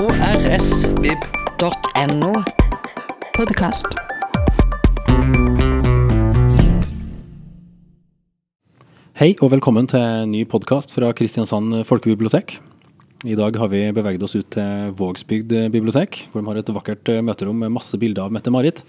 [0.00, 1.48] krsvib.no.
[3.36, 3.84] Podkast.
[9.20, 12.56] Hei og velkommen til en ny podkast fra Kristiansand folkebibliotek.
[13.28, 17.04] I dag har vi beveget oss ut til Vågsbygd bibliotek, hvor de har et vakkert
[17.20, 18.80] møterom med masse bilder av Mette-Marit,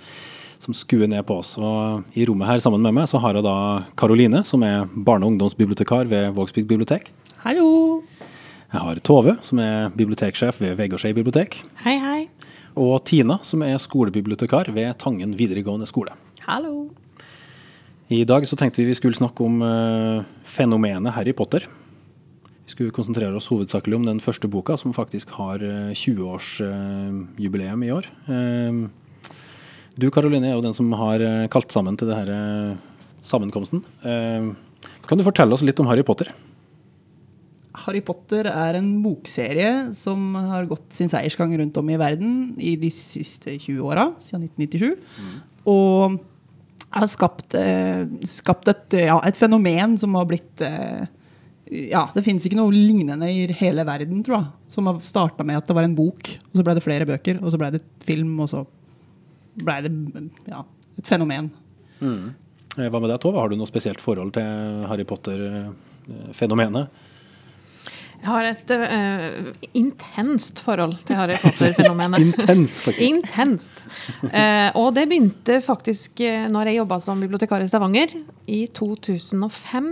[0.63, 1.57] som skuer ned på oss.
[1.59, 5.27] Og I rommet her sammen med meg så har jeg da Karoline, som er barne-
[5.27, 7.11] og ungdomsbibliotekar ved Vågsbygd bibliotek.
[7.43, 7.99] Hallo!
[8.71, 11.57] Jeg har Tove, som er biblioteksjef ved Vegårshei bibliotek.
[11.83, 12.19] Hei, hei.
[12.79, 16.13] Og Tina, som er skolebibliotekar ved Tangen videregående skole.
[16.45, 16.85] Hallo.
[18.07, 21.65] I dag så tenkte vi vi skulle snakke om uh, fenomenet Harry Potter.
[22.63, 27.91] Vi skulle konsentrere oss hovedsakelig om den første boka, som faktisk har uh, 20-årsjubileum i
[27.91, 28.07] år.
[28.31, 28.87] Eh,
[29.99, 32.77] du Karoline er jo den som har eh, kalt sammen til denne
[33.19, 33.83] sammenkomsten.
[34.07, 34.47] Eh,
[35.03, 36.31] kan du fortelle oss litt om Harry Potter?
[37.85, 42.75] Harry Potter er en bokserie som har gått sin seiersgang rundt om i verden i
[42.79, 44.91] de siste 20 åra, siden 1997.
[45.71, 46.19] Og
[46.91, 51.07] har skapt, eh, skapt et, ja, et fenomen som har blitt eh,
[51.71, 54.49] ja, Det finnes ikke noe lignende i hele verden, tror jeg.
[54.73, 57.39] Som har starta med at det var en bok, og så ble det flere bøker,
[57.39, 58.65] og så ble det film, og så
[59.55, 59.91] ble det
[60.51, 60.65] ja,
[60.99, 61.47] et fenomen.
[62.01, 62.33] Mm.
[62.75, 63.39] Hva med deg, Tove?
[63.39, 67.07] Har du noe spesielt forhold til Harry Potter-fenomenet?
[68.21, 72.21] Jeg har et uh, intenst forhold til Harry Potter-fenomenet.
[72.27, 73.01] Intenst, faktisk.
[73.01, 73.79] Intenst.
[74.27, 78.13] Uh, og det begynte faktisk uh, når jeg jobba som bibliotekar i Stavanger
[78.45, 79.89] i 2005.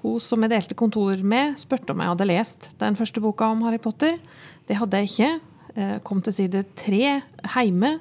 [0.00, 3.60] Hun som jeg delte kontor med, spurte om jeg hadde lest den første boka om
[3.66, 4.16] Harry Potter.
[4.64, 5.30] Det hadde jeg ikke.
[5.76, 7.98] Uh, kom til side tre hjemme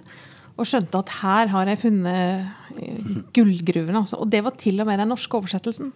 [0.57, 3.29] og skjønte at her har jeg funnet gullgruvene.
[3.35, 3.99] gullgruven.
[3.99, 4.23] Altså.
[4.23, 5.91] Og det var til og med den norske oversettelsen.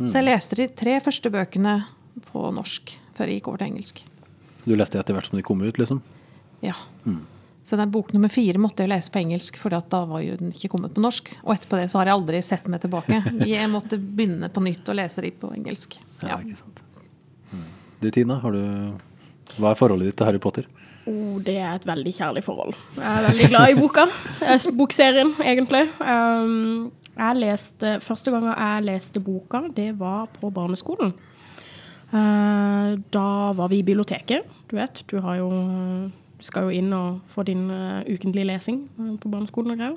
[0.00, 1.82] Så jeg leste de tre første bøkene
[2.30, 4.00] på norsk før jeg gikk over til engelsk.
[4.64, 6.00] Du leste etter hvert som de kom ut, liksom?
[6.64, 6.74] Ja.
[7.64, 10.50] Så den bok nummer fire måtte jeg lese på engelsk, for da var jo den
[10.52, 11.28] ikke kommet på norsk.
[11.44, 13.20] Og etterpå det så har jeg aldri sett meg tilbake.
[13.48, 15.98] Jeg måtte begynne på nytt å lese de på engelsk.
[16.22, 16.38] Ja, Ja.
[16.40, 16.82] ikke sant.
[17.52, 17.64] Mm.
[18.00, 18.62] Du Tina, har du,
[19.58, 20.68] hva er forholdet ditt til Harry Potter?
[21.08, 22.76] Oh, det er et veldig kjærlig forhold.
[22.96, 24.06] Jeg er veldig glad i boka.
[24.50, 25.84] Eh, Bokserien, egentlig.
[26.00, 31.12] Um, jeg leste, første gang jeg leste boka, det var på barneskolen.
[32.10, 33.26] Eh, da
[33.56, 34.48] var vi i biblioteket.
[34.70, 35.50] Du vet, du har jo
[36.40, 39.96] du skal jo inn og få din eh, ukentlige lesing eh, på barneskolen og greier.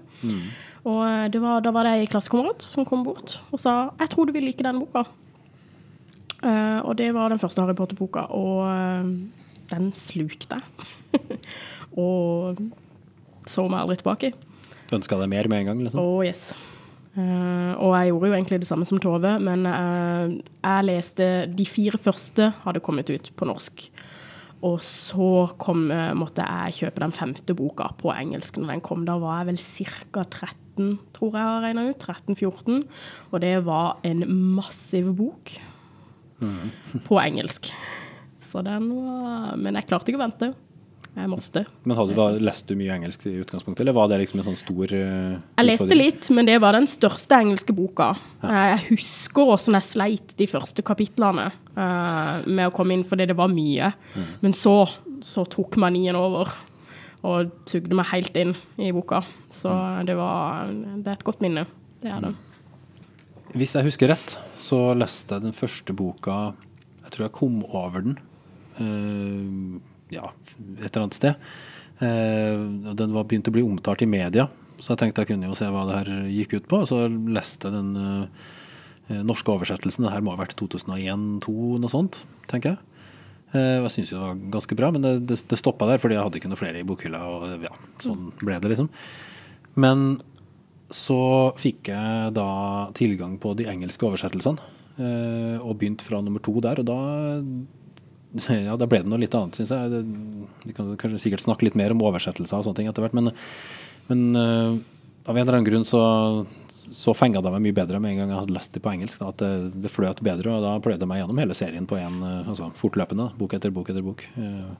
[0.84, 4.10] Og eh, det var, da var det ei klassekamerat som kom bort og sa 'Jeg
[4.10, 5.08] tror du vil like den boka'.
[6.44, 9.12] Uh, og det var den første Harry Potter-boka, og eh,
[9.72, 11.22] den slukte jeg.
[12.04, 12.60] og
[13.48, 14.34] så meg aldri tilbake.
[14.92, 15.84] Ønska deg mer med en gang?
[15.86, 16.02] liksom?
[16.04, 16.52] Oh, yes.
[17.14, 21.66] Eh, og jeg gjorde jo egentlig det samme som Tove, men uh, jeg leste De
[21.70, 23.86] fire første hadde kommet ut på norsk.
[24.64, 25.30] Og så
[25.62, 29.06] kom, uh, måtte jeg kjøpe den femte boka på engelsk når den kom.
[29.06, 30.26] Da var jeg vel ca.
[30.26, 32.08] 13, tror jeg har regna ut.
[32.08, 32.82] 13-14.
[33.30, 34.26] Og det var en
[34.58, 35.54] massiv bok
[37.06, 37.70] på engelsk.
[38.44, 40.50] Så den var Men jeg klarte ikke å vente.
[41.14, 41.62] Jeg måtte.
[41.86, 44.58] Men hadde, var, Leste du mye engelsk i utgangspunktet, eller var det liksom en sånn
[44.58, 48.16] stor uh, Jeg leste litt, men det var den største engelske boka.
[48.42, 48.64] Ja.
[48.74, 53.38] Jeg husker hvordan jeg sleit de første kapitlene uh, med å komme inn, fordi det
[53.38, 53.92] var mye.
[54.42, 54.80] Men så,
[55.22, 56.50] så tok manien over
[57.24, 59.22] og sugde meg helt inn i boka.
[59.54, 59.72] Så
[60.08, 61.68] det var Det er et godt minne.
[62.04, 62.34] Det er det.
[63.54, 66.56] Hvis jeg husker rett, så leste jeg den første boka
[67.04, 68.16] Jeg tror jeg kom over den
[68.82, 69.78] eh,
[70.14, 70.26] ja,
[70.80, 71.48] et eller annet sted.
[72.04, 72.64] Eh,
[72.98, 74.48] den var begynt å bli omtalt i media,
[74.80, 76.82] så jeg tenkte jeg kunne jo se hva det her gikk ut på.
[76.90, 80.08] Så leste jeg den eh, norske oversettelsen.
[80.08, 82.90] Det her må ha vært 2001-2002, noe sånt, tenker jeg.
[83.54, 86.02] Eh, og jeg syns jo det var ganske bra, men det, det, det stoppa der,
[86.02, 87.24] fordi jeg hadde ikke noe flere i bokhylla.
[87.30, 88.90] Og ja, sånn ble det, liksom.
[89.84, 90.08] Men
[90.94, 92.50] så fikk jeg da
[92.98, 96.82] tilgang på de engelske oversettelsene, eh, og begynte fra nummer to der.
[96.82, 97.00] Og da,
[98.68, 100.02] ja, da ble det noe litt annet, syns jeg.
[100.66, 103.30] Vi kan kanskje sikkert snakke litt mer om oversettelser og sånne ting etter hvert, men,
[104.10, 104.80] men uh,
[105.30, 106.02] av en eller annen grunn så,
[106.68, 109.22] så fenga det meg mye bedre med en gang jeg hadde lest det på engelsk.
[109.22, 112.00] Da, at det, det fløt bedre, og da pløyde jeg meg gjennom hele serien på
[112.02, 113.30] en, eh, altså fortløpende.
[113.40, 114.26] Bok etter bok etter bok.
[114.38, 114.74] Uh,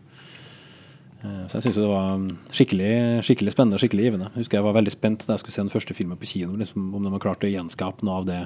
[1.24, 4.26] Så jeg syns det var skikkelig, skikkelig spennende og skikkelig givende.
[4.34, 6.58] Jeg husker jeg var veldig spent da jeg skulle se den første filmen på kino,
[6.60, 8.42] liksom, om de har klart å gjenskape noe av det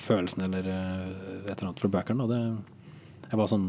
[0.00, 2.40] følelsen eller et eller annet fra bøkene.
[3.28, 3.66] Jeg var sånn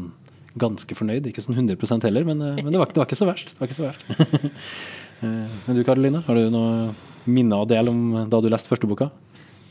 [0.58, 3.28] ganske fornøyd, ikke sånn 100 heller, men, eh, men det, var, det var ikke så
[3.28, 3.54] verst.
[3.60, 4.06] Ikke så verst.
[5.20, 6.94] Eh, men du Karoline, har du noe
[7.28, 9.10] minne å dele om da du leste første boka?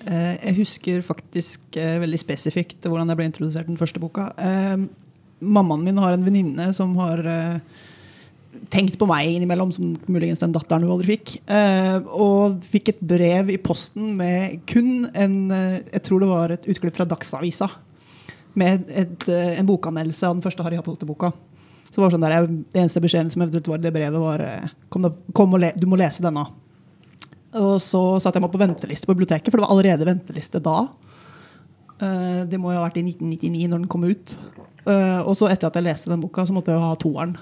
[0.06, 4.28] Eh, Jeg husker faktisk veldig spesifikt hvordan jeg ble introdusert den første boka.
[5.42, 7.26] Mammaen min har en venninne som har
[8.70, 11.40] tenkt på meg innimellom, som muligens den datteren hun aldri fikk.
[12.14, 17.02] Og fikk et brev i posten med kun en Jeg tror det var et utklipp
[17.02, 17.74] fra Dagsavisa.
[18.56, 21.32] Med et, eh, en bokanmeldelse av den første Harry Potter-boka.
[21.90, 24.40] Så det sånn der, jeg- Det eneste beskjeden som eventuelt var i det brevet, var
[24.42, 26.46] eh, kom, da, kom le, du må lese denne.
[27.54, 30.88] Og så satte jeg meg på venteliste på biblioteket, for det var allerede venteliste da.
[32.02, 34.38] Eh, det må jo ha vært i 1999 når den kom ut.
[34.86, 37.36] Og så etter at jeg leste den boka, så måtte jeg jo ha toeren.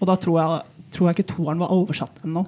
[0.00, 0.62] Og da tror jeg,
[0.92, 2.46] tror jeg ikke toeren var oversatt ennå.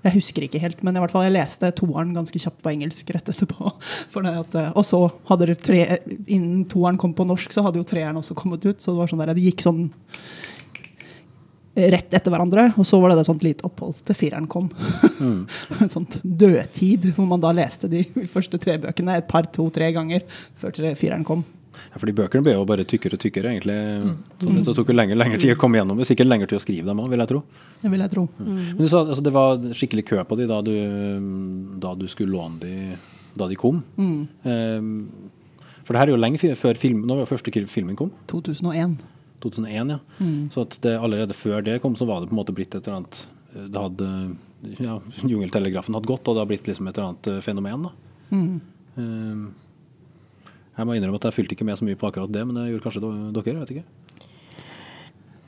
[0.00, 3.10] Jeg husker ikke helt, men i hvert fall jeg leste toeren ganske kjapt på engelsk
[3.12, 3.72] rett etterpå.
[4.30, 5.82] At, eh, og så hadde det tre,
[6.24, 8.80] innen toeren kom på norsk, så hadde jo treeren også kommet ut.
[8.80, 9.84] Så det var sånn der, det gikk sånn
[11.74, 12.70] rett etter hverandre.
[12.80, 14.70] Og så var det et sånt lite opphold til fireren kom.
[15.80, 18.04] en sånt dødtid, hvor man da leste de
[18.34, 20.24] første tre bøkene et par, to, tre ganger
[20.60, 21.44] før fireren kom.
[21.70, 23.76] Ja, fordi bøkene ble jo bare tykkere og tykkere, egentlig.
[24.42, 26.08] Sånn sett så tok det lenger, lenger tid å komme gjennom det.
[26.10, 27.42] Sikkert lenger tid å skrive dem òg, vil jeg tro.
[27.82, 28.26] Det vil jeg tro.
[28.40, 30.74] Men du sa altså, det var skikkelig kø på de da du,
[31.82, 32.74] da du skulle låne de
[33.38, 33.82] da de kom.
[33.98, 34.82] Eh,
[35.84, 38.12] for det her er jo lenge før film, når var første filmen kom.
[38.30, 38.98] 2001.
[39.40, 39.98] 2001, ja.
[40.52, 42.84] Så at det, allerede før det kom, så var det på en måte blitt et
[42.84, 43.20] eller annet
[43.54, 44.10] eh, Det hadde
[44.84, 44.98] ja,
[45.32, 47.88] Jungeltelegrafen hadde gått, og det har blitt liksom et eller annet eh, fenomen.
[47.88, 47.94] da.
[49.00, 49.44] Eh,
[50.80, 52.70] jeg må innrømme at jeg fulgte ikke med så mye på akkurat det, men det
[52.70, 53.44] gjorde kanskje dere?
[53.52, 54.20] jeg vet ikke.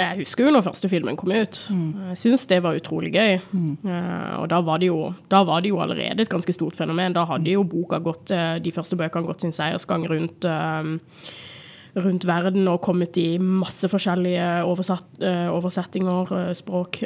[0.03, 1.59] Jeg husker jo når første filmen kom ut.
[1.69, 3.37] Jeg syns det var utrolig gøy.
[3.37, 7.15] Eh, og da var, det jo, da var det jo allerede et ganske stort fenomen.
[7.17, 12.27] Da hadde jo boka gått, eh, de første bøkene gått sin seiersgang rundt, eh, rundt
[12.27, 15.11] verden og kommet i masse forskjellige oversatt,
[15.53, 17.03] oversettinger, språk.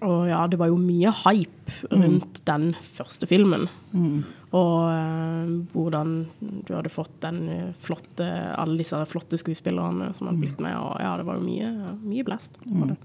[0.00, 3.66] Og ja, det var jo mye hype rundt den første filmen.
[4.50, 6.14] Og eh, hvordan
[6.66, 8.26] du hadde fått den eh, flotte,
[8.58, 10.74] alle disse flotte skuespillerne som hadde blitt med.
[10.74, 12.58] Og ja, det var jo mye, mye blest.
[12.66, 12.98] var det.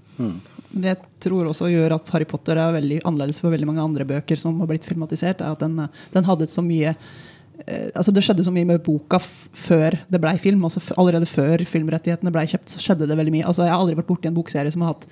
[0.72, 4.08] Det jeg tror også gjør at Harry Potter er veldig annerledes for veldig mange andre
[4.08, 5.78] bøker som har blitt filmatisert, er at den,
[6.16, 10.22] den hadde så mye eh, altså Det skjedde så mye med boka f før det
[10.22, 10.66] blei film.
[10.66, 13.46] altså f Allerede før filmrettighetene blei kjøpt, så skjedde det veldig mye.
[13.46, 15.06] altså Jeg har aldri vært borti en bokserie som har hatt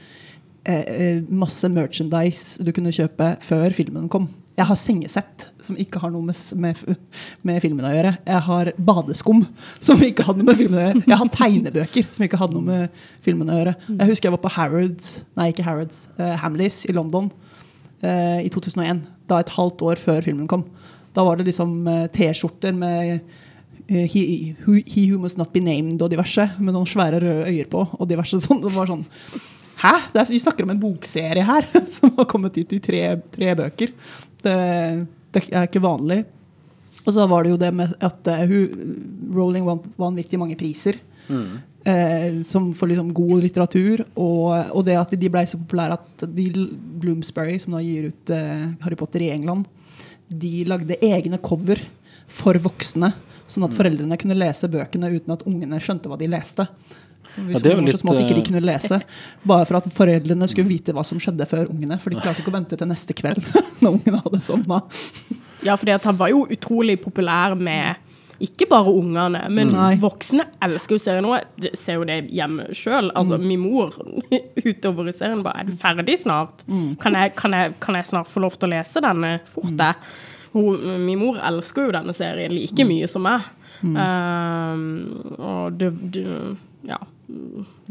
[0.67, 4.33] eh, eh, masse merchandise du kunne kjøpe før filmen kom.
[4.55, 6.99] Jeg har sengesett som ikke har noe med, med,
[7.43, 8.13] med filmen å gjøre.
[8.23, 9.41] Jeg har badeskum
[9.83, 11.05] som ikke hadde noe med filmen å gjøre.
[11.11, 13.73] Jeg har tegnebøker som ikke hadde noe med filmen å gjøre.
[13.89, 15.09] Jeg husker jeg var på Harrods,
[15.39, 17.33] nei ikke Harrods, uh, Hamleys i London
[18.05, 19.01] uh, i 2001.
[19.31, 20.63] Da et halvt år før filmen kom.
[21.17, 25.65] Da var det liksom uh, T-skjorter med uh, he, who, he Who Must Not Be
[25.65, 27.83] Named og diverse, med noen svære røde øyer på.
[27.99, 28.63] og diverse sånn.
[28.63, 29.03] Det var sånn
[29.85, 29.97] Hæ?
[30.15, 31.67] Er, vi snakker om en bokserie her
[31.97, 33.03] som har kommet ut i tre,
[33.35, 33.91] tre bøker.
[34.45, 34.57] Det,
[35.35, 36.23] det er ikke vanlig.
[37.05, 38.99] Og så var det jo det med at eh, hun,
[39.35, 41.01] Rowling vant vanvittig mange priser.
[41.85, 44.05] Eh, som for liksom god litteratur.
[44.15, 46.49] Og, og det at de ble så populære at de,
[47.03, 49.69] Bloomsbury, som nå gir ut eh, Harry Potter i England,
[50.29, 51.83] de lagde egne cover
[52.31, 53.13] for voksne.
[53.45, 56.65] Sånn at foreldrene kunne lese bøkene uten at ungene skjønte hva de leste.
[57.35, 59.01] Hvis Ja, det er jo litt, små at ikke de eh, kunne lese
[59.43, 61.99] Bare for at foreldrene skulle vite hva som skjedde før ungene.
[62.03, 63.43] For de klarte ikke å vente til neste kveld
[63.83, 64.81] når ungene hadde sovna.
[65.65, 68.03] Ja, for han var jo utrolig populær med
[68.43, 69.95] ikke bare ungene, men Nei.
[70.03, 71.29] voksne elsker jo serien.
[71.63, 73.13] Jeg ser jo det hjemme sjøl.
[73.15, 73.95] Altså, min mor
[74.59, 76.65] utover i serien bare 'Er du ferdig snart?
[77.01, 79.95] Kan, jeg, kan, jeg, kan jeg snart få lov til å lese denne fort?' Mm.
[80.55, 83.43] Hun, min mor elsker jo denne serien like mye som meg.
[83.83, 86.99] Um, og det, det Ja.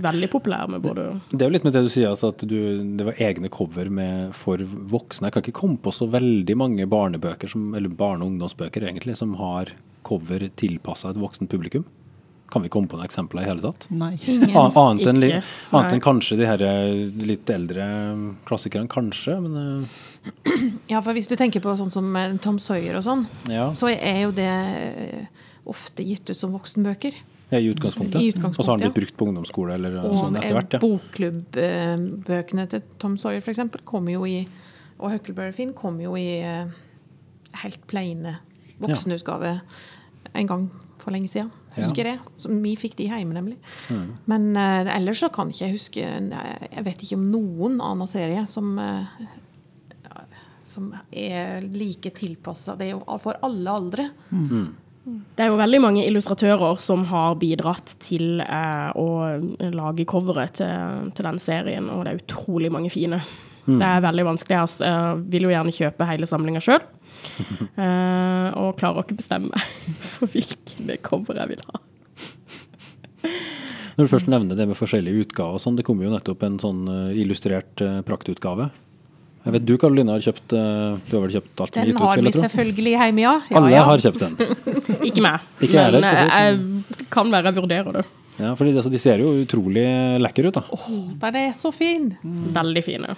[0.03, 2.57] Veldig populær med både Det er jo litt med det du sier, altså at du,
[2.97, 5.29] det var egne cover med, for voksne.
[5.29, 9.17] Jeg kan ikke komme på så veldig mange barnebøker, som, eller barne- og ungdomsbøker egentlig,
[9.17, 9.73] som har
[10.05, 11.85] cover tilpassa et voksent publikum.
[12.53, 13.87] Kan vi komme på noen eksempler i hele tatt?
[13.89, 14.11] Nei.
[14.53, 15.41] Annet enn, Ikke.
[15.73, 16.91] annet enn kanskje de her eh,
[17.25, 17.87] litt eldre
[18.45, 19.39] klassikerne, kanskje.
[19.41, 23.25] Men eh, Ja, for hvis du tenker på sånn som eh, Tom Sawyer og sånn,
[23.49, 24.51] ja, så er jo det
[25.65, 27.17] ofte gitt ut som voksenbøker.
[27.59, 28.21] I utgangspunktet.
[28.21, 30.77] I utgangspunktet, Og så har den blitt brukt på ungdomsskole eller Og sånn etter hvert.
[30.77, 30.81] Ja.
[30.83, 34.47] bokklubbøkene til Tom Sawyer eksempel, kommer jo i
[34.99, 36.71] Og Huckleberry Finn kom jo i eh,
[37.63, 38.37] helt plaine
[38.79, 39.59] voksenutgave
[40.33, 40.69] en gang
[41.01, 41.51] for lenge siden.
[41.75, 42.19] Husker jeg.
[42.37, 43.57] Så vi fikk de hjemme, nemlig.
[43.89, 44.09] Mm.
[44.29, 48.45] Men uh, ellers så kan ikke jeg huske Jeg vet ikke om noen annen serie
[48.49, 49.09] som uh,
[50.63, 52.77] som er like tilpassa.
[52.79, 54.07] Det er jo for alle aldre.
[55.03, 59.07] Det er jo veldig mange illustratører som har bidratt til eh, å
[59.75, 63.19] lage coveret til, til den serien, og det er utrolig mange fine.
[63.65, 64.59] Det er veldig vanskelig.
[64.79, 66.83] Jeg eh, vil jo gjerne kjøpe hele samlinga sjøl,
[68.63, 69.65] og klarer ikke bestemme
[70.13, 71.83] for hvilken cover jeg vil ha.
[73.93, 76.87] Når du først nevner det med forskjellige utgaver, sånn, det kommer jo nettopp en sånn
[76.89, 78.71] eh, illustrert eh, praktutgave.
[79.43, 82.03] Jeg vet du, Karoline, har kjøpt eh, Du har vel kjøpt alt Den gitt ut?
[82.05, 83.33] har vi selvfølgelig hjemme, ja.
[83.49, 83.81] ja, Alle ja.
[83.89, 84.53] har kjøpt den.
[85.09, 85.49] Ikke meg.
[85.59, 86.45] Ikke heller, men for så eh,
[87.03, 88.05] jeg kan være jeg vurderer det.
[88.39, 89.85] Ja, fordi altså, De ser jo utrolig
[90.23, 90.57] lekre ut.
[90.57, 90.63] da.
[91.27, 92.13] Den er så fin.
[92.55, 93.05] Veldig fin.
[93.11, 93.17] Ja.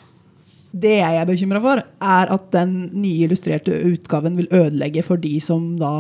[0.76, 5.38] Det jeg er bekymra for, er at den nye illustrerte utgaven vil ødelegge for de
[5.44, 5.94] som da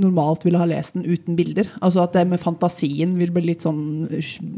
[0.00, 1.68] normalt ville ha lest den uten bilder.
[1.80, 4.08] Altså at det med fantasien vil bli litt sånn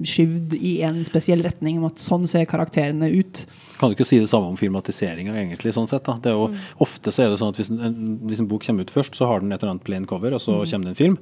[0.07, 1.78] skyvd i en spesiell retning.
[1.78, 3.45] om at Sånn ser karakterene ut.
[3.81, 5.75] Kan du ikke si det samme om filmatiseringa, egentlig.
[5.76, 6.16] sånn sett da.
[6.23, 6.49] Det er jo,
[6.81, 9.26] Ofte så er det sånn at hvis en, hvis en bok kommer ut først, så
[9.28, 11.19] har den et eller annet plain cover, og så kommer det en film.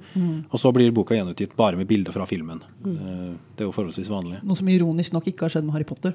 [0.50, 2.62] Og så blir boka gjenutgitt bare med bilder fra filmen.
[2.84, 4.40] Eh, Det er jo forholdsvis vanlig.
[4.42, 6.14] Noe som ironisk nok ikke har skjedd med Harry Potter.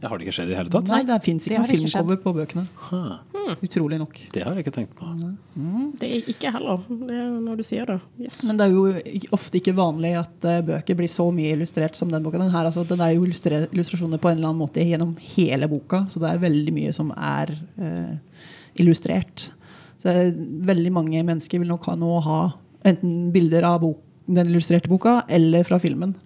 [0.00, 0.88] Det har det ikke skjedd i hele tatt?
[0.88, 2.62] Nei, det fins ikke har noe filmcover på bøkene.
[2.86, 3.58] Hmm.
[3.66, 4.16] Utrolig nok.
[4.32, 5.08] det har jeg ikke tenkt på.
[6.00, 7.98] Det er ikke heller, det er når du sier det.
[8.22, 8.38] Yes.
[8.48, 12.12] Men det er jo ofte ikke vanlig at eh, bøker blir så mye illustrert som
[12.12, 12.40] den boka.
[12.40, 16.06] Den her, altså, den er jo illustrasjoner på en eller annen måte gjennom hele boka,
[16.08, 18.46] så det er veldig mye som er eh,
[18.80, 19.50] illustrert.
[20.00, 20.16] Så
[20.70, 22.40] veldig mange mennesker vil nok ha, nå ha
[22.88, 26.16] enten bilder av bok, den illustrerte boka eller fra filmen.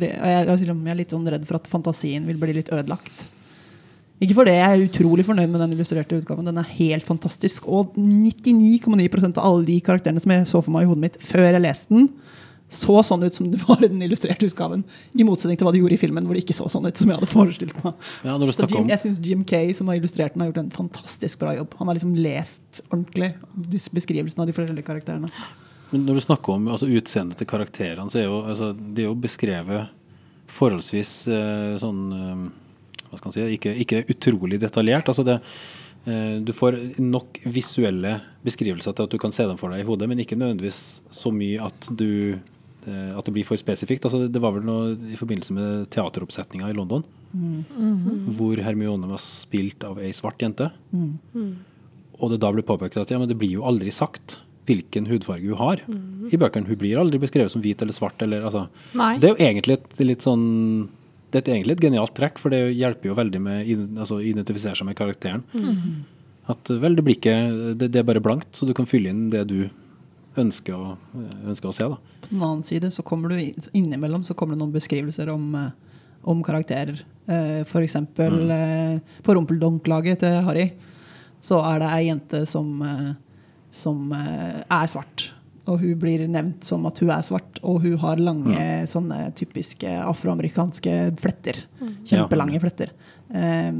[0.00, 3.28] Det, jeg, jeg er litt sånn redd for at fantasien vil bli litt ødelagt.
[4.20, 6.44] Ikke for det, jeg er utrolig fornøyd med den illustrerte utgaven.
[6.50, 7.64] Den er helt fantastisk.
[7.72, 11.46] Og 99,9 av alle de karakterene som jeg så for meg i hodet mitt før
[11.48, 12.10] jeg leste den,
[12.70, 14.84] så sånn ut som det var i den illustrerte utgaven.
[15.16, 17.10] I motsetning til hva de gjorde i filmen, hvor det ikke så sånn ut som
[17.10, 17.96] jeg hadde forestilt meg.
[18.28, 21.40] Ja, Så Jim, jeg syns Jim Kay, som har illustrert den, har gjort en fantastisk
[21.40, 21.74] bra jobb.
[21.80, 23.32] Han har liksom lest ordentlig
[23.72, 25.32] disse beskrivelsene av de forskjellige karakterene.
[25.90, 29.08] Men når du snakker om altså, utseendet til karakterene, så er jo altså, det er
[29.08, 29.96] jo beskrevet
[30.50, 32.48] forholdsvis eh, sånn eh,
[33.10, 35.10] Hva skal man si Ikke, ikke utrolig detaljert.
[35.10, 35.38] Altså det,
[36.06, 39.88] eh, du får nok visuelle beskrivelser til at du kan se dem for deg i
[39.88, 44.06] hodet, men ikke nødvendigvis så mye at du eh, at det blir for spesifikt.
[44.06, 47.02] Altså, det var vel noe i forbindelse med teateroppsetninga i London,
[48.34, 50.70] hvor Hermione var spilt av ei svart jente.
[52.20, 55.48] Og det da ble påpekt at ja, men det blir jo aldri sagt hvilken hudfarge
[55.50, 55.82] hun har
[56.30, 56.68] i bøkene.
[56.68, 58.20] Hun blir aldri beskrevet som hvit eller svart.
[58.22, 58.66] Eller, altså.
[58.92, 60.48] Det er jo egentlig et litt sånn
[61.30, 64.74] det er egentlig et genialt trekk, for det hjelper jo veldig med altså, å identifisere
[64.74, 65.44] seg med karakteren.
[66.50, 67.36] At vel, det blir ikke
[67.78, 69.60] det, det er bare blankt, så du kan fylle inn det du
[70.40, 70.96] ønsker å,
[71.46, 71.86] ønsker å se.
[71.86, 72.18] da.
[72.24, 73.38] På den annen side så kommer du
[73.70, 75.70] innimellom så kommer det noen beskrivelser om, eh,
[76.30, 76.98] om karakterer.
[77.30, 77.70] F.eks.
[77.70, 80.70] for eksempel eh, på rumpeldonk-laget til Harry
[81.40, 83.12] så er det ei jente som, eh,
[83.70, 85.30] som eh, er svart.
[85.70, 89.90] Og hun blir nevnt som at hun er svart, og hun har lange sånne typiske
[90.02, 91.62] afroamerikanske fletter.
[92.08, 92.94] Kjempelange fletter.
[93.30, 93.70] Eh,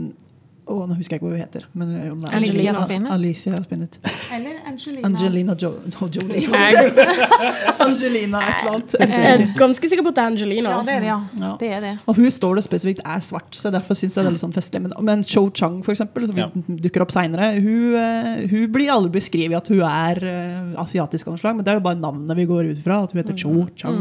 [0.70, 1.64] og nå husker jeg ikke hva hun heter.
[1.74, 3.12] Men om det er Alicia Spinnet.
[3.14, 3.98] Alicia Spinnet.
[4.36, 5.08] Eller Angelina.
[5.08, 6.44] Angelina jo no, Jolie.
[7.86, 8.94] Angelina et eller annet.
[9.00, 10.74] Jeg er ganske sikker på at det er Angelina.
[10.76, 11.18] Ja, det er det, ja.
[11.42, 11.52] Ja.
[11.60, 11.92] Det er det.
[12.06, 14.54] Og hun står det spesifikt er svart, så derfor syns jeg det er litt sånn
[14.56, 14.84] festlig.
[14.86, 16.48] Men, men Cho Chang, for eksempel, som Ja.
[16.86, 21.36] dukker opp seinere, hun, eh, hun blir aldri beskrevet at hun er uh, asiatisk av
[21.36, 23.02] noe slag, men det er jo bare navnet vi går ut fra.
[23.04, 24.00] At hun heter Cho Chang.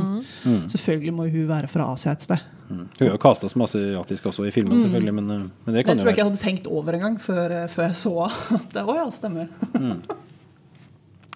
[0.70, 2.48] Selvfølgelig må hun være fra Asia et sted.
[2.70, 2.86] Mm.
[3.00, 5.86] Hun har jo kasta som asiatisk også i filmen, selvfølgelig, men, eh, men det Det
[5.86, 8.14] kan tror være jeg ikke jeg hadde tenkt over engang før, eh, før jeg så
[8.60, 9.50] at å ja, stemmer.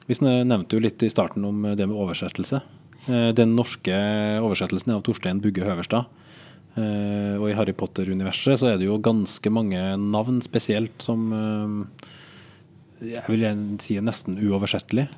[0.06, 2.62] Vi nevnte jo litt i starten om det med oversettelse.
[3.08, 3.96] Eh, Den norske
[4.44, 6.06] oversettelsen er av Torstein Bugge Høverstad.
[6.76, 12.08] Eh, Og i Harry Potter-universet så er det jo ganske mange navn spesielt som eh,
[13.14, 15.10] jeg vil si er nesten uoversettelig.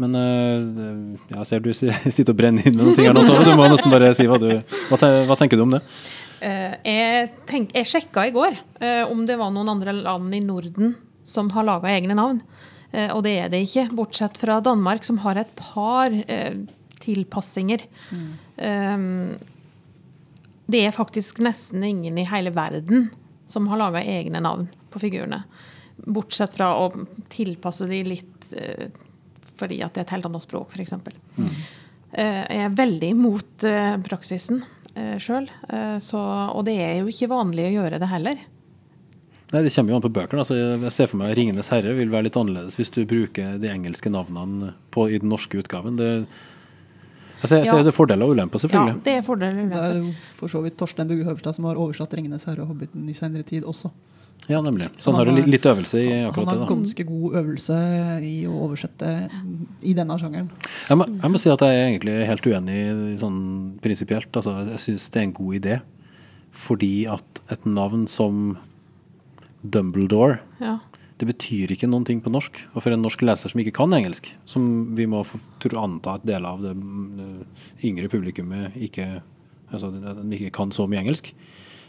[0.00, 3.44] Men eh, jeg ser du sitter og brenner inn med noen ting her nå, Tove.
[3.44, 5.82] Du må nesten bare si hva du Hva, te- hva tenker du om det?
[6.40, 10.40] Eh, jeg, tenk, jeg sjekka i går eh, om det var noen andre land i
[10.44, 10.94] Norden
[11.28, 12.38] som har laga egne navn.
[12.96, 16.56] Eh, og det er det ikke, bortsett fra Danmark, som har et par eh,
[17.04, 17.84] tilpassinger.
[18.56, 19.04] Eh,
[20.70, 23.10] det er faktisk nesten ingen i hele verden
[23.50, 25.42] som har laga egne navn på figurene.
[26.00, 26.88] Bortsett fra å
[27.30, 28.48] tilpasse de litt
[29.60, 30.96] fordi at det er et helt annet språk, f.eks.
[31.36, 31.50] Mm.
[32.16, 34.64] Jeg er veldig imot eh, praksisen
[34.96, 35.46] uh, sjøl.
[35.70, 38.40] og det er jo ikke vanlig å gjøre det heller.
[39.52, 40.42] Nei, Det kommer jo an på bøkene.
[40.44, 43.70] Altså, jeg ser for meg 'Ringenes herre' vil være litt annerledes hvis du bruker de
[43.70, 45.96] engelske navnene på, i den norske utgaven.
[45.98, 46.26] Det,
[47.42, 47.72] altså, jeg Ja.
[47.72, 49.02] ser det fordeler og ulemper, Ja, selvfølgelig.
[49.04, 50.06] det er fordeler og Det er ulemper.
[50.06, 53.12] jo for så vidt Torstein Bugge Høverstad som har oversatt 'Ringenes herre' og 'Hobbiten' i
[53.12, 53.90] senere tid også.
[54.48, 54.88] Ja, nemlig.
[54.96, 56.68] Så Så han har han litt, litt øvelse i Han akkurat har det.
[56.68, 57.76] ganske god øvelse
[58.24, 59.28] i å oversette
[59.82, 60.48] i denne sjangeren.
[60.88, 64.32] Jeg må, jeg må si at jeg er egentlig helt uenig sånn prinsipielt.
[64.34, 65.80] Altså, jeg syns det er en god idé.
[66.50, 68.56] Fordi at et navn som
[69.62, 70.78] Dumbledore Ja.
[71.18, 72.56] det betyr ikke noen ting på norsk.
[72.74, 75.22] Og for en norsk leser som ikke kan engelsk, som vi må
[75.76, 77.44] anta at deler av det mm,
[77.84, 79.22] yngre publikummet ikke,
[79.70, 79.92] altså,
[80.32, 81.32] ikke kan så mye engelsk,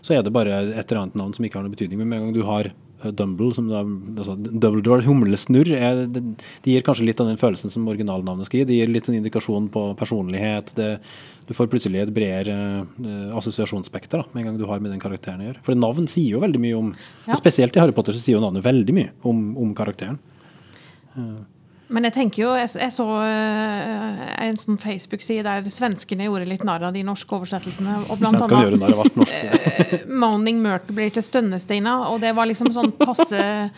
[0.02, 2.02] så er det bare et eller annet navn som ikke har noen betydning.
[2.02, 6.24] Men med en gang du har eh, Dumble, som da, altså Dumbledore, humlesnurr, er, det,
[6.66, 8.68] det gir kanskje litt av den følelsen som originalnavnet skal gi.
[8.72, 10.74] Det gir litt sånn indikasjon på personlighet.
[10.78, 10.90] Det,
[11.50, 15.02] du får plutselig et bredere uh, assosiasjonsspekter da, med en gang du har med den
[15.04, 15.64] karakteren å gjøre.
[15.68, 17.34] For navn sier jo veldig mye om Ja.
[17.34, 20.22] og Spesielt i Harry Potter så sier jo navnet veldig mye om, om karakteren.
[21.92, 26.64] Men jeg tenker jo, jeg, jeg så uh, en sånn Facebook-side der svenskene gjorde litt
[26.68, 27.94] narr av de norske oversettelsene.
[28.08, 28.80] Og blant annet det når det
[29.16, 29.26] ble.
[30.24, 33.70] Moaning Myrtle blir til Stønnestina, og det var liksom sånn passe eh,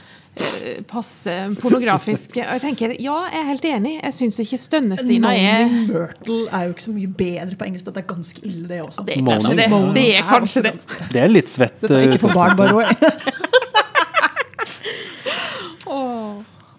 [0.90, 2.30] Passe pornografisk.
[2.40, 3.94] Og jeg tenker, ja, jeg er helt enig.
[4.00, 7.86] Jeg syns ikke Stønnestina er Moaning Myrtle er jo ikke så mye bedre på engelsk.
[7.90, 9.02] Det er ganske ille, det også.
[9.10, 9.68] Det er kanskje det.
[9.74, 9.96] Moaning.
[9.98, 10.76] Det er kanskje det.
[11.14, 11.78] Det er litt svett.
[11.82, 12.70] Dette er ikke for barn, bare.
[12.74, 12.90] the way.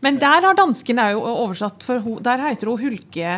[0.04, 3.36] Men der har danskene jo oversatt for Der heter hun Hulke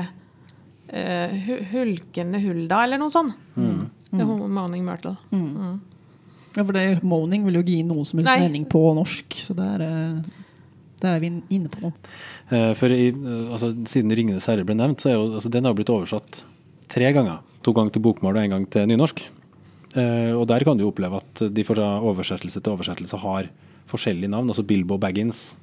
[0.86, 1.32] Uh,
[1.72, 3.34] Hulkende Hulda, eller noe sånt.
[3.58, 3.88] Mm.
[4.14, 4.42] Mm.
[4.54, 5.16] Moaning Myrtle.
[6.56, 8.38] Ja, for det, moaning vil jo ikke gi noen som helst Nei.
[8.46, 9.36] mening på norsk.
[9.48, 10.22] Så der, eh,
[11.02, 11.92] der er vi inne på noe.
[12.48, 15.64] Uh, For i, eh, altså, Siden 'Ringenes herre' ble nevnt, så er jo, altså, den
[15.64, 16.42] har blitt oversatt
[16.88, 17.42] tre ganger.
[17.62, 19.26] To ganger til bokmål og en gang til nynorsk.
[19.96, 23.50] Uh, og der kan du oppleve at de fra oversettelse til oversettelse har
[23.86, 24.48] forskjellige navn.
[24.48, 25.56] Altså Bilbo Baggins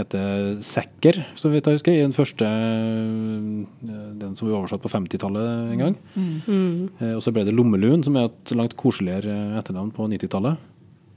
[0.00, 4.92] heter Sekker, så vidt jeg husker, i den første eh, Den som vi oversatt på
[4.92, 5.96] 50-tallet en gang.
[6.18, 10.68] Eh, og så ble det Lommelun, som er et langt koseligere eh, etternavn på 90-tallet.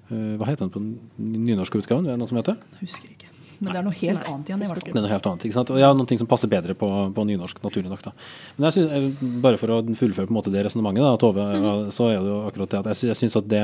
[0.10, 2.08] Eh, hva heter den på den nynorske utgaven?
[2.08, 2.60] Er det noe som heter?
[2.82, 3.34] Husker ikke.
[3.64, 4.64] Men det er noe helt annet igjen.
[4.64, 5.46] i hvert Det er noe helt annet.
[5.48, 5.74] ikke sant?
[5.74, 8.06] Og ja, noe som passer bedre på, på nynorsk, naturlig nok.
[8.06, 8.14] da.
[8.58, 11.70] Men jeg synes, bare for å fullføre på en måte det resonnementet, Tove, mm.
[11.96, 13.64] så er det jo akkurat det at jeg, synes, jeg syns at det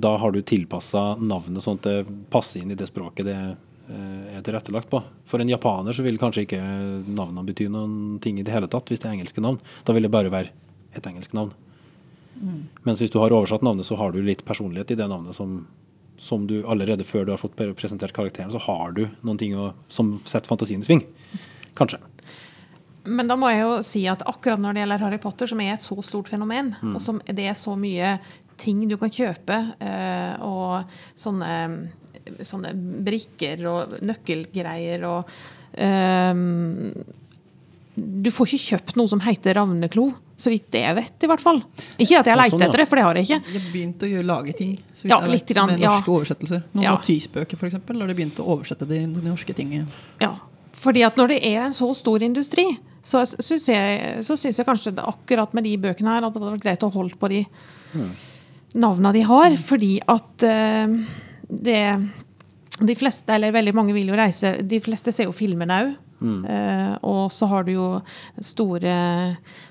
[0.00, 3.56] Da har du tilpassa navnet sånn at det passer inn i det språket det eh,
[3.90, 5.02] er tilrettelagt på.
[5.28, 8.90] For en japaner så vil kanskje ikke navnene bety noen ting i det hele tatt,
[8.90, 9.60] hvis det er engelske navn.
[9.86, 10.52] Da vil det bare være
[10.96, 11.52] et engelsk navn.
[12.86, 15.66] Mens hvis du har oversatt navnet, så har du litt personlighet i det navnet som,
[16.16, 19.72] som du allerede før du har fått presentert karakteren, så har du noen ting å,
[19.92, 21.04] som setter fantasien i sving.
[21.76, 22.00] Kanskje.
[23.04, 25.74] Men da må jeg jo si at akkurat når det gjelder Harry Potter, som er
[25.74, 28.18] et så stort fenomen, og som det er så mye
[28.60, 31.52] ting du kan kjøpe, eh, og sånne,
[32.46, 32.72] sånne
[33.06, 35.30] brikker og nøkkelgreier og
[35.80, 36.90] um,
[37.96, 40.06] Du får ikke kjøpt noe som heter Ravneklo,
[40.40, 41.58] så vidt jeg vet, i hvert fall.
[42.00, 42.68] Ikke at jeg har Ja, lett sånn, ja.
[42.70, 43.40] etter det, for det har jeg ikke.
[43.52, 45.90] Jeg har begynt å gjøre, lage ting så vidt Ja, jeg vet, grann, med ja.
[45.96, 46.62] norske oversettelser.
[46.72, 46.94] Noen Ja.
[46.96, 49.86] notisbøker, f.eks., har de begynt å oversette de, de norske tingene.
[50.22, 50.32] Ja,
[50.80, 52.64] fordi at når det er en så stor industri,
[53.04, 56.64] så syns jeg, jeg kanskje det akkurat med de bøkene her at det hadde vært
[56.64, 57.42] greit å holde på de
[58.80, 59.56] navnene de har.
[59.60, 60.96] Fordi at eh,
[61.50, 61.84] det
[62.80, 65.90] De fleste, eller veldig mange vil jo reise De fleste ser jo filmene òg.
[66.20, 67.86] Eh, og så har du jo
[68.44, 68.92] store,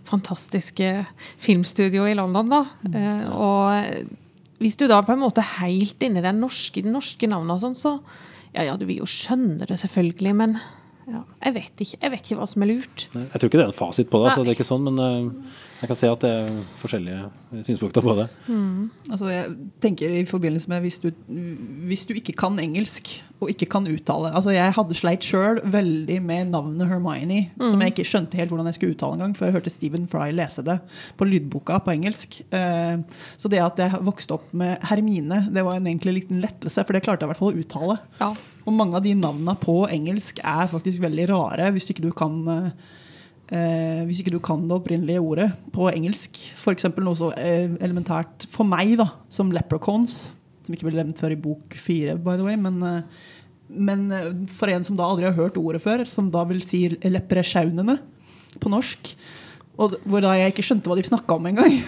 [0.09, 1.05] fantastiske
[1.37, 2.63] filmstudio i London, da.
[2.89, 7.55] Eh, og hvis du da på en måte helt inni den norske, de norske navnene
[7.55, 7.95] og sånn, så
[8.55, 10.57] ja, ja, du vil jo skjønne det selvfølgelig, men
[11.09, 13.07] ja, jeg, vet ikke, jeg vet ikke hva som er lurt.
[13.13, 15.03] Jeg tror ikke det er en fasit på det, altså, det er ikke sånn, men
[15.05, 18.25] eh, jeg kan se at det er forskjellige synspunkter på det.
[19.09, 21.07] Altså, jeg tenker i forbindelse med hvis du,
[21.87, 26.17] hvis du ikke kan engelsk og ikke kan uttale altså Jeg hadde sleit sjøl veldig
[26.27, 29.55] med navnet Hermione, som jeg ikke skjønte helt hvordan jeg skulle uttale engang, før jeg
[29.55, 30.75] hørte Stephen Fry lese det
[31.15, 32.41] på lydboka på engelsk.
[32.51, 32.99] Eh,
[33.39, 36.91] Så det at jeg vokste opp med Hermine, det var en egentlig liten lettelse, for
[36.93, 37.99] det klarte jeg i hvert fall å uttale.
[38.19, 38.33] Ja.
[38.67, 42.43] Og mange av de navnene på engelsk er faktisk veldig rare hvis ikke du kan
[43.53, 46.39] eh, hvis ikke du kan det opprinnelige ordet på engelsk.
[46.57, 46.87] F.eks.
[46.99, 50.29] noe så eh, elementært for meg, da, som leprechauns.
[50.65, 52.59] Som ikke ble nevnt før i bok fire, by the way.
[52.59, 53.27] Men, eh,
[53.69, 56.85] men eh, for en som da aldri har hørt ordet før, som da vil si
[57.03, 57.99] lepresjaunene
[58.59, 59.13] på norsk.
[59.79, 61.79] Og hvor da jeg ikke skjønte hva de snakka om engang.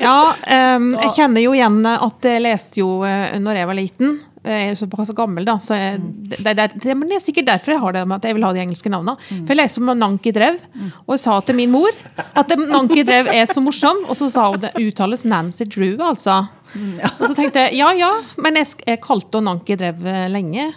[0.00, 0.30] Ja,
[0.78, 4.14] um, jeg kjenner jo igjen at jeg leste jo når jeg var liten.
[4.44, 5.58] Jeg er såpass gammel, da.
[5.60, 5.98] Så jeg,
[6.30, 8.46] det, det, det, men det er sikkert derfor jeg har det med at jeg vil
[8.46, 9.18] ha de engelske navnene.
[9.28, 10.56] For jeg leste om Nanki Drev,
[11.04, 14.00] og sa til min mor at det- Nanki Drev er så morsom.
[14.08, 16.38] Og så sa hun det uttales Nancy Drew, altså.
[16.70, 20.70] Og så tenkte jeg ja ja, men jeg, jeg kalte henne Nanki Drev eh, lenge.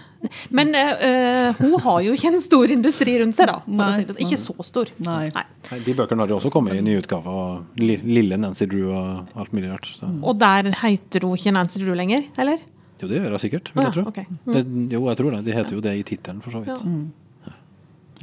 [0.56, 3.58] Men eh, eh, hun har jo ikke en stor industri rundt seg, da.
[3.67, 4.19] Nei, sånn.
[4.23, 4.91] Ikke så stor.
[5.04, 5.28] Nei.
[5.36, 9.36] Nei, De bøkene har jo også kommet i nye utgaver, og Lille Nancy Drew og
[9.39, 9.89] alt mulig rart.
[10.23, 12.63] Og der heter hun ikke Nancy Drew lenger, eller?
[13.03, 14.05] Jo, det gjør jeg sikkert, vil jeg tro.
[14.13, 14.25] Okay.
[14.31, 14.55] Mm.
[14.55, 14.63] Det,
[14.95, 15.43] jo, jeg tror det.
[15.45, 16.83] De heter jo det i tittelen, for så vidt.
[16.87, 17.53] Ja.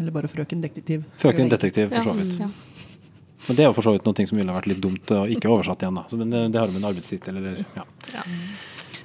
[0.00, 1.04] Eller bare Frøken detektiv.
[1.20, 2.38] Frøken detektiv, for så vidt.
[2.40, 2.50] Ja.
[3.46, 5.48] Men det er jo for så vidt noe som ville vært litt dumt å ikke
[5.50, 5.96] oversatt igjen.
[5.96, 6.04] da.
[6.08, 7.86] Så, men det, det har jo med en arbeidstittel eller ja.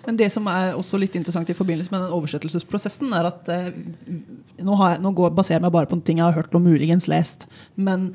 [0.05, 3.71] Men det som er også litt interessant i forbindelse med den oversettelsesprosessen, er at eh,
[4.61, 6.61] nå, har jeg, nå går, baserer jeg meg bare på ting jeg har hørt og
[6.61, 7.47] muligens lest.
[7.73, 8.11] Men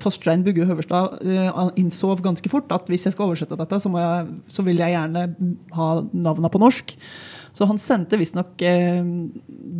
[0.00, 4.26] Torstein Bugge Høverstad eh, innså ganske fort at hvis jeg skal oversette dette, så, jeg,
[4.50, 5.26] så vil jeg gjerne
[5.76, 6.94] ha navnene på norsk.
[7.56, 9.00] Så han sendte visstnok eh,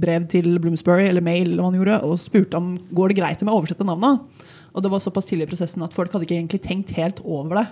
[0.00, 3.44] brev til Bloomsbury eller mail eller hva han gjorde, og spurte om går det greit
[3.44, 4.48] om jeg oversetter navnene.
[4.70, 7.60] Og det var såpass tidlig i prosessen at folk hadde ikke egentlig tenkt helt over
[7.60, 7.68] det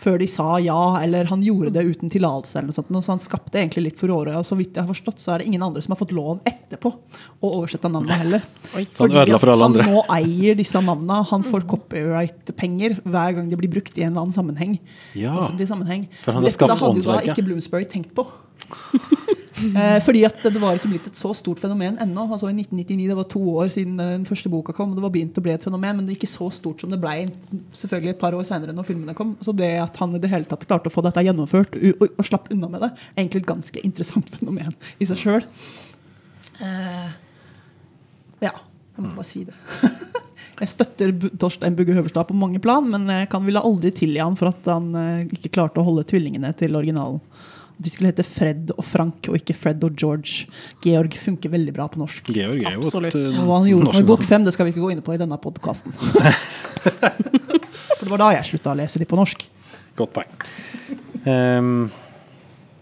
[0.00, 2.58] før de sa ja, eller han gjorde det uten tillatelse.
[2.58, 2.92] eller noe sånt.
[3.04, 4.36] Så han skapte egentlig litt furore.
[4.38, 6.40] Og så vidt jeg har forstått, så er det ingen andre som har fått lov
[6.48, 8.46] etterpå å oversette navnet heller.
[8.78, 8.86] Oi.
[8.88, 11.20] Så han ødela for alle han nå eier disse navnene.
[11.32, 14.78] Han får copyright-penger hver gang de blir brukt i en eller annen sammenheng.
[15.18, 16.08] Ja, sammenheng.
[16.22, 18.26] for han har Dette skapt hadde jo da ikke Bloomsbury tenkt på.
[19.60, 22.26] Eh, fordi at det var ikke blitt et så stort fenomen ennå.
[22.26, 24.92] Altså I 1999, det var to år siden den første boka kom.
[24.92, 26.92] og Det var begynt å bli et fenomen, men det er ikke så stort som
[26.92, 27.26] det ble
[27.76, 29.34] selvfølgelig et par år senere når filmene kom.
[29.44, 32.26] Så det at han i det hele tatt klarte å få dette gjennomført og, og
[32.26, 35.48] slapp unna med det, er egentlig et ganske interessant fenomen i seg sjøl.
[36.60, 37.10] Eh,
[38.44, 39.56] ja, jeg måtte bare si det.
[40.60, 44.34] Jeg støtter Torstein Bugge Høverstad på mange plan, men jeg kan ville aldri tilgi han
[44.36, 47.22] for at han eh, ikke klarte å holde tvillingene til originalen.
[47.80, 50.46] De skulle hete Fred og Frank, og ikke Fred og George.
[50.84, 52.28] Georg funker veldig bra på norsk.
[52.34, 53.16] Georg er jo Absolutt.
[53.16, 55.16] et Og hva han gjorde for bok fem, det skal vi ikke gå inn på
[55.16, 55.96] i denne podkasten.
[58.00, 59.42] For det var da jeg slutta å lese de på norsk.
[59.98, 60.30] Godt poeng.
[61.26, 61.90] Um,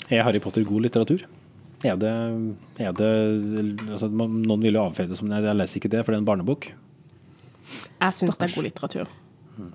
[0.07, 1.25] er Harry Potter god litteratur?
[1.87, 2.13] Er det,
[2.83, 3.09] er det
[3.87, 6.23] altså, Noen vil jo avfeie det som nei, jeg leser ikke det, for det er
[6.25, 6.71] en barnebok.
[7.99, 9.11] Jeg syns det er god litteratur.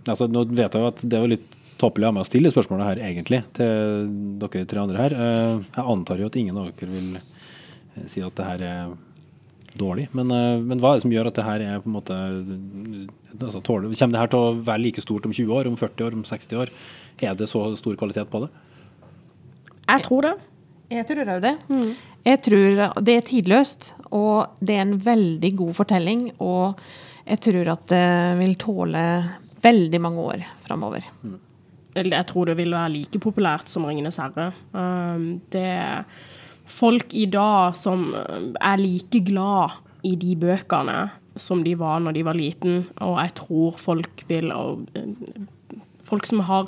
[0.08, 2.52] Altså, nå vet jeg jo at Det er jo litt tåpelig av meg å stille
[2.54, 4.06] spørsmålet her, egentlig, til
[4.42, 5.16] dere tre andre her.
[5.16, 8.94] Eh, Jeg antar jo at ingen av dere vil eh, si at det her er
[9.80, 10.08] dårlig.
[10.16, 12.18] Men, eh, men hva er det som gjør at det her er på en måte
[13.40, 16.08] altså, tåler, Kommer det her til å være like stort om 20 år, om 40
[16.08, 16.74] år, om 60 år?
[17.22, 18.52] Er det så stor kvalitet på det?
[19.84, 20.34] Jeg tror det.
[20.94, 21.54] Jeg tror òg det.
[22.24, 26.28] Jeg tror det er tidløst, og det er en veldig god fortelling.
[26.44, 26.80] Og
[27.26, 28.06] jeg tror at det
[28.40, 29.04] vil tåle
[29.64, 31.08] veldig mange år framover.
[31.24, 31.53] Eller
[31.96, 34.54] jeg tror det vil være like populært som 'Ringenes herre'.
[34.74, 36.04] Um, det er
[36.66, 42.14] folk i dag som uh, er like glad i de bøkene som de var når
[42.14, 44.78] de var liten, og jeg tror folk vil uh,
[46.04, 46.68] Folk som har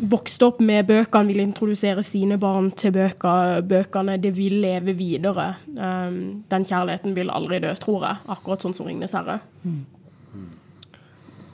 [0.00, 4.16] vokst opp med bøkene, vil introdusere sine barn til bøkene.
[4.16, 5.54] Det vil leve videre.
[5.76, 8.16] Um, den kjærligheten vil aldri dø, tror jeg.
[8.32, 9.42] Akkurat sånn som 'Ringenes herre'.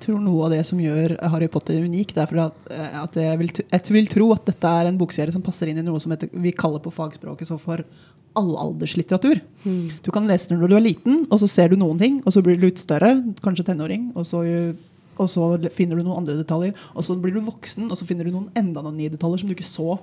[0.09, 3.39] Tror noe av det som gjør Harry Potter unik, det er at, eh, at jeg,
[3.43, 6.15] vil, jeg vil tro at dette er en bokserie som passer inn i noe som
[6.15, 7.83] heter, vi kaller på fagspråket så for
[8.41, 9.43] allalderslitteratur.
[10.01, 12.33] Du kan lese den når du er liten, og så ser du noen ting, og
[12.33, 14.41] så blir du litt større, kanskje tenåring, og så,
[15.19, 18.25] og så finner du noen andre detaljer, og så blir du voksen, og så finner
[18.25, 19.99] du noen enda noen nye detaljer som du ikke så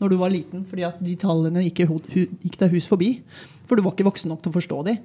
[0.00, 1.84] når du var liten, fordi at de tallene gikk,
[2.42, 3.12] gikk deg hus forbi.
[3.68, 4.96] For du var ikke voksen nok til å forstå de.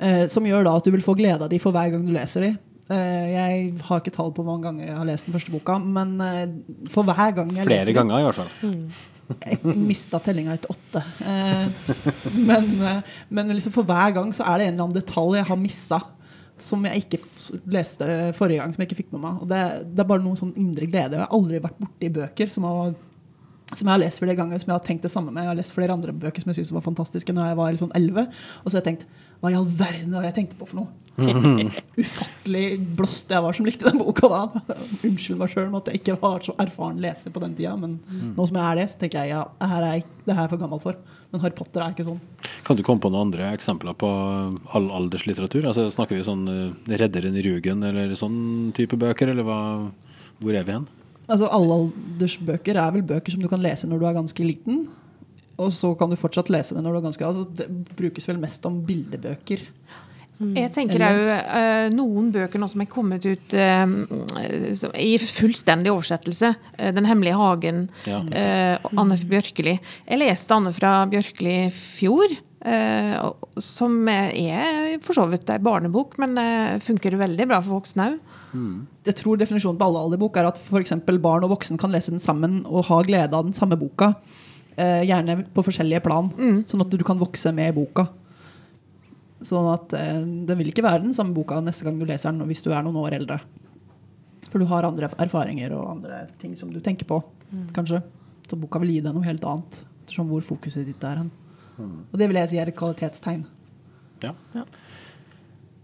[0.00, 2.14] Eh, som gjør da at du vil få glede av de for hver gang du
[2.14, 2.54] leser de.
[2.88, 5.74] Eh, jeg har ikke tall på hvor mange ganger jeg har lest den første boka,
[5.82, 6.44] men eh,
[6.88, 8.52] for hver gang jeg Flere leser den ganger, i hvert fall.
[9.44, 11.02] jeg mista tellinga etter åtte.
[11.28, 11.66] Eh,
[12.48, 12.70] men
[13.28, 16.00] men liksom for hver gang så er det en eller annen detalj jeg har missa.
[16.58, 17.20] Som jeg ikke
[17.70, 19.42] leste forrige gang, som jeg ikke fikk med meg.
[19.44, 19.58] Og det,
[19.94, 21.14] det er bare noen sånn indre glede.
[21.14, 22.96] Jeg har aldri vært borti bøker som, har,
[23.70, 25.44] som jeg har lest flere ganger, som jeg har tenkt det samme med.
[25.44, 27.92] Jeg har lest flere andre bøker som jeg syntes var fantastiske når jeg var liksom
[27.94, 28.26] 11.
[28.64, 29.06] Og så har jeg tenkt
[29.38, 31.07] hva i all verden har jeg tenkt på for noe?
[32.02, 32.64] Ufattelig
[32.96, 34.42] blåst jeg var som likte den boka da.
[35.08, 37.74] Unnskyld meg sjøl at jeg ikke var så erfaren leser på den tida.
[37.80, 37.96] Men
[38.36, 40.46] nå som jeg er det, så tenker jeg ja, her er jeg, det her er
[40.46, 41.00] jeg for gammel for.
[41.32, 42.20] Men Harry Potter er ikke sånn.
[42.66, 44.12] Kan du komme på noen andre eksempler på
[44.78, 45.66] allalderslitteratur?
[45.68, 49.58] Altså, snakker vi sånn uh, 'Redderen i Rugen' eller sånn type bøker, eller hva,
[50.38, 50.88] hvor er vi hen?
[51.28, 54.86] Altså Allaldersbøker er vel bøker som du kan lese når du er ganske liten.
[55.58, 57.66] Og så kan du fortsatt lese det når du er ganske altså, Det
[57.98, 59.64] brukes vel mest om bildebøker.
[60.38, 63.86] Jeg tenker òg noen bøker nå som er kommet ut eh,
[65.02, 66.52] i fullstendig oversettelse.
[66.78, 68.20] Eh, 'Den hemmelige hagen', Ja.
[68.30, 69.78] eh, Anne Bjørkeli.
[70.08, 72.28] Jeg leste Anne fra Bjørkeli i fjor.
[72.60, 78.02] eh, som er for så vidt ei barnebok, men eh, funker veldig bra for voksne
[78.10, 78.18] òg.
[79.04, 82.10] Jeg tror Definisjonen på alle alderbok er at for eksempel barn og voksen kan lese
[82.10, 84.14] den sammen og ha glede av den samme boka.
[84.76, 86.30] Eh, gjerne på forskjellige plan,
[86.66, 88.08] sånn at du kan vokse med boka.
[89.44, 92.48] Sånn at eh, Det vil ikke være den samme boka neste gang du leser den
[92.48, 93.40] hvis du er noen år eldre.
[94.48, 97.20] For du har andre erfaringer og andre ting som du tenker på.
[97.76, 98.02] kanskje.
[98.48, 101.30] Så boka vil gi deg noe helt annet, ettersom hvor fokuset ditt er hen.
[101.78, 103.44] Og det vil jeg si er et kvalitetstegn.
[104.24, 104.32] Ja.
[104.56, 104.64] Ja.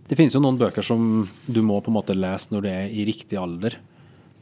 [0.09, 2.89] Det finnes jo noen bøker som du må på en måte lese når du er
[2.89, 3.77] i riktig alder.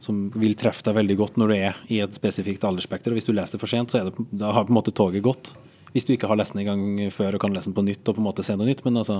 [0.03, 3.13] som vil treffe deg veldig godt når du er i et spesifikt aldersspekter.
[3.13, 4.91] Og hvis du leser det for sent, så er det, da har på en måte
[4.91, 5.53] toget gått.
[5.93, 8.07] Hvis du ikke har lest den i gang før og kan lese den på nytt
[8.09, 8.81] og på en måte se noe nytt.
[8.85, 9.19] Men altså,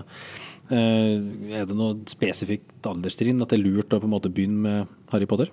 [0.73, 1.21] eh,
[1.59, 4.95] er det noe spesifikt alderstrinn at det er lurt å på en måte begynne med
[5.13, 5.51] Harry Potter?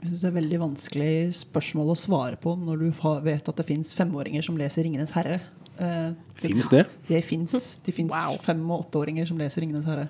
[0.00, 2.90] Jeg synes Det er veldig vanskelig spørsmål å svare på når du
[3.26, 5.40] vet at det fins femåringer som leser 'Ringenes herre'.
[5.80, 6.86] Eh, Finnes det?
[7.08, 7.76] Det fins.
[7.82, 8.36] De wow.
[8.38, 10.08] fem- og åtteåringer som leser 'Ringenes herre'.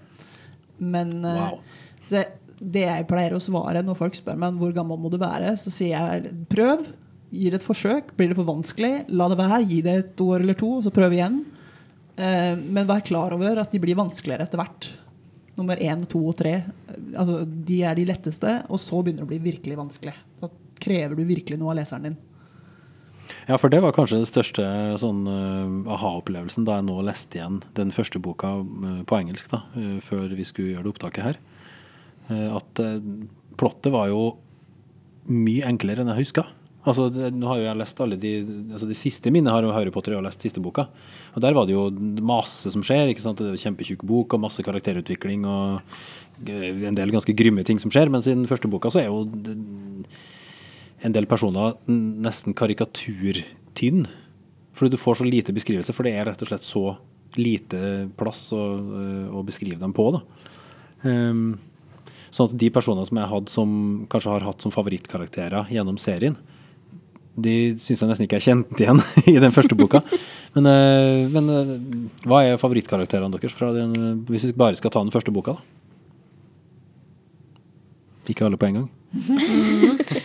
[0.78, 1.60] Men eh, Wow.
[2.04, 2.24] så
[2.60, 5.70] det jeg pleier å svare når folk spør meg hvor gammel må du være, så
[5.70, 6.86] sier jeg prøv.
[7.34, 8.12] Gi det et forsøk.
[8.16, 9.64] Blir det for vanskelig, la det være.
[9.66, 11.40] Gi det et år eller to, så prøv igjen.
[12.16, 14.92] Eh, men vær klar over at de blir vanskeligere etter hvert.
[15.56, 16.60] Nummer én, to og tre.
[17.16, 20.14] Altså, de er de letteste, og så begynner det å bli virkelig vanskelig.
[20.40, 22.18] Da krever du virkelig noe av leseren din.
[23.48, 24.64] Ja, for det var kanskje den største
[25.02, 29.64] sånn uh, aha-opplevelsen da jeg nå leste igjen den første boka uh, på engelsk, da,
[29.74, 31.44] uh, før vi skulle gjøre det opptaket her.
[32.26, 32.80] At
[33.54, 34.22] plottet var jo
[35.30, 36.42] mye enklere enn jeg huska.
[36.86, 39.72] Altså, det, nå har jo jeg lest alle de altså De siste mine har jo
[39.74, 40.86] Harry Potter har lest siste boka.
[41.34, 41.88] Og der var det jo
[42.22, 43.10] masse som skjer.
[43.10, 43.42] ikke sant?
[43.42, 45.80] Det er Kjempetjukk bok og masse karakterutvikling og
[46.46, 48.12] eh, en del ganske grymme ting som skjer.
[48.12, 49.24] Mens i den første boka så er jo
[51.04, 54.06] en del personer nesten karikaturtynn.
[54.76, 56.88] Fordi du får så lite beskrivelse, for det er rett og slett så
[57.36, 57.78] lite
[58.16, 60.10] plass å, øh, å beskrive dem på.
[60.14, 60.20] Da.
[61.06, 61.56] Um,
[62.32, 63.70] sånn at de personene som jeg hadde som,
[64.12, 66.36] kanskje har hatt som favorittkarakterer gjennom serien,
[67.36, 69.00] de syns jeg nesten ikke er kjent igjen
[69.34, 70.00] i den første boka.
[70.56, 71.72] Men, øh, men øh,
[72.26, 73.92] hva er favorittkarakterene deres fra den,
[74.28, 75.52] hvis vi bare skal ta den første boka?
[75.56, 75.60] da?
[78.32, 78.90] Ikke alle på en gang.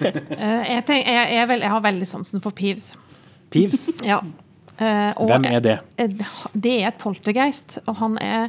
[0.02, 2.88] Eh, jeg, tenker, jeg, jeg, vel- jeg har veldig sansen for Peeves.
[3.54, 4.17] Peeves, Ja.
[4.82, 5.76] Eh, og hvem er det?
[6.02, 6.10] eh,
[6.58, 8.47] Det er et poltergeist, og han er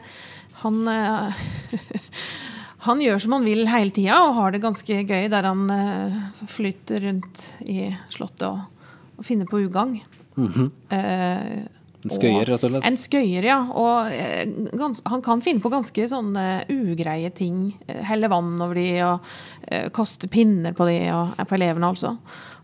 [0.63, 1.43] Han eh,
[2.83, 6.17] Han gjør som han vil hele tida, og har det ganske gøy der han uh,
[6.51, 10.01] flyter rundt i Slottet og, og finner på ugagn.
[10.35, 11.61] Eh,
[12.03, 12.87] En skøyer, rett og slett?
[12.89, 13.61] En skøyer, ja.
[13.79, 17.69] Og uh, gans, han kan finne på ganske sånne ugreie ting.
[18.09, 22.17] Helle vann over de, og kaste pinner på de, og på elevene, altså.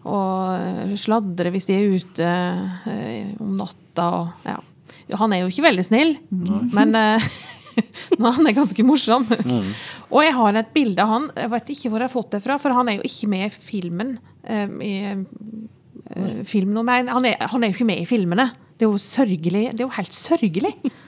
[0.09, 2.33] Og sladre hvis de er ute
[3.38, 4.09] om natta.
[4.18, 4.59] Og, ja.
[5.09, 6.16] Ja, Han er jo ikke veldig snill,
[6.74, 6.96] men
[7.79, 9.27] eh, nå, han er ganske morsom.
[10.14, 11.29] Og jeg har et bilde av han.
[11.37, 13.49] Jeg vet ikke hvor jeg har fått det fra, for han er jo ikke med
[13.49, 14.14] i filmen.
[14.49, 14.95] Um, i,
[16.14, 16.81] uh, filmen.
[16.88, 18.51] Han er, han er jo ikke med i filmene.
[18.79, 19.64] Det er jo sørgelig.
[19.75, 20.75] Det er jo helt sørgelig.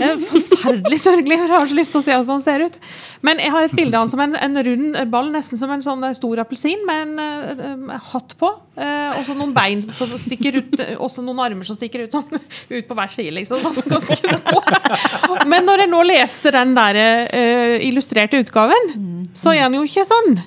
[0.00, 1.38] Er forferdelig sørgelig.
[1.38, 2.78] Jeg har så lyst til å se hvordan han ser ut.
[3.26, 5.84] Men jeg har et bilde av han som en, en rund ball, nesten som en
[5.84, 8.52] sånn stor appelsin, med en eh, eh, hatt på.
[8.80, 12.14] Uh, og så noen bein som stikker ut, og så noen armer som stikker ut,
[12.14, 13.60] sånn, ut på hver side, liksom.
[13.60, 14.62] Sånn, ganske små.
[15.50, 18.94] Men når jeg nå leste den der uh, illustrerte utgaven,
[19.36, 20.40] så er han jo ikke sånn.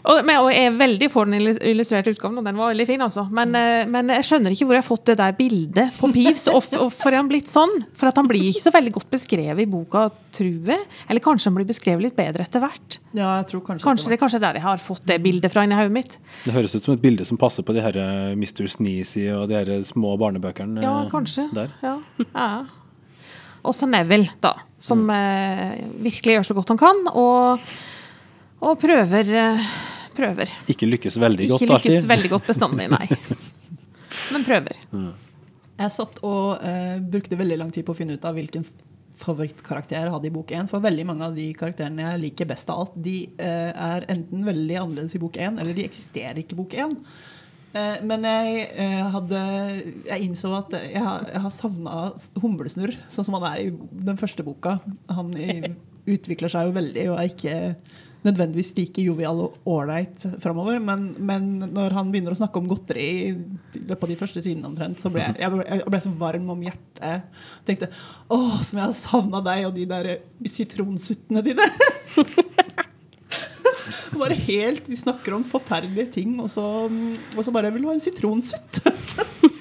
[0.00, 3.02] Og, men, og jeg er veldig for den illustrerte utgaven, og den var veldig fin,
[3.04, 3.26] altså.
[3.34, 6.46] Men, eh, men jeg skjønner ikke hvor jeg har fått det der bildet på Peeves,
[6.52, 6.62] og,
[6.94, 7.74] for er han blitt sånn.
[7.98, 10.86] For at han blir ikke så veldig godt beskrevet i boka, tror jeg.
[11.10, 12.98] Eller kanskje han blir beskrevet litt bedre etter hvert.
[13.18, 15.64] Ja, jeg tror kanskje, Kanskje det er kanskje der jeg har fått det bildet fra
[15.66, 16.16] inni hodet mitt.
[16.46, 18.64] Det høres ut som et bilde som passer på de her eh, Mr.
[18.70, 21.48] Sneezy og de her små barnebøkene Ja, eh, kanskje.
[21.56, 21.72] der.
[21.84, 21.96] Ja.
[22.30, 22.50] ja.
[23.66, 24.54] Og så Neville, da.
[24.80, 27.72] Som eh, virkelig gjør så godt han kan, og,
[28.64, 29.66] og prøver, eh,
[30.16, 30.54] prøver.
[30.72, 32.08] Ikke lykkes veldig godt Ikke lykkes alltid.
[32.14, 33.04] veldig godt bestandig, nei.
[34.32, 34.80] Men prøver.
[35.80, 38.66] Jeg satt og eh, brukte veldig lang tid på å finne ut av hvilken
[39.20, 40.68] favorittkarakter jeg hadde i bok én.
[40.70, 44.44] For veldig mange av de karakterene jeg liker best av alt, de eh, er enten
[44.46, 46.94] veldig annerledes i bok én, eller de eksisterer ikke i bok én.
[47.76, 49.42] Eh, men jeg, eh, hadde,
[50.08, 51.98] jeg innså at jeg, har- jeg har savna
[52.42, 53.70] Humlesnurr, sånn som han er i
[54.10, 54.78] den første boka.
[55.12, 55.60] Han i,
[56.16, 57.58] utvikler seg jo veldig og er ikke
[58.26, 60.80] nødvendigvis like jovial og ålreit framover.
[60.84, 63.32] Men, men når han begynner å snakke om godteri i
[63.78, 67.00] løpet av de første sidene, omtrent, så ble jeg, jeg, ble, så varm om hjertet.
[67.00, 67.90] Jeg tenkte
[68.28, 70.12] åh, som jeg har savna deg og de der
[70.48, 71.68] sitronsuttene dine.
[74.20, 76.64] bare helt, De snakker om forferdelige ting, og så,
[77.36, 78.82] og så bare vil du ha en sitronsutt.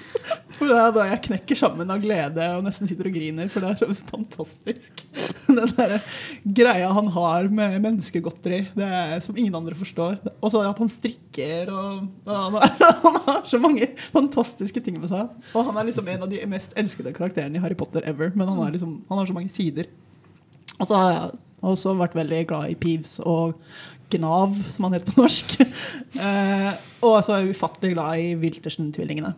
[0.60, 3.64] For det er da jeg knekker sammen av glede og nesten sitter og griner, for
[3.64, 5.04] det er så fantastisk.
[5.48, 5.94] Den der
[6.60, 10.18] greia han har med menneskegodteri, det er som ingen andre forstår.
[10.44, 15.32] Og så at han strikker, og, han, har, så mange fantastiske ting med seg.
[15.56, 18.52] Og han er liksom en av de mest elskede karakterene i Harry Potter ever, men
[18.52, 19.88] han, liksom, han har så mange sider.
[20.80, 21.40] Og så har jeg
[21.72, 23.56] også vært veldig glad i Peeves og
[24.12, 25.56] Gnav, som han heter på norsk.
[26.20, 26.72] Eh,
[27.06, 29.30] og så er jeg ufattelig glad i Wiltersen-tvillingene.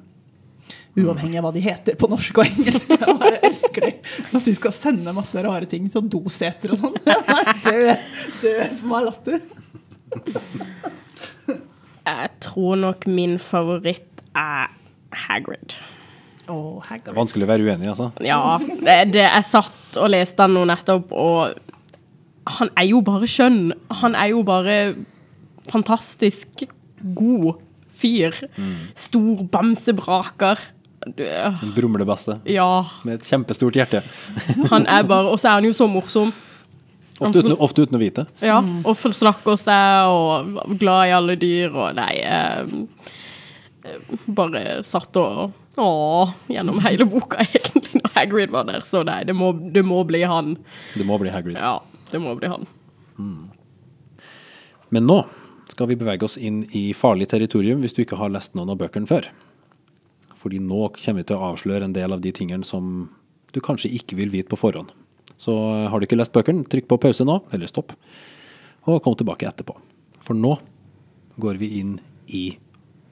[1.00, 2.92] Uavhengig av hva de heter på norsk og engelsk.
[3.00, 3.92] Jeg bare elsker de.
[4.36, 6.98] At de skal sende masse rare ting, sånn doseter og sånn.
[7.66, 7.94] Dør,
[8.42, 9.40] dør for meg av latter.
[12.12, 14.72] Jeg tror nok min favoritt er
[15.28, 15.78] Hagrid.
[16.52, 17.14] Oh, Hagrid.
[17.16, 18.10] vanskelig å være uenig, altså.
[18.26, 21.56] Ja, det, det, jeg satt og leste den nå nettopp, og
[22.58, 23.72] han er jo bare skjønn.
[24.02, 24.78] Han er jo bare
[25.72, 26.66] fantastisk
[27.16, 27.62] god
[28.02, 28.36] fyr.
[28.98, 30.60] Stor bamsebraker.
[31.02, 34.04] Du, En brumlebasse Ja, med et kjempestort hjerte.
[34.74, 36.30] han er bare Og så er han jo så morsom.
[37.22, 38.26] Ofte uten, ofte uten å vite.
[38.42, 42.72] Ja, og snakker seg og glad i alle dyr og nei eh,
[44.26, 48.82] Bare satt og Åh, gjennom hele boka, egentlig, når Hagrid var der.
[48.84, 50.58] Så nei, det må, det må bli han.
[50.94, 51.56] Det må bli Hagrid.
[51.56, 51.78] Ja,
[52.12, 52.68] det må bli han.
[54.92, 55.22] Men nå
[55.72, 58.82] skal vi bevege oss inn i farlig territorium hvis du ikke har lest noen av
[58.82, 59.30] bøkene før.
[60.42, 63.10] Fordi nå kommer vi til å avsløre en del av de tingene som
[63.54, 64.90] du kanskje ikke vil vite på forhånd.
[65.38, 65.54] Så
[65.90, 67.94] har du ikke lest bøkene, trykk på pause nå, eller stopp,
[68.90, 69.76] og kom tilbake etterpå.
[70.22, 70.56] For nå
[71.42, 71.96] går vi inn
[72.30, 72.46] i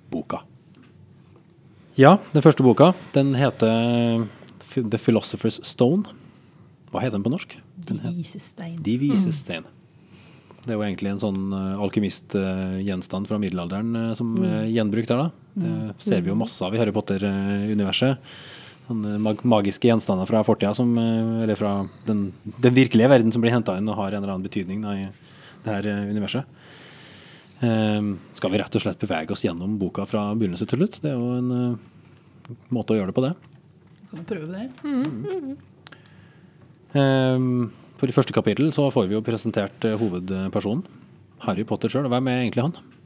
[0.09, 0.43] boka.
[1.99, 4.23] Ja, den første boka, den heter
[4.69, 6.07] The Philosopher's Stone.
[6.93, 7.57] Hva heter den på norsk?
[7.75, 8.77] De vises stein.
[8.85, 9.65] De vises stein.
[10.63, 15.21] Det er jo egentlig en sånn uh, alkymistgjenstand fra middelalderen eh, som er gjenbrukt der,
[15.23, 15.48] da.
[15.59, 18.31] Det ser vi jo masse av i Harry Potter-universet.
[18.89, 21.73] Sånne mag magiske gjenstander fra fortida, eh, eller fra
[22.07, 24.95] den, den virkelige verden som blir henta inn og har en eller annen betydning da,
[24.97, 25.05] i
[25.61, 26.57] det her eh, universet.
[27.61, 30.97] Eh, skal vi rett og slett bevege oss gjennom boka fra begynnelse til slutt?
[31.03, 33.35] Det er jo en uh, måte å gjøre det på, det.
[34.09, 34.65] Kan du prøve det?
[36.97, 37.69] Ehm,
[37.99, 40.81] For i første kapittel så får vi jo presentert hovedpersonen.
[41.45, 42.09] Harry Potter sjøl.
[42.09, 42.97] Hvem er egentlig han?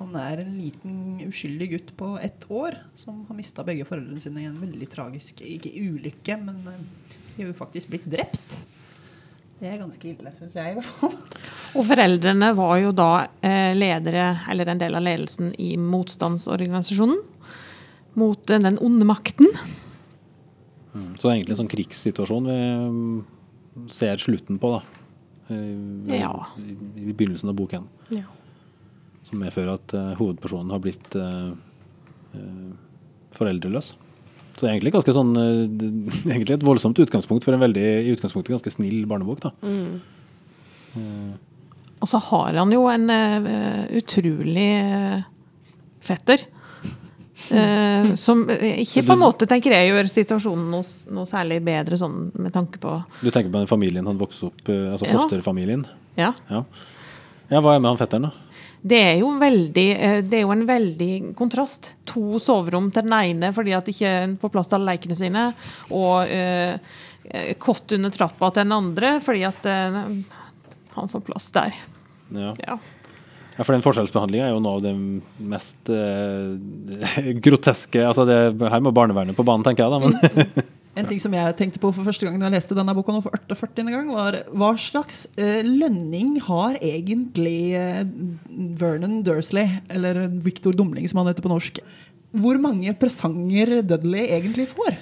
[0.00, 4.40] Han er en liten uskyldig gutt på ett år som har mista begge foreldrene sine
[4.40, 6.78] i en veldig tragisk Ikke ulykke, men eh,
[7.34, 8.62] de har jo faktisk blitt drept.
[9.60, 11.18] Det er ganske ille, syns jeg i hvert fall.
[11.76, 13.10] Og foreldrene var jo da
[13.44, 17.20] eh, ledere, eller en del av ledelsen i motstandsorganisasjonen
[18.16, 19.52] mot eh, den onde makten.
[20.90, 22.58] Så det er egentlig en sånn krigssituasjon vi
[22.88, 24.82] mm, ser slutten på, da.
[25.52, 26.32] I, Ja.
[26.56, 26.72] I,
[27.04, 27.84] I begynnelsen av boken.
[28.16, 28.24] Ja.
[29.30, 31.52] Som medfører at uh, hovedpersonen har blitt uh,
[33.36, 33.92] foreldreløs.
[34.58, 35.32] Så egentlig sånn
[36.34, 39.46] Egentlig et voldsomt utgangspunkt for en veldig i utgangspunktet ganske snill barnebok.
[39.46, 39.54] da.
[42.00, 43.06] Og så har han jo en
[44.00, 44.70] utrolig
[46.04, 46.44] fetter.
[47.50, 52.28] Uh, som ikke på en måte tenker jeg gjør situasjonen noe, noe særlig bedre sånn
[52.36, 55.86] med tanke på Du tenker på den familien han vokste opp altså fosterfamilien?
[56.20, 56.34] Ja.
[56.50, 56.62] Ja.
[57.48, 57.62] ja.
[57.62, 58.49] Hva er med han fetteren, da?
[58.80, 61.92] Det er jo, veldig, eh, det er jo en veldig kontrast.
[62.10, 65.50] To soverom til den ene fordi at ikke en får plass til alle lekene sine.
[65.96, 66.78] Og eh,
[67.28, 70.00] eh, kott under trappa til den andre fordi at eh,
[70.96, 71.76] han får plass der.
[72.34, 72.54] Ja.
[72.64, 72.80] Ja.
[73.60, 74.94] Ja, for den forskjellsbehandlinga er jo noe av det
[75.50, 79.92] mest eh, groteske altså det, Her må barnevernet på banen, tenker jeg.
[79.92, 82.94] da, men En ting som jeg tenkte på for første gang da jeg leste denne
[82.96, 83.84] boka nå for 48.
[83.86, 88.02] gang, var hva slags eh, lønning har egentlig eh,
[88.80, 91.78] Vernon Dursley, eller Victor Dumling som han heter på norsk,
[92.30, 94.98] hvor mange presanger Dudley egentlig får?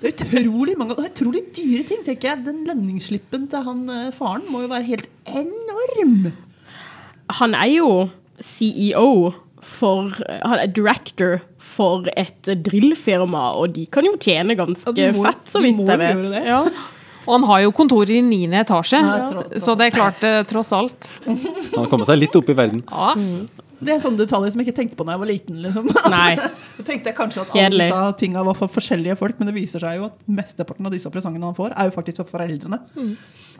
[0.00, 2.44] Det er utrolig mange, det er utrolig dyre ting, tenker jeg.
[2.46, 6.30] Den lønningsslippen til han eh, faren må jo være helt enorm!
[7.36, 7.90] Han er jo
[8.40, 10.10] CEO for
[10.42, 15.44] Han er director for et drillfirma, og de kan jo tjene ganske Ja, må- fett,
[15.50, 16.44] så vidt jeg vet.
[16.46, 16.62] Ja.
[17.28, 20.22] Og han har jo kontor i niende etasje, Ja, tro- tro- så det er klart,
[20.24, 21.10] eh, tross alt.
[21.26, 21.36] han
[21.84, 22.80] har kommet seg litt opp i verden.
[22.88, 23.14] Ja.
[23.80, 25.60] Det er sånne detaljer som jeg ikke tenkte på da jeg var liten.
[25.64, 25.86] Liksom.
[26.12, 26.34] Nei.
[26.76, 29.80] Så tenkte jeg kanskje at alle disse tinga var for forskjellige folk, men det viser
[29.80, 32.80] seg jo at mesteparten av disse presangene han får, er jo faktisk for foreldrene.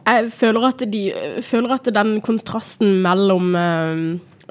[0.01, 1.01] Jeg føler at, de,
[1.45, 4.05] føler at den kontrasten mellom eh,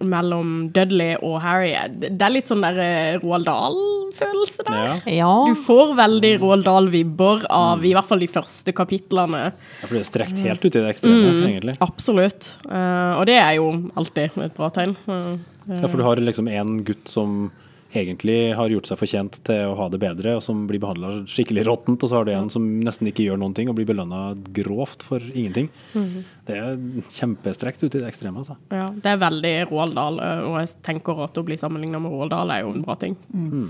[0.08, 4.80] mellom Dudley og Harry Det er litt sånn der eh, Roald Dahl-følelse der.
[4.86, 4.96] Ja.
[5.20, 5.32] ja.
[5.50, 9.46] Du får veldig Roald Dahl-vibber av i hvert fall de første kapitlene.
[9.52, 11.46] Ja, for det er strekt helt ut i det ekstreme, Mm.
[11.50, 11.78] egentlig.
[11.84, 12.58] Absolutt.
[12.70, 14.96] Eh, og det er jo alltid et bra tegn.
[15.08, 15.38] Eh,
[15.70, 17.52] Ja, for du har liksom en gutt som
[17.93, 21.65] egentlig har gjort seg fortjent til å ha det bedre, og som blir behandla skikkelig
[21.67, 24.35] råttent, og så har du en som nesten ikke gjør noen ting, og blir belønna
[24.56, 25.71] grovt for ingenting.
[25.94, 26.27] Mhm.
[26.50, 26.77] Det er
[27.10, 28.58] kjempestrekt ut i det ekstreme, altså.
[28.73, 32.13] ja, det er veldig Roald Dahl, eh, og jeg tenker at å bli sammenligna med
[32.13, 33.17] Roald Dahl er jo en bra ting.
[33.33, 33.69] Mm.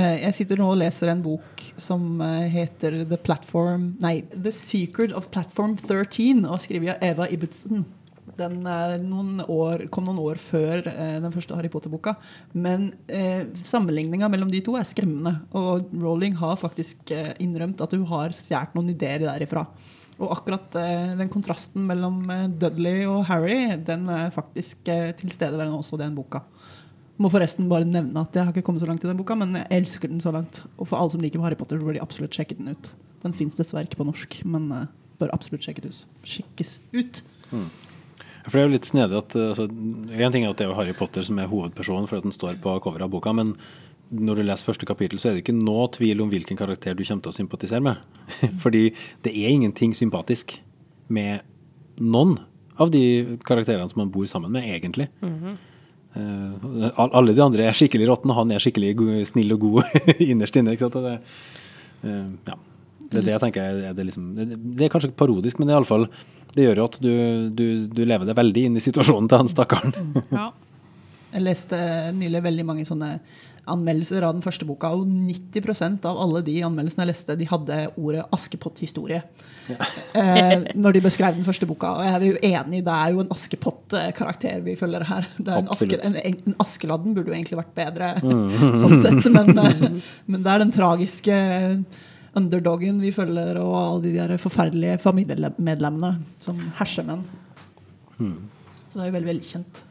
[0.00, 5.12] Jeg sitter nå og leser en bok som eh, heter The Platform Nei, The Secret
[5.12, 7.84] of Platform 13, og skriver skrevet av Eva Ibbotsen.
[8.40, 12.16] Den er noen år, kom noen år før eh, den første Harry Potter-boka.
[12.56, 15.36] Men eh, sammenligninga mellom de to er skremmende.
[15.56, 19.66] Og Rowling har faktisk eh, innrømt at hun har stjålet noen ideer derifra.
[20.20, 25.80] Og akkurat eh, den kontrasten mellom eh, Dudley og Harry, den er faktisk eh, tilstedeværende
[25.80, 26.42] også i den boka.
[27.20, 29.58] Må forresten bare nevne at jeg har ikke kommet så langt i den boka, men
[29.58, 30.62] jeg elsker den så langt.
[30.76, 32.92] Og for alle som liker Harry Potter, bør de absolutt sjekke den ut.
[33.24, 34.88] Den fins dessverre ikke på norsk, men eh,
[35.20, 37.22] bør absolutt sjekkes ut.
[37.52, 37.80] Ut.
[38.46, 40.74] For det er jo litt snedig at uh, altså, En ting er at det er
[40.78, 43.54] Harry Potter som er hovedpersonen fordi at den står på coveret av boka, men
[44.10, 47.04] når du leser første kapittel, så er det ikke noe tvil om hvilken karakter du
[47.04, 48.00] kommer til å sympatisere med.
[48.64, 48.88] Fordi
[49.22, 50.56] det er ingenting sympatisk
[51.10, 51.44] med
[52.02, 52.38] noen
[52.80, 55.08] av de karakterene som man bor sammen med, egentlig.
[55.22, 55.54] Mm -hmm.
[56.16, 59.82] uh, alle de andre er skikkelig råtne, han er skikkelig snill og god
[60.30, 60.72] innerst inne.
[60.72, 60.94] Ikke sant?
[60.94, 61.20] Det,
[62.04, 62.54] uh, ja.
[63.10, 65.72] det er det jeg tenker er, det, liksom, det, det er kanskje parodisk, men det,
[65.72, 66.08] er i alle fall,
[66.54, 67.12] det gjør jo at du,
[67.54, 69.94] du, du lever deg veldig inn i situasjonen til han stakkaren.
[70.34, 70.50] Ja.
[71.30, 71.76] Jeg leste
[72.18, 73.12] nylig veldig mange sånne
[73.70, 77.78] anmeldelser av den første boka, og 90% av alle de anmeldelsene jeg leste, de hadde
[78.00, 79.20] ordet Askepott-historie.
[79.70, 81.92] Eh, når de beskrev den første boka.
[82.00, 85.28] Og jeg er jo enig, det er jo en Askepott-karakter vi følger her.
[85.38, 88.12] Det er en, aske, en, en Askeladden burde jo egentlig vært bedre,
[88.82, 89.30] sånn sett.
[89.30, 89.84] Men, eh,
[90.26, 91.36] men det er den tragiske
[92.38, 97.24] underdogen vi følger, og alle de der forferdelige familiemedlemmene som hersemenn.
[98.18, 98.36] Mm.
[98.88, 99.84] Så det er jo veldig velkjent.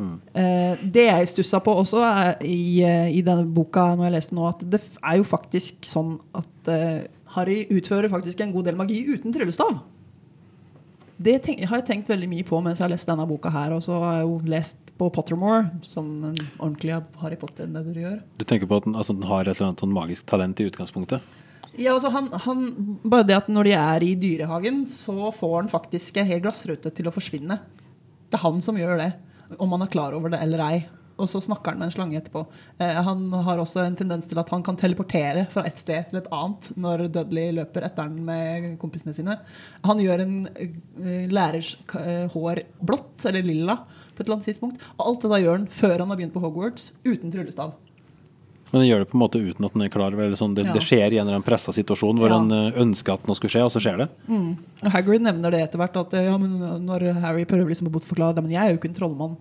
[0.00, 2.00] Eh, det jeg stussa på også
[2.46, 6.14] i, eh, i denne boka, når jeg leste nå, at det er jo faktisk sånn
[6.36, 7.00] at eh,
[7.36, 9.82] Harry utfører faktisk en god del magi uten tryllestav.
[11.20, 13.74] Det tenk, har jeg tenkt veldig mye på mens jeg har lest denne boka her.
[13.76, 18.16] Og så har jeg jo lest på Pottermore, som en ordentlig Harry Potter-neder gjør.
[18.40, 20.68] Du tenker på at den, altså, den har et eller annet sånn magisk talent i
[20.70, 21.36] utgangspunktet?
[21.78, 22.62] Ja, altså han, han,
[23.06, 26.90] bare det at når de er i dyrehagen, så får han faktisk en hel glassrute
[26.94, 27.60] til å forsvinne.
[28.30, 29.10] Det er han som gjør det,
[29.58, 30.80] om han er klar over det eller ei.
[31.20, 32.42] Og så snakker han med en slange etterpå.
[32.80, 36.20] Eh, han har også en tendens til at han kan teleportere fra et sted til
[36.20, 39.36] et annet når Dudley løper etter han med kompisene sine.
[39.84, 44.88] Han gjør en eh, lærers eh, hår blått eller lilla på et eller annet tidspunkt.
[44.96, 47.76] Og alt det da gjør han før han har begynt på Hogwarts, uten tryllestav.
[48.72, 50.54] Men den gjør det på en måte uten at den er klar over eller sånn,
[50.54, 50.72] det, Ja.
[50.72, 52.38] det skjer i en eller annen pressa situasjon hvor Ja.
[52.38, 54.08] han eh, ønsker at noe skulle skje, og så skjer det.
[54.28, 54.56] Mm.
[54.92, 55.96] Hagrid nevner det etter hvert.
[55.96, 58.90] At ja, men når Harry prøver liksom å bortforklare det, men jeg er jo ikke
[58.92, 59.36] en trollmann,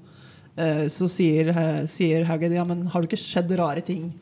[0.57, 4.13] eh, så sier, eh, sier Hagrid ja, men har det ikke skjedd rare ting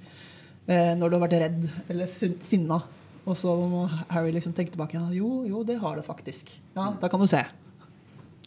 [0.68, 2.84] eh, når du har vært redd eller sin- sinna?
[3.26, 4.94] Og så må Harry liksom tenke tilbake.
[4.94, 6.52] Ja, jo, jo, det har det faktisk.
[6.76, 7.44] Ja, Da kan du se.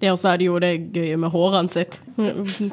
[0.00, 1.98] Det også er det jo det gøye med hårene sitt.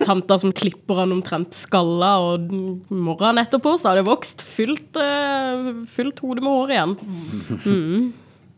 [0.05, 2.53] Tanta som klipper han omtrent skalla, og
[2.88, 6.93] morgenen etterpå så har det vokst fullt, eh, fullt hode med hår igjen.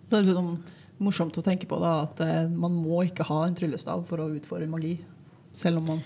[0.09, 0.53] Det er litt sånn
[1.01, 4.30] morsomt å tenke på da, at eh, man må ikke ha en tryllestav for å
[4.36, 4.99] utføre magi.
[5.57, 6.05] Selv om man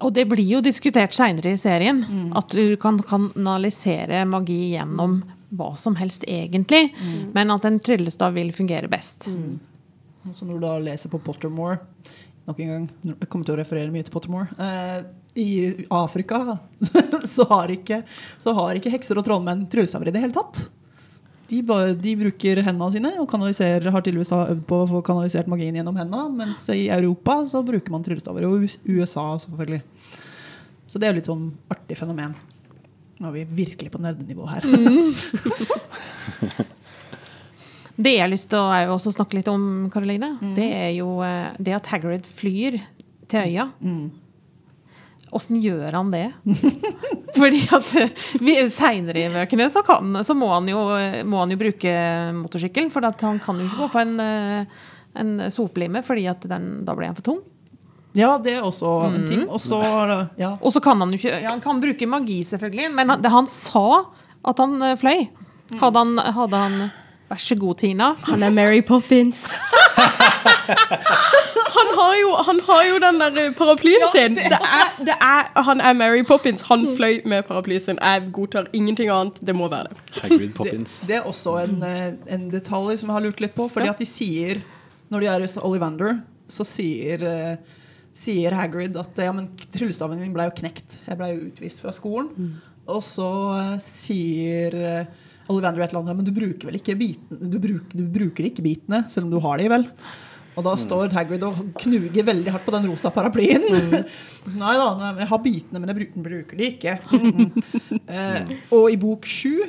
[0.00, 2.00] Og det blir jo diskutert seinere i serien.
[2.36, 5.20] At du kan kanalisere magi gjennom
[5.54, 6.88] hva som helst, egentlig.
[7.32, 9.28] Men at en tryllestav vil fungere best.
[9.28, 9.36] Så
[10.24, 11.78] når du da leser på Pottermore
[12.44, 14.50] Nok en gang, jeg kommer til å referere mye til Pottermore.
[14.60, 14.98] Eh,
[15.40, 16.58] I Afrika
[17.34, 18.02] så har, ikke,
[18.36, 20.60] så har ikke hekser og trollmenn tryllestaver i det hele tatt.
[21.48, 25.48] De, bare, de bruker hendene sine og kanaliserer, har tydeligvis øvd på å få kanalisert
[25.48, 26.28] magien gjennom hendene.
[26.36, 28.44] Mens i Europa så bruker man tryllestaver.
[28.48, 29.80] Og US- USA selvfølgelig.
[30.84, 32.36] Så det er jo litt sånn artig fenomen.
[33.24, 34.68] Nå er vi virkelig på nerdenivå her.
[37.94, 41.76] Det jeg har lyst til å snakke litt om, Karoline, det er jo eh, det
[41.76, 42.80] at Hagrid flyr
[43.30, 43.68] til øya.
[45.34, 46.26] Åssen gjør han det?
[47.38, 50.82] Fordi at eh, Seinere i bøkene så, kan, så må, han jo,
[51.30, 51.94] må han jo bruke
[52.40, 52.90] motorsykkel.
[52.94, 54.84] For han kan jo ikke gå på en, eh,
[55.22, 57.42] en soplime, fordi den, da blir han for tung.
[58.14, 59.46] Ja, det er også en ting.
[59.50, 59.78] Og så
[60.38, 60.52] ja.
[60.82, 64.04] Kan han jo ikke ja, Han kan bruke magi, selvfølgelig, men han, det, han sa
[64.46, 65.28] at han fløy.
[65.80, 66.78] Hadde han, hadde han
[67.34, 68.12] Vær så god, Tina.
[68.28, 69.40] Han er Mary Poppins.
[71.74, 74.36] Han har jo, han har jo den der paraplyen sin.
[74.36, 76.62] Det er, det er, han er Mary Poppins.
[76.68, 77.98] Han fløy med paraplyen sin.
[77.98, 79.40] Jeg godtar ingenting annet.
[79.42, 80.04] Det må være det.
[80.22, 80.92] Hagrid Det, Poppins.
[81.08, 83.66] det er også en, eh, en detalj som jeg har lurt litt på.
[83.72, 84.62] Fordi at de sier,
[85.10, 87.82] når de er hos Ollivander, så sier, eh,
[88.14, 91.00] sier Hagrid at ja, men tryllestaven min ble jo knekt.
[91.08, 92.30] Jeg ble jo utvist fra skolen.
[92.86, 93.28] Og så
[93.58, 95.04] eh, sier eh,
[95.52, 98.64] Ollivander et eller annet Men du bruker vel ikke bitene du bruker, du bruker ikke
[98.64, 99.88] bitene, selv om du har de, vel?
[100.54, 103.64] Og da står Hagrid og knuger veldig hardt på den rosa paraplyen.
[104.62, 106.98] nei da, nei, jeg har bitene, men jeg bruker, de ikke.
[107.12, 107.48] Mm.
[108.14, 108.44] Eh,
[108.76, 109.64] og i bok sju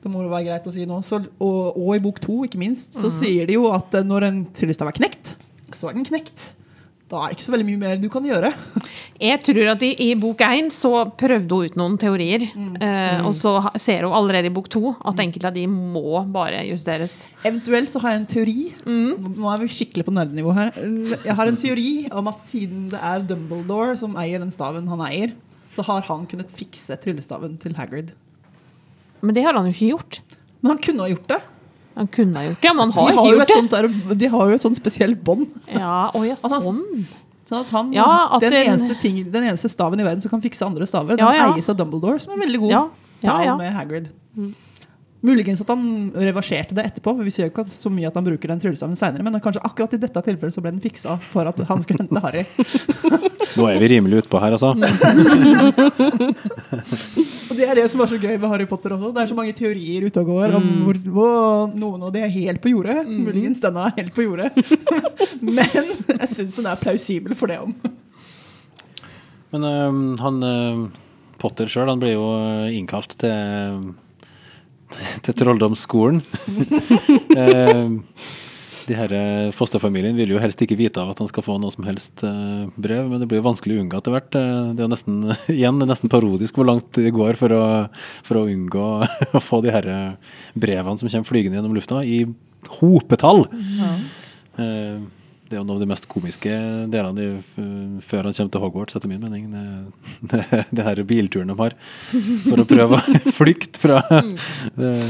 [0.00, 1.00] det må det være greit å si nå.
[1.04, 4.28] Så, og, og i bok to, ikke minst, så sier de jo at eh, når
[4.30, 5.34] en tryllestav er knekt,
[5.76, 6.46] så er den knekt.
[7.10, 8.52] Da er det ikke så veldig mye mer du kan gjøre.
[9.20, 12.44] Jeg tror at i, i bok én så prøvde hun ut noen teorier.
[12.54, 16.62] eh, og så ser hun allerede i bok to at enkelte av de må bare
[16.68, 17.24] justeres.
[17.42, 18.56] Eventuelt så har jeg en teori.
[18.86, 20.70] Nå er vi skikkelig på nerdenivå her.
[21.26, 25.02] Jeg har en teori om at siden det er Dumbledore som eier den staven han
[25.10, 25.34] eier,
[25.74, 28.14] så har han kunnet fikse tryllestaven til Hagrid.
[29.20, 30.20] Men det har han jo ikke gjort.
[30.62, 31.40] Men han kunne ha gjort det.
[31.96, 33.56] Han kunne ha gjort det, men han De har har, ikke jo gjort et det.
[33.56, 33.70] sånt
[34.10, 35.48] der, de har jo et sånt spesielt bånd.
[35.74, 36.80] Ja, å ja, sånn.
[37.50, 40.40] Sånn at han, Ja, at den, eneste ting, den eneste staven i verden som kan
[40.44, 42.82] fikse andre staver, Ja, den eies av Dumbledore, som er veldig god Ja,
[43.26, 43.56] ja, ja.
[43.58, 44.08] med Hagrid.
[45.20, 47.12] Muligens at han reverserte det etterpå.
[47.12, 49.60] for Vi ser jo ikke så mye at han bruker den tryllestaven senere, men kanskje
[49.66, 52.44] akkurat i dette tilfellet så ble den fiksa for at han skulle hente Harry.
[53.58, 54.70] Nå er vi rimelig utpå her, altså.
[57.50, 59.12] Og det er det som er så gøy med Harry Potter også.
[59.16, 62.32] Det er så mange teorier ute og går om hvor, hvor noen av de er
[62.32, 63.04] helt på jordet.
[63.04, 64.48] Muligens denne er helt på jordet.
[65.44, 67.74] men jeg syns den er plausibel for det om.
[69.50, 70.84] Men øh, han øh,
[71.40, 73.90] Potter sjøl, han blir jo øh, innkalt til
[75.26, 76.22] til trolldomsskolen.
[77.40, 78.00] Ehm,
[78.90, 81.70] de her øh, fosterfamilien vil jo helst ikke vite av at han skal få noe
[81.70, 84.38] som helst øh, brev, men det blir jo vanskelig å unngå etter hvert.
[84.40, 85.20] Eh, Det er jo nesten,
[85.60, 87.62] igjen, det er nesten parodisk hvor langt det går for å,
[88.26, 88.88] for å unngå
[89.38, 89.86] å få de her
[90.58, 92.24] brevene som kommer flygende gjennom lufta, i
[92.80, 93.46] hopetall.
[94.58, 94.98] Eh,
[95.50, 96.50] det er jo noe av de mest komiske
[96.92, 97.24] delene de,
[98.06, 99.48] før han kommer til Hogwarts, etter min mening.
[99.50, 99.62] Det,
[100.30, 101.74] det, det her bilturen de har
[102.44, 105.08] for å prøve å flykte fra, eh,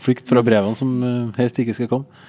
[0.00, 2.24] flykt fra brevene som eh, helst ikke skal komme.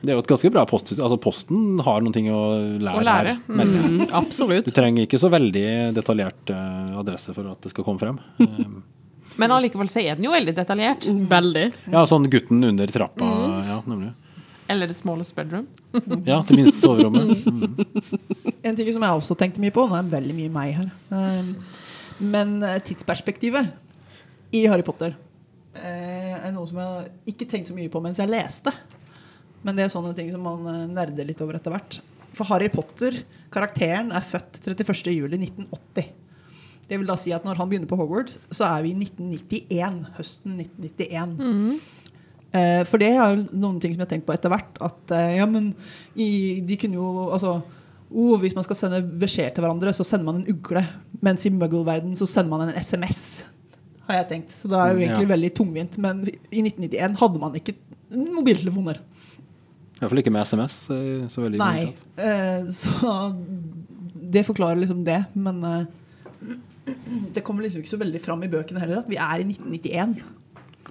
[0.00, 1.04] Det er jo et ganske bra postsystem.
[1.04, 2.44] Altså, posten har noen ting å
[2.80, 3.66] lære, Å lære, her.
[3.68, 4.68] Mm, absolutt.
[4.68, 8.20] Du trenger ikke så veldig detaljert eh, adresse for at det skal komme frem.
[9.40, 11.08] Men allikevel så er den jo veldig detaljert.
[11.08, 11.68] Veldig.
[11.92, 13.28] ja, sånn gutten under trappa,
[13.64, 14.12] ja, nemlig.
[14.70, 15.66] Eller The Smallest Bedroom.
[16.28, 17.46] Ja, det minste soverommet.
[17.46, 18.52] Mm.
[18.62, 20.92] En ting som jeg også tenkte mye på Nå er det veldig mye meg her.
[21.10, 21.54] Um,
[22.20, 23.72] Men eh, tidsperspektivet
[24.54, 25.14] i Harry Potter
[25.74, 28.74] eh, er noe som jeg ikke tenkte så mye på mens jeg leste.
[29.64, 32.00] Men det er sånne ting som man eh, nerder litt over etter hvert.
[32.36, 33.16] For Harry Potter,
[33.52, 36.10] karakteren, er født 31.07.1980.
[36.90, 40.00] Det vil da si at når han begynner på Hogwarts, så er vi i 1991.
[40.16, 41.36] Høsten 1991.
[41.38, 41.99] Eh,
[42.88, 44.80] for det er jo noen ting som jeg har tenkt på etter hvert.
[44.82, 45.68] At eh, ja, men
[46.18, 47.60] i, de kunne jo altså
[48.10, 50.82] oh, Hvis man skal sende beskjed til hverandre, så sender man en ugle.
[51.22, 53.44] Mens i muggle-verden så sender man en SMS.
[54.08, 54.50] Har jeg tenkt.
[54.56, 55.34] Så det er jo egentlig Ja.
[55.36, 55.98] veldig tungvint.
[56.02, 57.76] Men i 1991 hadde man ikke
[58.10, 58.98] mobiltelefoner.
[60.00, 60.80] Iallfall ikke med SMS.
[60.90, 61.92] eh, Så veldig Nei.
[62.18, 63.30] Eh, så
[64.30, 65.20] det forklarer liksom det.
[65.38, 65.84] Men eh,
[67.34, 70.18] det kommer liksom ikke så veldig fram i bøkene heller at vi er i 1991.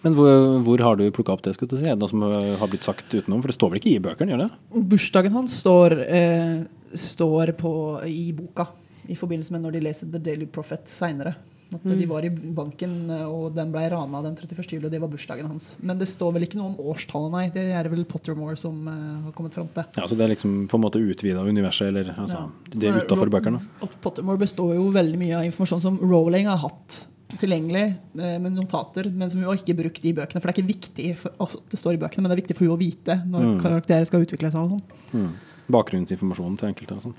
[0.04, 0.32] Men hvor,
[0.66, 1.56] hvor har du plukka opp det?
[1.58, 1.88] skulle du si?
[1.88, 3.42] Er det noe som eh, har blitt sagt utenom?
[3.44, 4.36] For det står vel ikke i bøkene?
[4.36, 4.84] gjør det?
[4.94, 6.58] Bursdagen hans står, eh,
[6.96, 7.72] står på,
[8.08, 8.70] i boka
[9.10, 11.36] i forbindelse med når de leser The Daily Prophet seinere.
[11.70, 14.72] At De var i banken, eh, og den ble rana den 31.
[14.74, 15.76] juli, og det var bursdagen hans.
[15.86, 17.44] Men det står vel ikke noe om årstallet, nei.
[17.54, 19.86] Det er vel Pottermore som eh, har kommet fram til.
[20.00, 23.30] Ja, Så det er liksom på en måte utvida universet, eller altså, det er utafor
[23.30, 23.62] bøkene?
[24.02, 27.04] Pottermore består jo veldig mye av informasjon som Rowling har hatt
[27.40, 27.84] tilgjengelig
[28.20, 30.42] eh, med notater, men som hun har ikke brukt i bøkene.
[30.42, 32.58] For det er ikke viktig for, altså, det står i bøkene, men det er viktig
[32.58, 33.58] for henne å vite når Mm.
[33.64, 34.60] karakterer skal utvikle seg.
[34.62, 34.84] og sånn.
[35.14, 35.34] Mm.
[35.70, 37.16] Bakgrunnsinformasjonen til enkelte og sånn.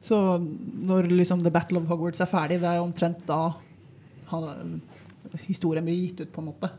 [0.00, 0.16] Så
[0.86, 3.54] når liksom The Battle of Hogwarts er ferdig, det er omtrent da
[4.30, 4.80] han,
[5.46, 6.70] historien blir gitt ut, på en måte.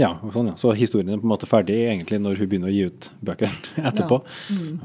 [0.00, 0.54] Ja, sånn, ja.
[0.56, 3.52] Så historien er på en måte ferdig egentlig når hun begynner å gi ut bøker
[3.90, 4.20] etterpå.
[4.50, 4.56] Ja.
[4.56, 4.80] Mm.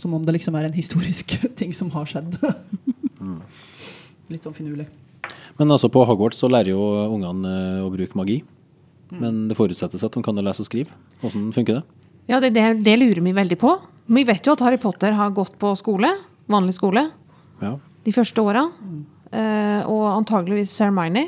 [0.00, 2.36] Som om det liksom er en historisk ting som har skjedd.
[4.30, 4.86] Litt sånn finurlig.
[5.60, 6.80] Men altså på Hogwarts så lærer jo
[7.12, 8.38] ungene eh, å bruke magi.
[9.12, 10.94] Men det forutsettes at de kan lese og skrive.
[11.20, 11.84] Hvordan funker det?
[12.30, 13.74] Ja, det, det, det lurer vi veldig på.
[14.10, 16.08] Vi vet jo at Harry Potter har gått på skole,
[16.50, 17.08] vanlig skole,
[17.60, 17.74] Ja.
[18.06, 18.64] de første åra.
[19.30, 21.26] Eh, og antageligvis Hermione,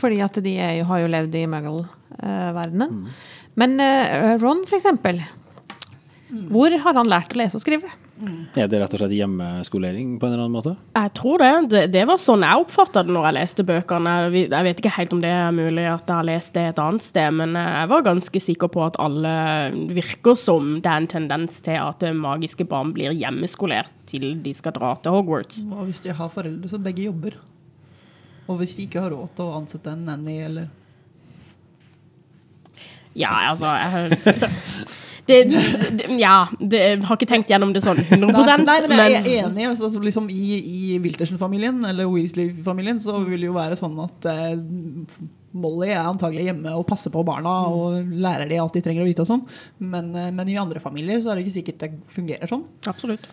[0.00, 3.04] fordi at de er jo, har jo levd i muggle-verdenen.
[3.60, 5.20] Men eh, Ron, for eksempel.
[6.50, 7.88] Hvor har han lært å lese og skrive?
[8.58, 10.74] Er det rett og slett hjemmeskolering på en eller annen måte?
[10.96, 11.52] Jeg tror det.
[11.72, 11.82] det.
[11.94, 14.16] Det var sånn jeg oppfatta det når jeg leste bøkene.
[14.28, 16.82] Jeg jeg vet ikke helt om det er mulig at jeg har lest det et
[16.82, 19.34] annet sted, men jeg var ganske sikker på at alle
[19.96, 24.74] virker som det er en tendens til at magiske barn blir hjemmeskolert til de skal
[24.76, 25.62] dra til Hogwarts.
[25.70, 27.38] Og hvis de har foreldre som begge jobber?
[28.50, 30.68] Og hvis de ikke har råd til å ansette en nanny eller
[33.18, 34.18] Ja, altså jeg,
[35.30, 35.40] det,
[35.98, 39.18] det, Ja, det, jeg har ikke tenkt gjennom det sånn 100 Nei, nei, men jeg
[39.20, 39.66] er enig.
[39.70, 44.56] Altså, liksom I i Wiltersen-familien eller Weasley-familien så vil det jo være sånn at eh,
[45.60, 49.08] Molly er antagelig hjemme og passer på barna og lærer de alt de trenger å
[49.08, 49.24] vite.
[49.24, 49.46] og sånn
[49.82, 52.66] Men, eh, men i andre familier så er det ikke sikkert det fungerer sånn.
[52.90, 53.24] Absolutt.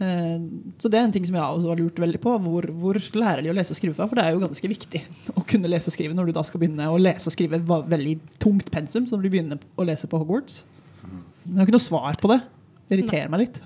[0.00, 0.38] Eh,
[0.80, 2.34] Så det er en ting som jeg også har lurt veldig på.
[2.42, 4.08] Hvor, hvor lærer de å lese og skrive fra?
[4.10, 5.02] For det er jo ganske viktig
[5.38, 7.66] å kunne lese og skrive når du da skal begynne å lese og skrive et
[7.94, 10.62] veldig tungt pensum som du begynner å lese på Hogwarts.
[11.04, 12.40] Jeg har ikke noe svar på det.
[12.88, 13.56] Det irriterer meg litt.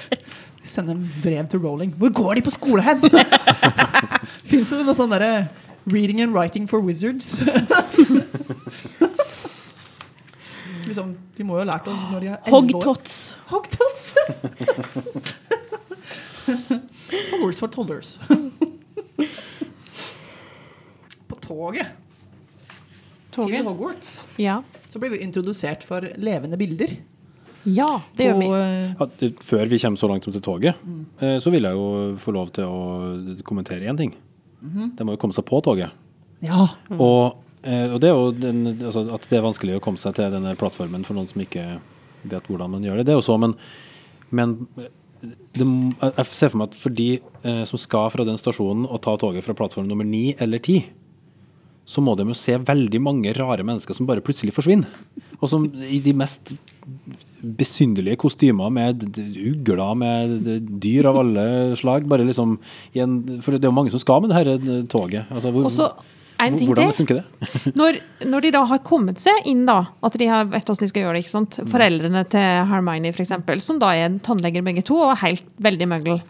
[0.68, 1.90] Sende en brev til Rowling.
[1.98, 3.00] Hvor går de på skole hen?!
[4.50, 5.48] Fins det noe sånn derre
[5.88, 7.38] Reading and writing for wizards?
[10.88, 13.14] liksom, de må jo ha lært det når de er Hogtots.
[13.48, 14.02] Hogtots!
[17.08, 18.10] Hogwarts for toddlers.
[21.28, 21.86] På toget
[23.32, 23.64] til Toget.
[23.64, 24.10] Hogwarts
[24.40, 24.60] Ja.
[24.88, 26.96] Så blir vi introdusert for levende bilder.
[27.64, 28.48] ja, det gjør vi.
[28.56, 31.40] Eh, Ja, før vi kommer så langt som til toget, mm.
[31.40, 34.14] så vil jeg jo få lov til å kommentere én ting.
[34.96, 35.90] Det må jo komme seg på toget.
[36.42, 36.68] ja.
[36.98, 40.14] Og, eh, og det er jo den, altså at det er vanskelig å komme seg
[40.14, 41.80] til denne plattformen for noen som ikke
[42.28, 43.06] vet hvordan man gjør det.
[43.06, 43.54] Det er jo så, men,
[44.30, 44.56] men
[45.54, 49.02] det, jeg ser for meg at for de eh, som skal fra den stasjonen og
[49.02, 50.80] ta toget fra plattform nummer ni eller ti,
[51.88, 54.90] så må de jo se veldig mange rare mennesker som bare plutselig forsvinner.
[55.38, 56.52] Og som i de mest
[57.38, 59.04] besynderlige kostymer med
[59.38, 60.50] ugler, med
[60.82, 61.46] dyr av alle
[61.78, 62.06] slag.
[62.10, 62.56] Bare liksom
[62.92, 65.30] i en, For det er jo mange som skal med det her eh, toget.
[65.30, 65.88] Altså, hvor, Også,
[66.42, 67.48] en ting hvordan funker det?
[67.78, 70.92] Når, når de da har kommet seg inn, da, at de har vet hvordan de
[70.92, 71.60] skal gjøre det ikke sant?
[71.72, 76.20] Foreldrene til Hermione, for eksempel, som da er tannleger begge to, og helt veldig møgl.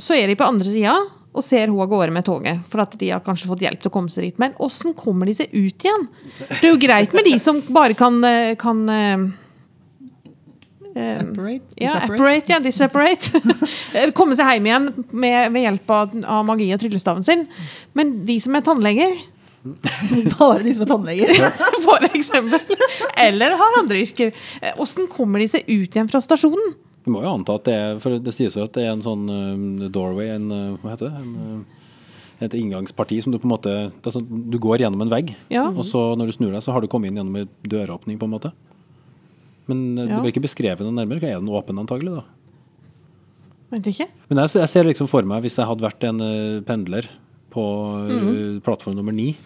[0.00, 0.96] Så er de på andre sida
[1.30, 3.90] og ser hun av gårde med toget, for at de har kanskje fått hjelp til
[3.90, 4.40] å komme seg dit.
[4.42, 6.08] Men åssen kommer de seg ut igjen?
[6.48, 9.28] Det er jo greit med de som bare kan, eh, kan eh,
[10.90, 12.14] Apparate, ja, disapparate.
[12.14, 14.12] apparate, ja, disapparate.
[14.18, 17.44] Komme seg hjem igjen med, ved hjelp av, av magi og tryllestaven sin.
[17.94, 19.14] Men de som er tannleger,
[20.38, 21.32] Bare de som er tannleger.
[21.86, 22.76] for eksempel,
[23.20, 26.72] eller har andre yrker, eh, åssen kommer de seg ut igjen fra stasjonen?
[27.04, 29.04] Vi må jo anta at det er For det sies jo at det er en
[29.04, 31.20] sånn uh, doorway, en uh, Hva heter det?
[31.22, 31.76] En, uh,
[32.44, 33.72] et inngangsparti som du på en måte
[34.12, 35.66] sånn, Du går gjennom en vegg, Ja.
[35.68, 38.24] og så når du snur deg, så har du kommet inn gjennom en døråpning, på
[38.28, 38.52] en måte.
[39.68, 41.20] Men uh, det blir ikke beskrevet noe nærmere.
[41.28, 42.24] Er den åpen, antagelig, da?
[43.70, 44.08] Vet ikke.
[44.30, 46.18] Men jeg, jeg ser liksom for meg, hvis jeg hadde vært en
[46.66, 47.06] pendler
[47.52, 47.62] på
[48.08, 48.60] Mhm.
[48.64, 49.36] plattform nummer ni,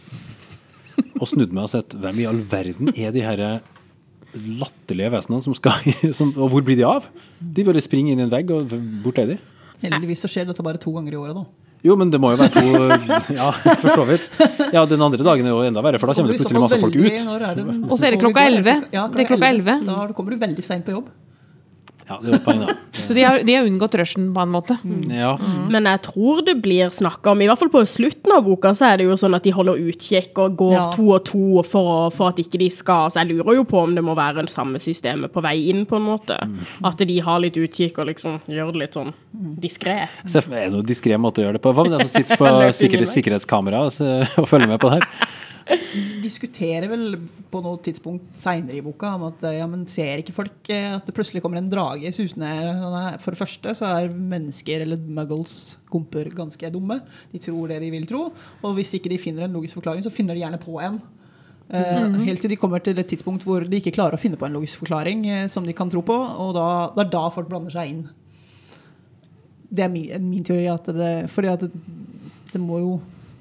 [1.20, 3.42] og snudd meg og sett hvem i all verden er de her
[4.60, 7.06] latterlige vesenene som skal som, Og hvor blir de av?
[7.40, 8.72] De bare springer inn i en vegg, og
[9.04, 9.38] bort er de.
[9.84, 11.44] Heldigvis så skjer dette bare to ganger i året, da.
[11.84, 12.70] Jo, men det må jo være to
[13.40, 14.22] Ja, for så vidt.
[14.72, 16.96] Ja, den andre dagen er jo enda verre, for da kommer det plutselig masse folk
[16.96, 17.90] ut.
[17.90, 18.88] Og så er det klokka 11.
[18.94, 19.84] Ja, Det er klokka 11.
[19.90, 21.12] Da kommer du veldig seint på jobb.
[22.08, 22.72] Ja, det var poeng, da.
[23.04, 24.76] Så de har, de har unngått rushen på en måte.
[25.12, 25.34] Ja.
[25.72, 28.90] Men jeg tror det blir snakka om, i hvert fall på slutten av boka, så
[28.92, 30.84] er det jo sånn at de holder utkikk og går Ja.
[30.94, 33.82] to og to for, å- for at ikke de skal Så jeg lurer jo på
[33.82, 36.38] om det må være en samme systemet på vei inn, på en måte.
[36.84, 39.12] At de har litt utkikk og liksom gjør det litt sånn
[39.60, 40.08] diskré.
[40.24, 41.72] Det Er det noen diskré måte å gjøre det på?
[41.74, 45.08] Hva med den som sitter på sikkerhetskamera og følger med på det her?
[46.20, 47.14] Diskuterer vel
[47.48, 51.06] på noe tidspunkt seinere i boka om at ja, men ser ikke folk eh, at
[51.08, 52.50] det plutselig kommer en drage susende
[52.80, 52.96] sånn?
[53.22, 56.98] For det første så er mennesker eller muggles komper, ganske dumme.
[57.32, 58.26] De tror det de vil tro.
[58.60, 60.98] Og hvis ikke de finner en logisk forklaring, så finner de gjerne på en.
[61.70, 64.44] Eh, Helt til de kommer til et tidspunkt hvor de ikke klarer å finne på
[64.44, 66.18] en logisk forklaring eh, som de kan tro på.
[66.44, 68.04] Og da, det er da folk blander seg inn.
[69.74, 70.68] Det er min, min teori.
[70.68, 71.72] At det, fordi at det,
[72.52, 72.94] det må jo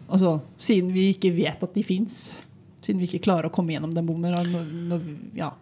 [0.07, 2.35] Altså, siden vi ikke vet at de fins,
[2.83, 5.05] siden vi ikke klarer å komme gjennom den bommen når, når,
[5.37, 5.53] ja.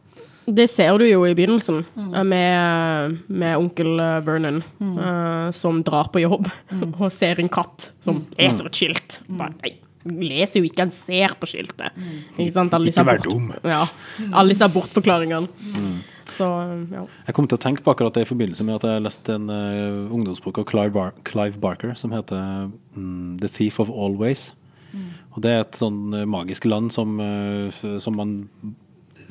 [0.46, 2.16] Det ser du jo i begynnelsen, mm.
[2.28, 6.50] med, med onkel Vernon Vernon, uh, som drar på jobb
[7.02, 9.22] og ser en katt som leser et skilt.
[9.30, 9.76] Bare, nei,
[10.06, 11.98] leser jo ikke, han ser på skiltet.
[12.38, 12.74] Ikke sant?
[12.74, 13.52] Alle disse Ikke vær bort- dum.
[13.70, 13.84] Ja,
[14.32, 15.48] alle disse bortforklaringene.
[16.32, 16.48] Så,
[16.94, 17.04] ja.
[17.28, 19.50] Jeg kom til å tenke på akkurat det i forbindelse med at jeg leste en
[19.52, 24.54] uh, ungdomsbok av Clive, Bar Clive Barker som heter um, The Thief of Always.
[25.32, 27.72] Og det er et sånn eh, magisk land som, uh,
[28.04, 28.34] som man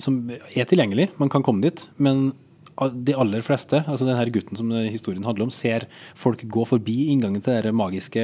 [0.00, 1.10] som er tilgjengelig.
[1.20, 1.82] Man kan komme dit.
[2.00, 2.30] Men
[3.06, 5.86] de aller fleste, altså denne gutten som historien handler om, ser
[6.18, 8.22] folk gå forbi inngangen til den magiske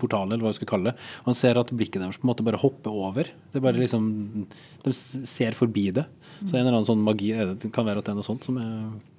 [0.00, 0.96] portalen, eller hva vi skal kalle det.
[1.22, 3.30] Og han ser at blikket deres på en måte bare hopper over.
[3.52, 4.08] Det er bare liksom,
[4.84, 6.06] De ser forbi det.
[6.42, 8.26] Så en eller annen sånn magi er det, det kan være at det er noe
[8.26, 8.74] sånt som er,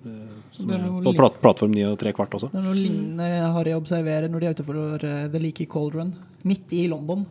[0.08, 2.51] eh, som er på plat plattform 9 og tre kvart også.
[2.53, 6.14] Det er noe lignende Harry observerer når de er utenfor eh, The Leaky Cauldron,
[6.47, 7.26] midt i London.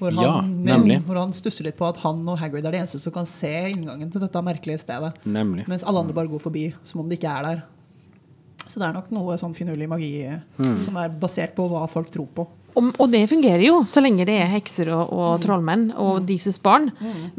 [0.00, 1.00] Hvor han, Ja, nemlig.
[1.06, 3.52] hvor han stusser litt på at han og Hagrid er de eneste som kan se
[3.70, 5.12] inngangen til dette merkelige stedet.
[5.28, 5.66] Nemlig.
[5.68, 7.62] Mens alle andre bare går forbi, som om de ikke er der.
[8.66, 10.80] Så det er nok noe sånn finurlig magi mm.
[10.86, 12.46] som er basert på hva folk tror på.
[12.78, 16.60] Og, og det fungerer jo, så lenge det er hekser og, og trollmenn og deres
[16.62, 16.90] barn.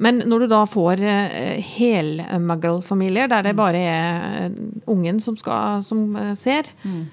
[0.01, 4.59] Men når du da får uh, hel-muggle-familier, der det bare er eh,
[4.91, 7.07] ungen som, skal, som uh, ser, De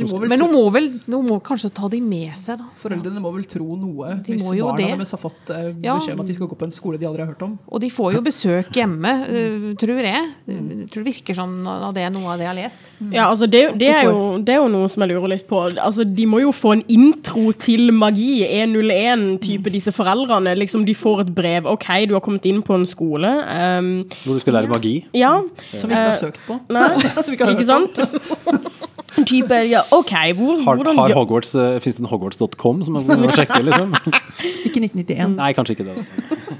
[0.00, 2.68] må Men nå hun må vel hun må kanskje ta de med seg, da.
[2.80, 4.86] foreldrene må vel tro noe De hvis må barna det.
[4.96, 7.22] deres har fått eh, beskjed om at de skal gå på en skole de aldri
[7.24, 7.58] har hørt om.
[7.68, 10.24] Og de får jo besøk hjemme, uh, tror jeg.
[10.48, 10.86] Mm.
[10.92, 12.90] tror det virker sånn av det noe av det jeg har lest.
[13.12, 15.60] Ja, altså det, det, er jo, det er jo noe som jeg lurer litt på.
[15.70, 20.54] Altså, de må jo få en intro til magi, 101-type, disse foreldrene.
[20.58, 21.68] Liksom, de får et brev.
[21.70, 23.30] OK, du har kommet inn på en skole.
[23.78, 23.92] Um,
[24.24, 24.94] Hvor du skal lære magi.
[25.16, 25.34] ja.
[25.76, 26.58] Som vi ikke har Eh, søkt på.
[26.72, 26.88] Nei,
[27.54, 27.98] ikke sant?
[28.02, 28.60] ikke
[29.16, 29.32] sant?
[29.70, 33.32] Ja, OK, hvor, Har, hvordan har Hogwarts, uh, Fins det en hogwarts.com som man må
[33.34, 33.94] sjekke, liksom?
[34.66, 35.36] Ikke 1991.
[35.36, 36.04] Nei, kanskje ikke det.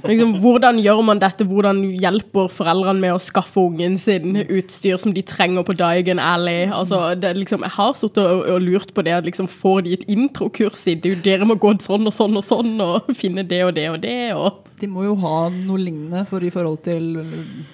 [0.07, 1.47] liksom, Hvordan gjør man dette?
[1.49, 6.67] Hvordan hjelper foreldrene med å skaffe ungen sin utstyr som de trenger på Diagon Alley?
[6.69, 9.17] Altså, det, liksom, jeg har sittet og, og lurt på det.
[9.29, 11.17] Liksom, får de et introkurs i det?
[11.25, 14.19] dere må gå sånn og sånn og sånn, og finne det og det og det?
[14.37, 17.15] Og De må jo ha noe lignende for i forhold til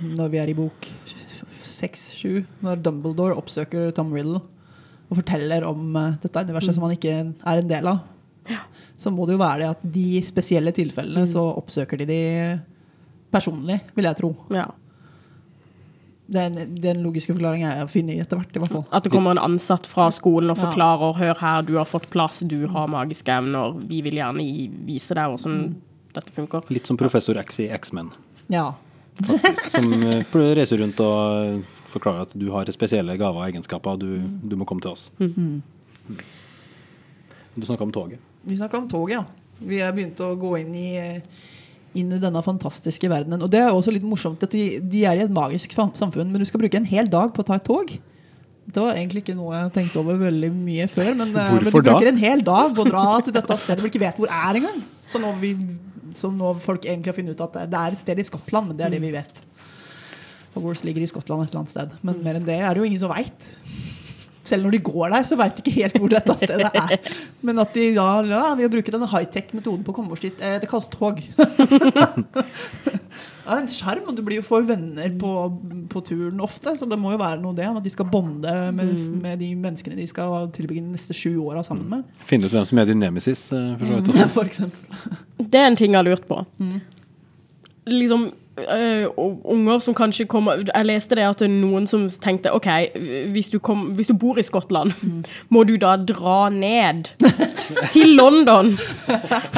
[0.04, 0.88] når vi er i bok
[1.78, 4.42] 6-7, når Dumbledore oppsøker Tom Riddle
[5.08, 7.98] og forteller om eh, dette universet som man ikke er en del av.
[8.96, 12.20] Så må det jo være det at de spesielle tilfellene så oppsøker de de
[13.32, 14.34] personlig, vil jeg tro.
[14.56, 14.66] ja.
[16.28, 18.82] Den, den logiske forklaringen er jeg funnet etter hvert, i hvert fall.
[18.92, 20.66] At det kommer en ansatt fra skolen og Ja.
[20.66, 23.78] forklarer Hør her, du har fått plass, du har magiske evner.
[23.88, 24.44] Vi vil gjerne
[24.84, 25.62] vise deg hvordan
[26.12, 26.68] dette funker.
[26.68, 28.10] Litt som professor X i X-Men,
[28.52, 28.74] Ja.
[29.26, 29.70] Faktisk.
[29.74, 34.18] Som eh, reiser rundt og forklarer at du har spesielle gaver og egenskaper, og du,
[34.44, 35.08] du må komme til oss.
[35.18, 35.62] Mm.
[37.58, 38.20] Du snakka om toget.
[38.46, 39.24] Vi snakka om toget, ja.
[39.58, 40.90] Vi har begynt å gå inn i,
[41.98, 43.42] inn i denne fantastiske verdenen.
[43.42, 46.38] Og det er også litt morsomt at de, de er i et magisk samfunn, men
[46.38, 47.96] du skal bruke en hel dag på å ta et tog.
[48.68, 51.14] Det var egentlig ikke noe jeg tenkte over veldig mye før.
[51.16, 51.94] Men, eh, men du da?
[51.94, 54.60] bruker en hel dag på å dra til dette stedet du ikke vet hvor er
[54.60, 54.82] engang.
[55.08, 55.54] Så nå, vi,
[56.16, 58.78] så nå folk egentlig har funnet ut at det er et sted i Skottland, men
[58.78, 59.44] det er det vi vet.
[60.54, 61.94] Hogwarts ligger i Skottland et eller annet sted.
[62.06, 63.50] Men mer enn det er det jo ingen som veit.
[64.48, 67.14] Selv når de går der, så veit de ikke helt hvor dette stedet er.
[67.46, 70.40] Men at de ja, ja vi har brukt denne high-tech-metoden på å komme oss dit.
[70.40, 71.20] Eh, det kalles tog.
[73.48, 75.30] Det er en sjarm, og du blir jo får venner på,
[75.88, 76.74] på turen ofte.
[76.76, 78.90] Så det må jo være noe det, at de skal bonde med,
[79.22, 82.02] med de menneskene de skal tilbringe de neste sju åra sammen med.
[82.28, 83.46] Finne ut hvem som er din nemesis.
[83.56, 84.28] eh, For så vidt også.
[84.36, 85.16] For eksempel.
[85.40, 86.42] Det er en ting jeg har lurt på.
[87.88, 88.34] Liksom øh,
[89.48, 92.68] unger som kanskje kommer Jeg leste det at det noen som tenkte OK,
[93.34, 94.94] hvis du, kom, hvis du bor i Skottland,
[95.52, 97.12] må du da dra ned
[97.92, 98.72] til London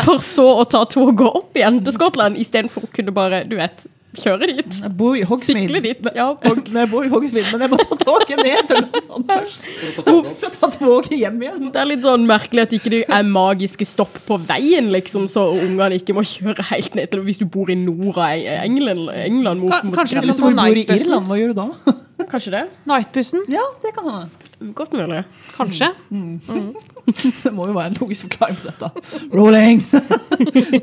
[0.05, 3.87] for så å ta toget opp igjen til Skottland, istedenfor å kunne bare, du vet,
[4.17, 4.79] kjøre dit?
[4.83, 5.69] Jeg bor i Hogsmeade.
[5.69, 6.09] Sykle dit.
[6.17, 6.61] Ja, Hog.
[6.73, 9.69] Men jeg bor i Hogsmeade, men jeg må ta toget ned til London først.
[10.01, 11.71] For å ta toget hjem igjen.
[11.71, 15.47] det er litt sånn merkelig at ikke det er magiske stopp på veien, liksom, så
[15.55, 18.35] ungene ikke må kjøre helt ned til Hvis du bor i nord av
[18.65, 21.97] England, England mot, mot kanskje Hvis du bor i Irland, hva gjør du da?
[22.31, 22.65] Kanskje det?
[22.87, 24.47] Nightbussen, Ja, det kan hende.
[24.77, 25.23] Godt mulig.
[25.57, 25.89] kanskje.
[27.43, 28.91] Det må jo være en logisk forklaring på dette.
[29.35, 29.81] Rolling!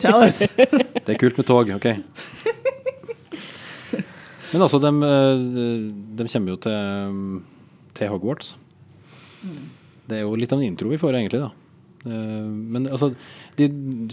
[0.01, 0.41] Tell us.
[0.57, 1.85] Det er kult med tog, ok.
[4.53, 4.91] Men altså, de,
[6.17, 7.21] de kommer jo til,
[7.97, 8.53] til Hogwarts.
[10.07, 11.41] Det er jo litt av en intro vi får, egentlig.
[11.43, 11.49] da.
[12.07, 12.45] Eh,
[12.75, 13.11] Men altså,
[13.59, 13.67] de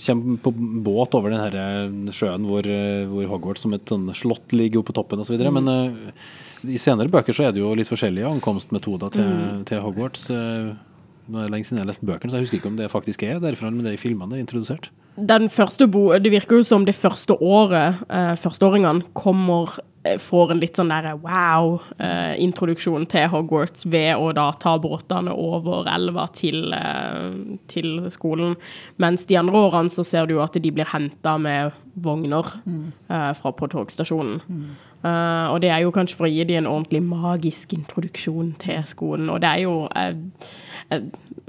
[0.07, 0.53] kommer på
[0.87, 4.83] båt over den her eh, sjøen hvor, eh, hvor Hogwarts som et sånn slott ligger
[4.83, 5.37] oppe på toppen osv.
[5.37, 6.11] videre Men eh,
[6.75, 9.31] i senere bøker så er det jo litt forskjellige ankomstmetoder til,
[9.69, 10.29] til Hogwarts.
[10.33, 10.75] Eh,
[11.25, 12.91] Nå er det lenge siden jeg har lest bøkene, så jeg husker ikke om det
[12.93, 14.91] faktisk er derfra, men det er i filmene det er introdusert.
[15.17, 20.93] Det virker jo som det første året eh, førsteåringene kommer eh, får en litt sånn
[20.93, 28.57] der wow-introduksjon til Hogwarts ved å da ta båtene over elva til, eh, til skolen.
[29.01, 33.33] Mens de andre årene så ser du jo at de blir henta med vogner eh,
[33.39, 34.43] fra på togstasjonen.
[35.05, 38.85] Eh, og det er jo kanskje for å gi dem en ordentlig magisk introduksjon til
[38.89, 39.29] skolen.
[39.33, 40.17] Og det er jo eh, eh,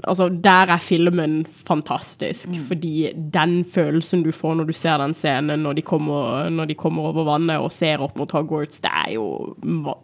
[0.04, 5.62] Altså, der er filmen fantastisk, fordi den følelsen du får når du ser den scenen,
[5.64, 9.14] når de kommer, når de kommer over vannet og ser opp mot Hogwarts, det er
[9.14, 9.56] jo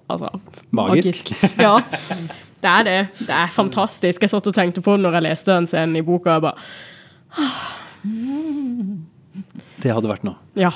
[0.09, 0.31] altså,
[0.71, 1.33] Magisk.
[1.61, 1.77] Ja,
[2.63, 2.99] det er det.
[3.19, 4.23] Det er fantastisk.
[4.23, 6.39] Jeg satt og tenkte på det når jeg leste den scenen i boka.
[6.39, 6.57] Jeg bare
[9.83, 10.39] Det hadde vært noe.
[10.57, 10.71] Ja.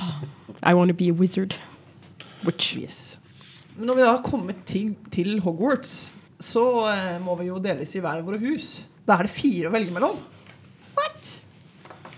[0.63, 1.55] I wanna to be a wizard.
[2.45, 3.19] Which Yes.
[3.77, 8.03] Når vi da har kommet til, til Hogwarts, så eh, må vi jo deles i
[8.05, 8.81] hver våre hus.
[9.07, 10.17] Da er det fire å velge mellom.
[10.97, 11.33] What?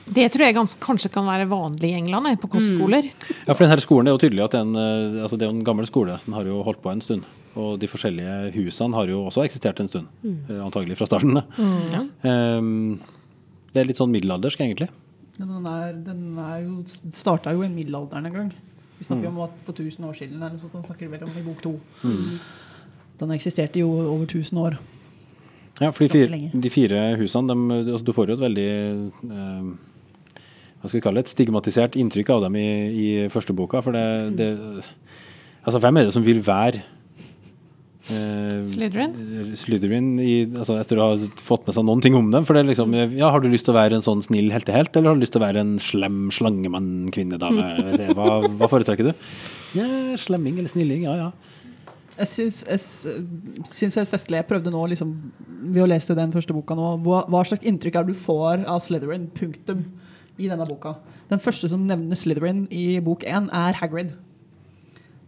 [0.09, 3.11] Det tror jeg ganske, kanskje kan være vanlig i England, eh, på kostskoler.
[3.45, 5.67] Ja, for denne skolen er jo tydelig at den, en, eh, altså det er en
[5.67, 6.19] gammel skole.
[6.25, 7.27] Den har jo holdt på en stund.
[7.59, 10.09] Og de forskjellige husene har jo også eksistert en stund.
[10.23, 10.63] Mm.
[10.63, 11.35] Antagelig fra starten.
[11.35, 11.45] da.
[12.23, 13.01] Um,
[13.75, 14.89] det er litt sånn middelaldersk, egentlig.
[15.39, 16.81] Den, er, den er jo,
[17.15, 18.55] starta jo i middelalderen en gang.
[18.99, 21.61] Vi snakker om at for 1000 år siden, eller sånt, snakker vel om i bok
[21.63, 21.75] to.
[23.19, 24.79] Den eksisterte jo over 1000 år.
[25.79, 28.69] Ja, for de fire, de fire husene, de, altså, du får jo et veldig
[29.31, 29.69] eh,
[30.81, 31.29] Hva skal vi kalle det?
[31.29, 33.83] Et stigmatisert inntrykk av dem i, i første boka.
[33.85, 34.07] For det,
[34.39, 34.53] det
[35.69, 36.81] Altså, hvem er det som vil være
[38.09, 39.15] eh, Slytherin?
[39.59, 42.47] Slytherin i, altså, etter å ha fått med seg noen ting om dem?
[42.49, 44.97] For det er liksom Ja, har du lyst til å være en sånn snill heltehelt,
[44.97, 47.69] eller har du lyst til å være en slem slangemann-kvinnedame?
[48.19, 49.15] Hva, hva foretrekker du?
[49.77, 49.87] Ja,
[50.19, 51.31] slemming eller snilling, ja ja.
[52.19, 55.13] Jeg syns, jeg syns jeg festlig Jeg prøvde nå, liksom,
[55.71, 58.65] ved å lese den første boka nå, hva, hva slags inntrykk er det du får
[58.67, 59.85] av Slytherin, punktum,
[60.39, 60.97] i denne boka.
[61.31, 64.15] Den første som nevner Slytherin i bok én, er Hagrid.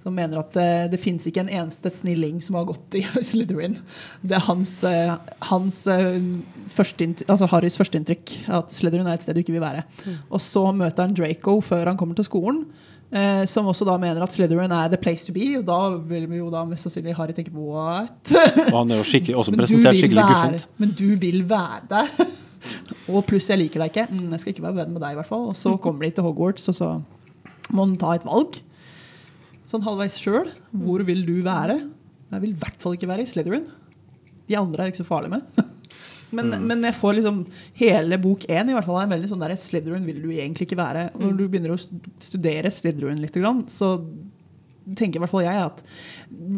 [0.01, 3.75] Som mener at eh, det fins ikke en eneste snilling som har gått i Slytherin.
[4.25, 5.13] Det er hans, eh,
[5.51, 6.15] hans eh,
[6.73, 8.37] førsteinntrykk- altså Harrys førsteinntrykk.
[8.61, 9.85] At Slytherin er et sted du ikke vil være.
[10.31, 12.65] Og så møter han Draco før han kommer til skolen.
[13.11, 15.49] Eh, som også da mener at Slytherin er the place to be.
[15.59, 15.79] Og da
[16.13, 18.31] vil vi jo da mest sannsynlig Harry tenke what?
[18.69, 20.69] Og han er jo skikkelig, også presentert skikkelig guffent.
[20.79, 22.13] men du vil være der.
[23.13, 24.07] og pluss jeg liker deg ikke.
[24.13, 25.49] Mm, jeg skal ikke være venn med deg, i hvert fall.
[25.51, 26.93] Og så kommer de til Hogwarts, og så
[27.75, 28.61] må han ta et valg.
[29.71, 30.49] Sånn halvveis sjøl.
[30.71, 31.81] Hvor vil du være?
[32.31, 33.67] Jeg vil i hvert fall ikke være i Slytherin.
[34.51, 35.67] De andre er ikke så farlige med.
[36.37, 37.39] Men, men jeg får liksom
[37.81, 40.69] hele bok én i hvert fall er en veldig sånn der Slytherin vil du egentlig
[40.69, 41.09] ikke være.
[41.15, 43.39] Og Når du begynner å studere Slytherin litt,
[43.73, 43.95] så
[44.97, 45.83] tenker i hvert fall jeg at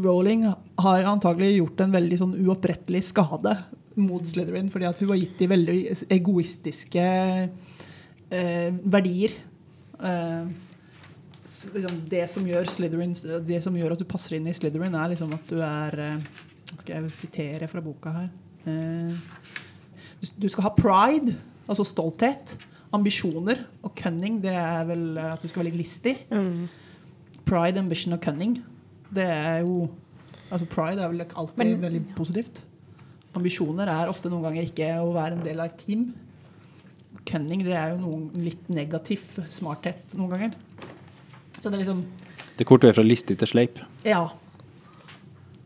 [0.05, 0.45] Rowling
[0.81, 3.57] har antagelig gjort en veldig sånn uopprettelig skade
[4.01, 5.79] mot Slytherin, fordi at hun har gitt de veldig
[6.17, 7.07] egoistiske
[8.33, 9.35] eh, verdier.
[10.03, 10.53] Eh,
[11.75, 12.71] liksom det, som gjør
[13.47, 16.31] det som gjør at du passer inn i Slytherin, er liksom at du er eh,
[16.73, 18.31] Skal jeg sitere fra boka her?
[18.65, 19.13] Eh,
[20.39, 21.37] du- skal ha pride,
[21.69, 22.57] altså stolthet.
[22.93, 23.65] Ambisjoner.
[23.83, 26.17] Og cunning, det er vel eh, at du skal være litt listig.
[27.49, 28.59] Pride, ambition og cunning.
[29.13, 29.89] Det er jo
[30.53, 32.63] Altså Pride er vel alltid Men- veldig positivt.
[33.35, 36.13] Ambisjoner er ofte noen ganger ikke å være en del av et team.
[37.25, 40.53] Cunning det er jo noen litt negativ smarthet noen ganger.
[41.59, 42.03] Så det er liksom
[42.59, 43.79] Det er kort vei fra listig til sleip.
[44.05, 44.27] Ja.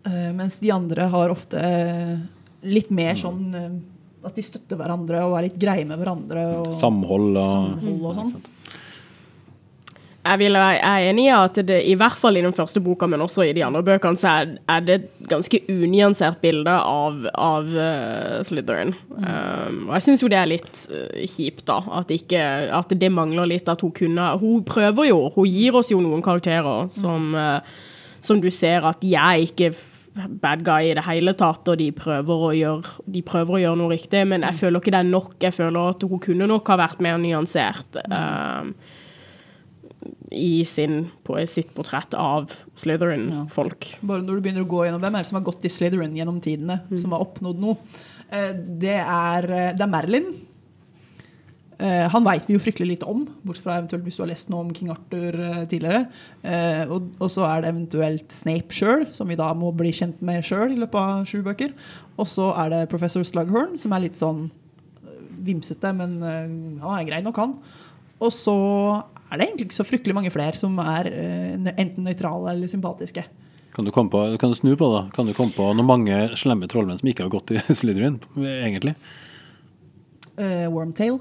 [0.06, 2.18] Uh, mens de andre har ofte eh,
[2.62, 3.72] litt mer sånn eh,
[4.26, 6.44] at de støtter hverandre og er litt greie med hverandre.
[6.60, 8.52] Og Samhold og samhold og sånn.
[10.26, 13.06] Jeg, vil, jeg er enig i at det, i hvert fall i den første boka,
[13.06, 17.28] men også i de andre bøkene, så er, er det et ganske unyansert bilde av,
[17.30, 18.90] av uh, Slytherin.
[19.12, 21.78] Um, og jeg syns jo det er litt uh, kjipt, da.
[22.00, 22.42] At, ikke,
[22.74, 26.24] at det mangler litt at hun kunne Hun prøver jo, hun gir oss jo noen
[26.26, 27.60] karakterer som, uh,
[28.24, 29.70] som du ser at de er ikke
[30.42, 33.92] bad guy i det hele tatt, og de prøver gjøre, de prøver å gjøre noe
[33.94, 35.34] riktig, men jeg føler ikke det er nok.
[35.42, 38.00] Jeg føler at hun kunne nok ha vært mer nyansert.
[38.10, 38.72] Um,
[40.30, 43.88] i sin, på sitt portrett av Slytherin-folk.
[44.06, 46.16] Bare når du begynner å gå gjennom Hvem er det som har gått i Slytherin
[46.18, 46.80] gjennom tidene?
[46.98, 47.78] Som har oppnådd noe?
[48.30, 50.28] Eh, Det er, eh, det er Merlin.
[51.76, 54.48] Eh, han veit vi jo fryktelig lite om, bortsett fra eventuelt hvis du har lest
[54.48, 56.06] noe om King Arthur eh, tidligere.
[56.40, 60.22] Eh, og, og så er det eventuelt Snape sjøl, som vi da må bli kjent
[60.24, 61.74] med sjøl i løpet av sju bøker.
[62.16, 64.46] Og så er det professor Slughorn, som er litt sånn
[65.46, 67.52] vimsete, men han er grei nok, han.
[68.24, 68.56] Og så
[69.28, 73.22] er det egentlig ikke så fryktelig mange flere som er enten nøytrale eller sympatiske.
[73.76, 75.04] Kan du, komme på, kan du snu på det?
[75.14, 78.96] Kan du komme på noen mange slemme trollmenn som ikke har gått i Slytherin, egentlig?
[80.40, 81.20] Uh, Wormtail.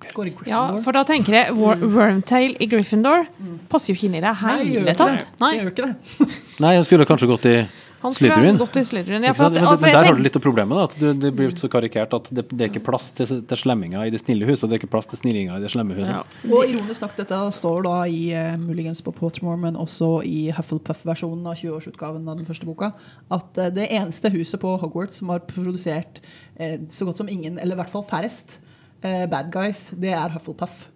[0.00, 0.08] Ok.
[0.16, 3.26] Går i Ja, for da tenker jeg Wormtail i Gryffindor
[3.68, 5.28] passer jo ikke inn i det hele tatt.
[5.42, 5.94] Nei, gjør ikke det.
[6.64, 7.56] Nei, han skulle kanskje gått i
[8.00, 8.56] han skulle Slytherin.
[8.56, 9.24] gått i Slytherin.
[9.24, 10.76] Ja, at, Men, for men der har du litt av problemet.
[10.78, 13.60] Da, at du, det blir så karikert at det, det er ikke plass til, til
[13.60, 15.98] slemminga i det snille huset, og det er ikke plass til snillinga i det slemme
[15.98, 16.14] huset.
[16.14, 16.22] Ja.
[16.48, 21.52] Og ironisk nok, dette står da i uh, muligens på Pottermore, men også i Hufflepuff-versjonen
[21.52, 22.94] av 20-årsutgaven av den første boka,
[23.36, 26.22] at uh, det eneste huset på Hogwarts som har produsert
[26.56, 28.62] uh, så godt som ingen, eller i hvert fall færrest,
[29.02, 30.88] bad guys, det er Hufflepuff.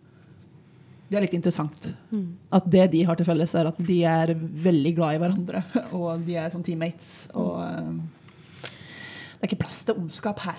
[1.08, 1.90] Det er litt interessant.
[2.54, 5.64] At det de har til felles, er at de er veldig glad i hverandre.
[6.00, 7.28] Og de er som teammates.
[7.38, 7.90] Og eh,
[9.34, 10.58] det er ikke plass til ondskap her.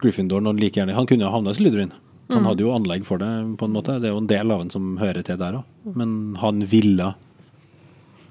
[0.00, 1.92] Gryffindor når han like gjerne Han kunne jo havna i Slytherin.
[2.32, 3.28] Han hadde jo anlegg for det,
[3.60, 3.98] på en måte.
[4.00, 5.92] Det er jo en del av han som hører til der òg.
[5.92, 7.12] Men han ville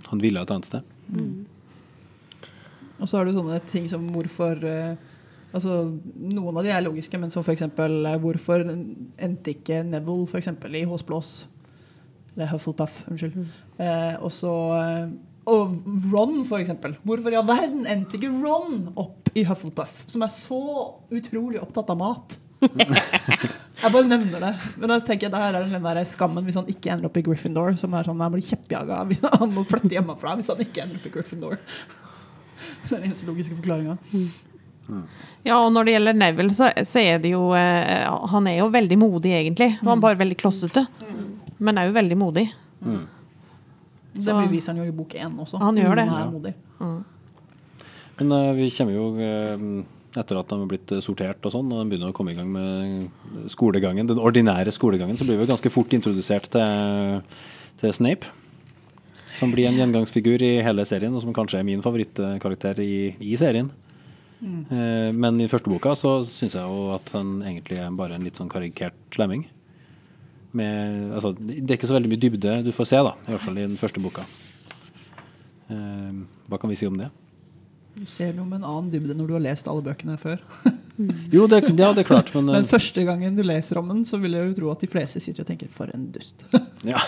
[0.10, 0.82] Han ville et annet sted.
[2.98, 4.96] Og så har du sånne ting som hvorfor eh,
[5.54, 5.84] Altså,
[6.18, 7.68] Noen av de er logiske, men som f.eks.
[8.24, 11.44] hvorfor endte ikke Neville for eksempel, i Hås Blås?
[12.36, 13.38] Eller Hufflepuff, unnskyld.
[13.78, 15.12] Eh, og så eh,
[15.52, 15.74] Og
[16.14, 16.96] Ron, for eksempel.
[17.04, 20.62] Hvorfor i all verden endte ikke Ron opp i Hufflepuff, som er så
[21.14, 22.38] utrolig opptatt av mat?
[23.84, 24.54] jeg bare nevner det.
[24.80, 27.26] Men da tenker jeg der er den der skammen hvis han ikke ender opp i
[27.26, 27.76] Gryffindor.
[27.80, 29.04] Som er sånn han blir kjeppjaga
[29.42, 31.60] han må flytte hjemmefra hvis han ikke ender opp i Gryffindor.
[32.64, 33.98] Det er den eneste logiske forklaringa.
[35.44, 38.68] Ja, og når det gjelder Neville, så, så er det jo eh, Han er jo
[38.72, 39.70] veldig modig, egentlig.
[39.82, 40.86] Han er bare veldig klossete.
[41.60, 42.48] Men er jo veldig modig.
[44.14, 45.60] Det Så- beviser han jo i bok én også.
[45.60, 46.08] Han gjør det.
[46.08, 46.54] Han er modig.
[48.20, 49.84] Men uh, vi kommer jo uh,
[50.20, 52.52] etter at de har blitt sortert og sånn, og de begynner å komme i gang
[52.54, 57.24] med skolegangen, den ordinære skolegangen, så blir vi ganske fort introdusert til,
[57.82, 58.30] til Snape.
[59.14, 63.36] Som blir en gjengangsfigur i hele serien, og som kanskje er min favorittkarakter i, i
[63.36, 63.72] serien.
[64.44, 65.18] Mm.
[65.18, 68.38] Men i første boka så syns jeg jo at han egentlig er bare en litt
[68.38, 69.46] sånn karikert slemming.
[70.54, 73.42] Med, altså, det er ikke så veldig mye dybde du får se, da, i hvert
[73.42, 74.22] fall i den første boka.
[75.74, 76.14] Eh,
[76.50, 77.10] Hva kan vi si om det?
[77.94, 80.40] Du ser noe med en annen dybde når du har lest alle bøkene før.
[81.34, 84.04] Jo, det, ja, det er klart, men, Men eh, første gangen du leser om den,
[84.06, 86.46] så vil jeg jo tro at de fleste sitter og tenker 'for en dust'.
[86.94, 87.02] ja.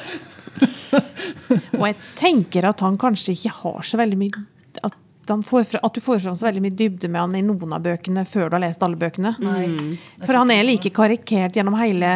[1.78, 4.44] Og jeg tenker at han kanskje ikke har så veldig mye
[4.86, 4.94] at,
[5.30, 7.74] han får, fra- at du får fram så veldig mye dybde med han i noen
[7.74, 9.36] av bøkene før du har lest alle bøkene.
[9.42, 9.98] Nei.
[10.26, 12.12] For han er like karikert gjennom hele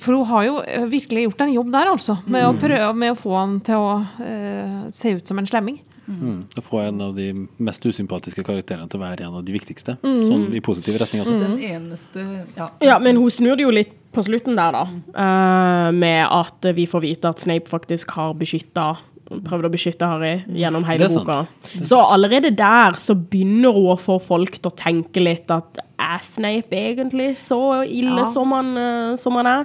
[0.00, 2.18] For hun har jo eh, virkelig gjort en jobb der, altså.
[2.26, 5.80] Med å prøve med å få han til å eh, se ut som en slemming.
[6.04, 6.40] Mm.
[6.58, 7.30] Å få en av de
[7.64, 9.96] mest usympatiske karakterene til å være en av de viktigste.
[10.02, 11.38] Sånn i positiv retning også.
[11.40, 12.24] Den eneste
[12.58, 12.68] ja.
[12.84, 14.84] Ja, men hun snur det jo litt på slutten der, da.
[15.16, 18.92] Uh, med at vi får vite at Snape faktisk har beskytta
[19.24, 21.46] Prøvd å beskytte Harry gjennom hele boka.
[21.80, 26.18] Så allerede der så begynner hun å få folk til å tenke litt at er
[26.20, 27.56] Snape egentlig så
[27.86, 28.24] ille Ja.
[28.28, 29.62] som, han, uh, som han er?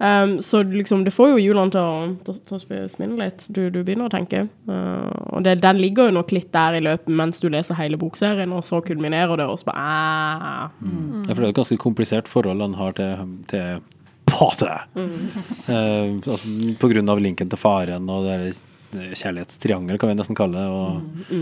[0.00, 3.44] Um, så liksom, det får jo hjulene til til, til å sp- spinne litt.
[3.52, 4.46] Du, du begynner å tenke.
[4.68, 7.98] Uh, og det, den ligger jo nok litt der i løpet mens du leser hele
[8.00, 11.26] bokserien, og så kulminerer det, og så bare mm.
[11.26, 13.82] Ja, for det er et ganske komplisert forhold han har til, til
[14.26, 14.86] Potter.
[14.96, 16.38] Eh, altså,
[16.80, 20.66] på grunn av linken til faren og det der kjærlighetstriangel, kan vi nesten kalle det.
[20.72, 21.32] Og,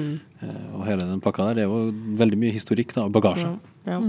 [0.43, 1.61] eh, og hele den pakka der.
[1.61, 3.51] Det er jo veldig mye historikk da, og bagasje.
[3.89, 4.01] Ja.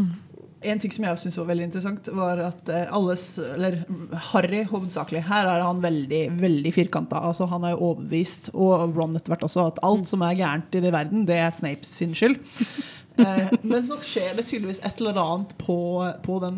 [0.66, 3.84] En ting som jeg syns var veldig interessant, var at eh, alles Eller
[4.32, 5.26] Harry hovedsakelig.
[5.28, 7.22] Her er han veldig veldig firkanta.
[7.22, 10.76] Altså, han er jo overbevist, og Ron etter hvert også, at alt som er gærent
[10.76, 12.40] i det verden, det er Snapes sin skyld.
[13.16, 15.78] Eh, men så skjer det tydeligvis et eller annet på,
[16.20, 16.58] på den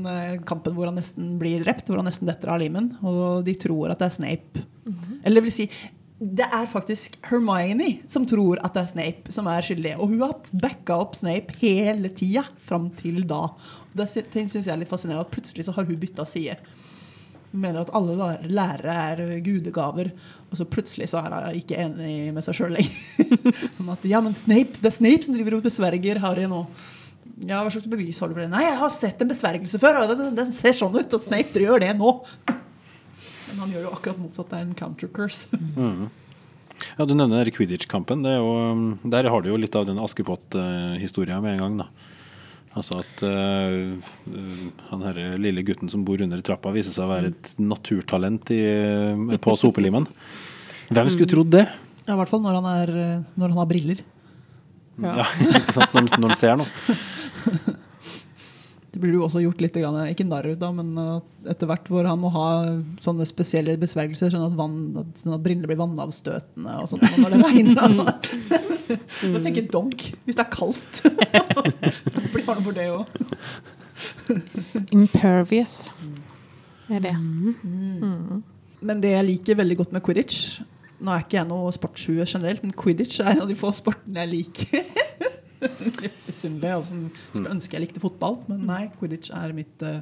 [0.49, 3.93] kampen hvor han nesten blir drept, hvor han nesten detter av limen, og de tror
[3.93, 4.63] at det er Snape.
[5.21, 5.67] Eller det vil si
[6.17, 9.93] det er faktisk Hermione som tror at det er Snape som er skyldig.
[10.01, 13.43] Og hun har backa opp Snape hele tida fram til da.
[13.93, 16.57] Det syns jeg er litt fascinerende at plutselig så har hun bytta side.
[17.51, 20.09] Hun mener at alle lærere er gudegaver,
[20.49, 22.97] og så plutselig så er hun ikke enig med seg sjøl lenger.
[23.93, 26.65] At ja, men Snape, det er Snape som driver og besverger Harry nå.
[27.45, 28.51] Ja, Hva slags bevis har du for det?
[28.51, 31.63] Nei, jeg har sett en besvergelse før, og det, det ser sånn ut, og Snape
[31.63, 32.11] gjør det nå.
[33.57, 34.51] Men han gjør jo akkurat motsatt.
[34.53, 35.49] Det er en counter-curse.
[36.93, 38.21] Ja, Du nevner Quidditch-kampen.
[38.21, 41.77] Jo- Der har du jo litt av den Askepott-historia med en gang.
[41.81, 41.87] da.
[42.77, 43.97] Altså at øh,
[44.91, 48.59] han her lille gutten som bor under trappa, viser seg å være et naturtalent i,
[49.41, 50.05] på sopelimen.
[50.93, 51.65] Hvem skulle trodd det?
[52.05, 54.05] Ja, I hvert fall når han, er, eh, når han har briller.
[55.01, 55.97] Ja, ikke sant?
[55.97, 56.69] Når, når han ser noe.
[58.97, 61.85] Det blir jo også gjort litt, grann, ikke narr ut, av, men uh, etter hvert
[61.93, 62.47] hvor han må ha
[63.03, 64.79] sånne spesielle besvergelser, sånn at, vann,
[65.13, 67.93] sånn at brillene blir vannavstøtende og sånt når det regner.
[68.87, 71.03] Da tenker jeg donk, hvis det er kaldt.
[72.17, 73.05] Det blir han for det òg.
[74.97, 75.77] Impervious
[76.89, 77.13] er det.
[78.81, 80.63] Men det jeg liker veldig godt med quidditch
[80.97, 84.25] Nå er ikke jeg noe sportshue generelt, men quidditch er en av de få sportene
[84.25, 84.87] jeg liker.
[86.27, 86.71] Misunnelig.
[86.71, 86.97] Altså,
[87.29, 90.01] skulle ønske jeg likte fotball, men nei, quidditch er mitt, eh,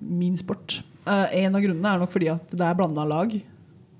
[0.00, 0.80] min sport.
[1.06, 3.34] Eh, en av grunnene er nok fordi at det er blanda lag.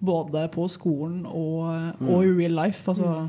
[0.03, 1.69] Både på skolen og,
[2.03, 2.83] og i real life.
[2.91, 3.29] Altså,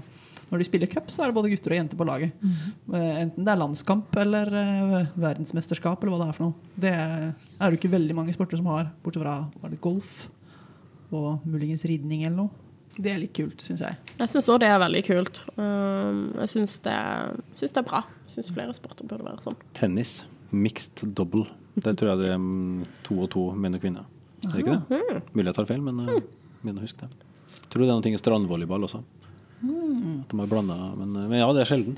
[0.49, 2.33] når de spiller cup, så er det både gutter og jenter på laget.
[2.41, 2.95] Mm.
[2.97, 6.73] Enten det er landskamp eller eh, verdensmesterskap eller hva det er for noe.
[6.83, 10.27] Det er det ikke veldig mange sporter som har, bortsett fra var det golf
[11.13, 12.62] og muligens ridning eller noe.
[12.93, 13.97] Det er litt kult, syns jeg.
[14.19, 15.41] Jeg syns òg det er veldig kult.
[15.57, 16.97] Um, jeg syns det,
[17.57, 18.03] syns det er bra.
[18.27, 19.57] Jeg syns flere sporter burde være sånn.
[19.77, 20.13] Tennis.
[20.53, 21.47] Mixed double.
[21.73, 24.05] Det tror jeg det er mm, to og to menn og kvinner.
[24.45, 25.21] Er det ikke det?
[25.33, 26.19] Mulig jeg tar feil, men uh,
[26.61, 27.29] mener å huske det.
[27.73, 29.01] Tror det er noe i strandvolleyball også.
[29.63, 31.97] At de har blanda men, uh, men ja, det er sjelden.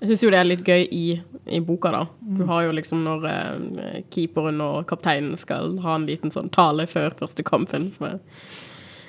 [0.00, 1.06] Jeg syns jo det er litt gøy i,
[1.52, 2.06] i boka, da.
[2.36, 6.86] Du har jo liksom når eh, keeperen og kapteinen skal ha en liten sånn tale
[6.88, 7.90] før første kampen.
[8.08, 8.16] er,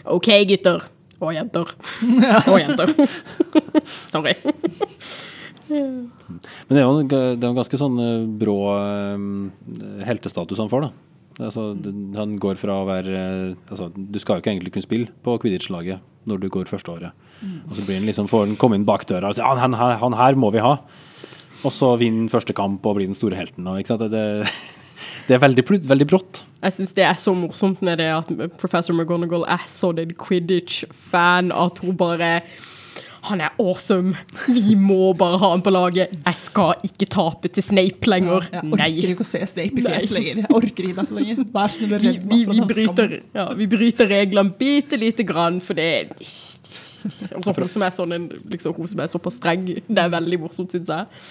[0.05, 0.87] OK, gutter.
[1.21, 1.69] Og jenter.
[2.51, 2.89] Og jenter.
[4.13, 4.33] Sorry.
[5.71, 6.09] Men
[6.73, 9.25] det er jo en, det er en ganske sånn eh, brå eh,
[10.07, 10.91] heltestatus han får, da.
[11.47, 11.69] Altså,
[12.17, 15.37] han går fra å være eh, altså, Du skal jo ikke egentlig kunne spille på
[15.41, 17.15] Quidditch-laget når du går første året.
[17.69, 19.73] Og så blir han liksom, får han komme inn bak døra og si han, han,
[19.79, 20.75] her- han her må vi ha.
[21.65, 23.65] Og så vinner første kamp og blir den store helten.
[23.69, 24.03] Og, ikke sant?
[24.03, 24.51] Det, det,
[25.29, 26.43] det er veldig, veldig brått.
[26.61, 28.29] Jeg syns det er så morsomt med det at
[28.61, 32.41] professor McGonagall er så den Quidditch-fan at hun bare
[33.25, 34.15] Han er awesome!
[34.47, 36.13] Vi må bare ha han på laget!
[36.25, 38.47] Jeg skal ikke tape til Snape lenger!
[38.49, 38.89] Jeg Nei.
[38.97, 40.41] orker ikke å se Snape i fjeset lenger.
[40.41, 41.43] Jeg orker ikke dette lenger.
[41.53, 45.61] Vær snill og Vi, redd meg den bryter, ja, vi bryter reglene bitte lite grann,
[45.61, 45.91] for det
[47.37, 48.17] Og så hun som er sånn
[48.49, 49.69] liksom, hun som er såpass streng.
[49.69, 51.21] Det er veldig morsomt, syns jeg.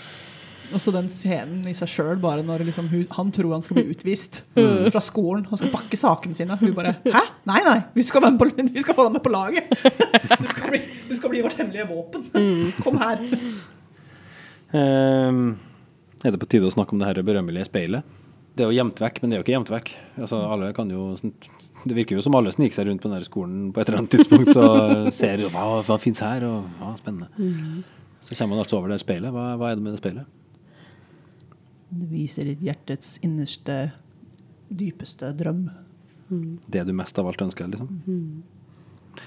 [0.70, 3.80] Og så den scenen i seg sjøl, bare når liksom, hun, han tror han skal
[3.80, 4.90] bli utvist Mm.
[4.92, 5.46] fra skolen.
[5.50, 6.56] Han skal pakke sakene sine.
[6.60, 7.22] Hun bare Hæ?
[7.48, 9.70] Nei, nei, vi skal, være på, vi skal få deg med på laget!
[10.40, 12.24] Du skal bli, du skal bli vårt hemmelige våpen.
[12.34, 12.70] Mm.
[12.84, 13.20] Kom her.
[14.72, 15.42] Um,
[16.24, 18.06] er det på tide å snakke om det her berømmelige speilet?
[18.54, 19.90] Det er jo gjemt vekk, men det er jo ikke gjemt vekk.
[20.20, 21.04] Altså, alle kan jo,
[21.86, 24.16] det virker jo som alle sniker seg rundt på denne skolen på et eller annet
[24.18, 27.30] tidspunkt og ser hva, hva fins her, og hva spennende.
[28.20, 29.32] Så kommer man altså over det speilet.
[29.32, 30.28] Hva, hva er det med det speilet?
[31.90, 33.90] Det viser ditt hjertets innerste,
[34.68, 35.64] dypeste drøm.
[36.70, 38.42] Det du mest av alt ønsker, liksom.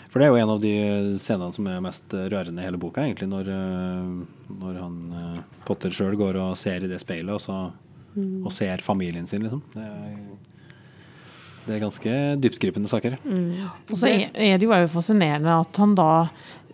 [0.09, 0.75] For det er jo en av de
[1.19, 5.93] scenene som er mest rørende i hele boka, egentlig, når, eh, når han eh, Potter
[5.93, 7.57] sjøl går og ser i det speilet, og, så,
[8.15, 9.63] og ser familien sin, liksom.
[9.73, 10.15] Det er,
[11.65, 13.19] det er ganske dyptgripende saker.
[13.23, 16.09] Og så er er det jo også fascinerende at han da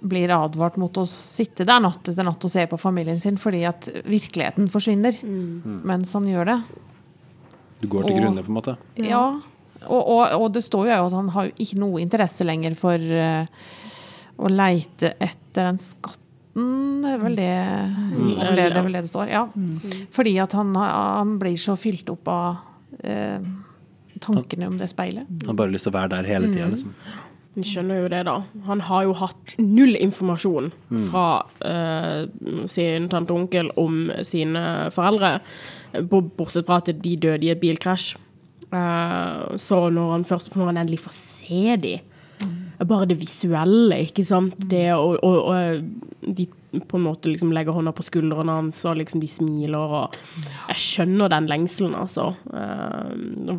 [0.01, 3.65] blir advart mot å sitte der natt etter natt og se på familien sin, fordi
[3.67, 5.17] at virkeligheten forsvinner
[5.87, 6.59] mens han gjør det.
[7.79, 8.77] Du går til Og- grunne, på en måte.
[8.99, 9.23] Ja.
[9.87, 13.45] Og, og, og det står jo at han har ikke noe interesse lenger for uh,
[14.35, 16.25] å leite etter den skatten.
[16.99, 19.31] Det er vel det det er det, det, er vel det det står.
[19.31, 19.45] Ja.
[20.11, 22.59] Fordi at han, han blir så fylt opp av
[23.05, 23.47] uh,
[24.19, 25.29] tankene om det speilet.
[25.45, 26.91] Han har bare lyst til å være der hele tida, liksom.
[27.59, 28.37] Han skjønner jo det, da.
[28.69, 30.69] Han har jo hatt null informasjon
[31.09, 31.23] fra
[31.67, 32.21] eh,
[32.71, 34.61] sin tante og onkel om sine
[34.95, 35.41] foreldre,
[36.07, 38.13] bortsett fra at de døde i et bilkrasj.
[38.71, 42.07] Eh, så når han først når han endelig får se dem
[42.87, 46.45] bare det visuelle, ikke sant, det og, og, og de
[46.87, 50.15] på en måte liksom legger hånda på skuldrene hans, og liksom de smiler, og
[50.69, 52.29] jeg skjønner den lengselen, altså.
[52.55, 53.57] Eh,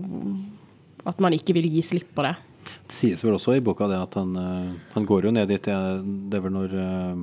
[1.11, 2.39] at man ikke vil gi slipp på det.
[2.87, 5.69] Det sies vel også i boka det at han, eh, han går jo ned dit
[5.71, 7.23] eh, Det er vel når, eh,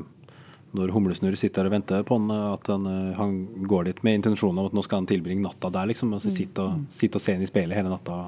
[0.77, 2.87] når Humlesnurr sitter der og venter på han, at han,
[3.17, 3.37] han
[3.67, 6.11] går dit med intensjonen om at nå skal han tilbringe natta der, liksom.
[6.13, 8.19] Altså, sitte og, sitte og se inn i speilet hele natta.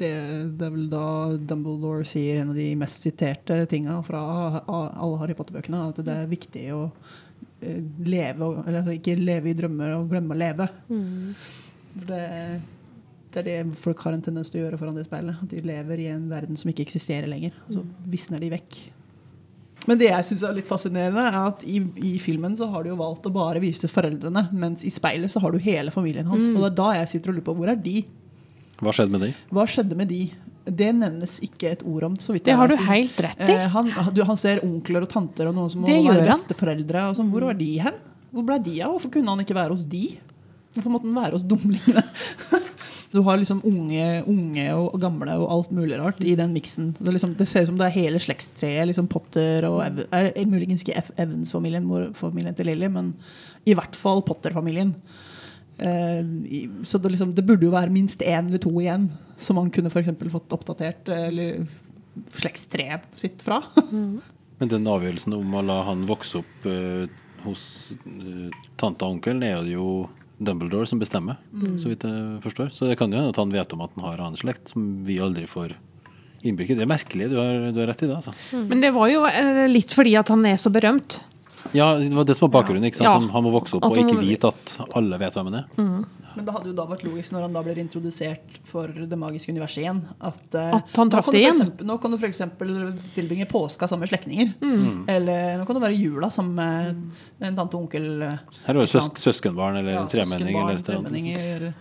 [0.00, 0.10] Det,
[0.56, 1.06] det er vel da
[1.36, 4.22] Dumbledore sier en av de mest siterte tinga fra
[4.64, 6.86] alle Harry Potter-bøkene, at det er viktig å
[7.60, 10.70] leve Eller altså ikke leve i drømmer og glemme å leve.
[10.88, 12.22] For Det,
[13.30, 15.38] det er det folk har en tendens til å gjøre foran det speilet.
[15.42, 17.54] At de lever i en verden som ikke eksisterer lenger.
[17.68, 18.80] Og så visner de vekk.
[19.88, 22.92] Men det jeg syns er litt fascinerende, er at i, i filmen så har de
[22.92, 26.50] jo valgt å bare vise foreldrene, mens i speilet så har du hele familien hans.
[26.52, 28.02] Og det er da jeg sitter og lurer på hvor er de?
[28.80, 29.32] Hva skjedde med de?
[29.52, 30.20] Hva skjedde med de?
[30.70, 32.16] Det nevnes ikke et ord om.
[32.20, 33.54] så vidt Det jeg har du helt rett i.
[33.56, 36.34] Eh, han, du, han ser onkler og tanter og noen som må være han.
[36.34, 37.06] besteforeldre.
[37.10, 37.30] Og sånn.
[37.32, 37.96] Hvor var de hen?
[38.30, 38.92] Hvor ble de av?
[38.94, 40.04] Hvorfor kunne han ikke være hos de?
[40.76, 42.04] Hvorfor måtte han være hos dumlingene?
[43.10, 46.92] Du har liksom unge, unge og gamle og alt mulig rart i den miksen.
[46.94, 48.86] Det, er liksom, det ser ut som det er hele slektstreet.
[48.86, 53.10] Liksom Potter og Ev er, er Muligens ikke F- Evans-familien, mor- familien til Lily, men
[53.66, 54.92] i hvert fall Potter-familien.
[55.80, 56.22] Eh,
[56.86, 59.08] så det, liksom, det burde jo være minst én eller to igjen,
[59.40, 61.64] som man kunne for eksempel fått oppdatert eh, eller
[62.36, 63.58] slektstreet sitt fra.
[64.60, 67.06] Men den avgjørelsen om å la han vokse opp uh,
[67.46, 67.62] hos
[68.04, 69.86] uh, tante og onkel, er det jo
[70.40, 71.36] Dumbledore som bestemmer,
[71.82, 72.70] så vidt jeg forstår.
[72.72, 74.86] Så det kan jo hende at han vet om at han har annen slekt, som
[75.04, 75.74] vi aldri får
[76.42, 76.76] innblikk i.
[76.78, 78.16] Det er merkelig, du har, du har rett i det.
[78.16, 78.32] altså.
[78.56, 81.18] Men det var jo eh, litt fordi at han er så berømt.
[81.76, 82.86] Ja, det var det som var bakgrunnen.
[82.88, 83.10] ikke sant?
[83.10, 83.18] Ja.
[83.18, 85.58] Han, han må vokse opp At og ikke må- vite at alle vet hvem han
[85.60, 86.04] er.
[86.36, 89.50] Men det hadde jo da vært logisk når han da blir introdusert for det magiske
[89.52, 90.00] universet igjen.
[90.20, 91.56] At, eh, At han traff det igjen.
[91.58, 92.40] eksempel- Nå kan du f.eks.
[93.14, 94.54] tilbringe påska sammen med slektninger.
[94.60, 95.04] Mm.
[95.08, 98.22] Eller nå kan det være jula sammen med en tante og onkel.
[98.22, 100.56] eh, Her er det et søs søskenbarn eller Ja, tremenning.
[100.56, 101.72] eller tremenninger.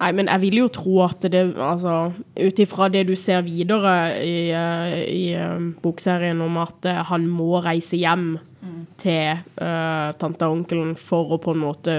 [0.00, 4.16] Nei, men jeg vil jo tro at det Altså, ut ifra det du ser videre
[4.24, 8.38] i, eh, i bokserien om at han må reise hjem
[9.00, 11.94] til uh, tante og onkelen for å på en måte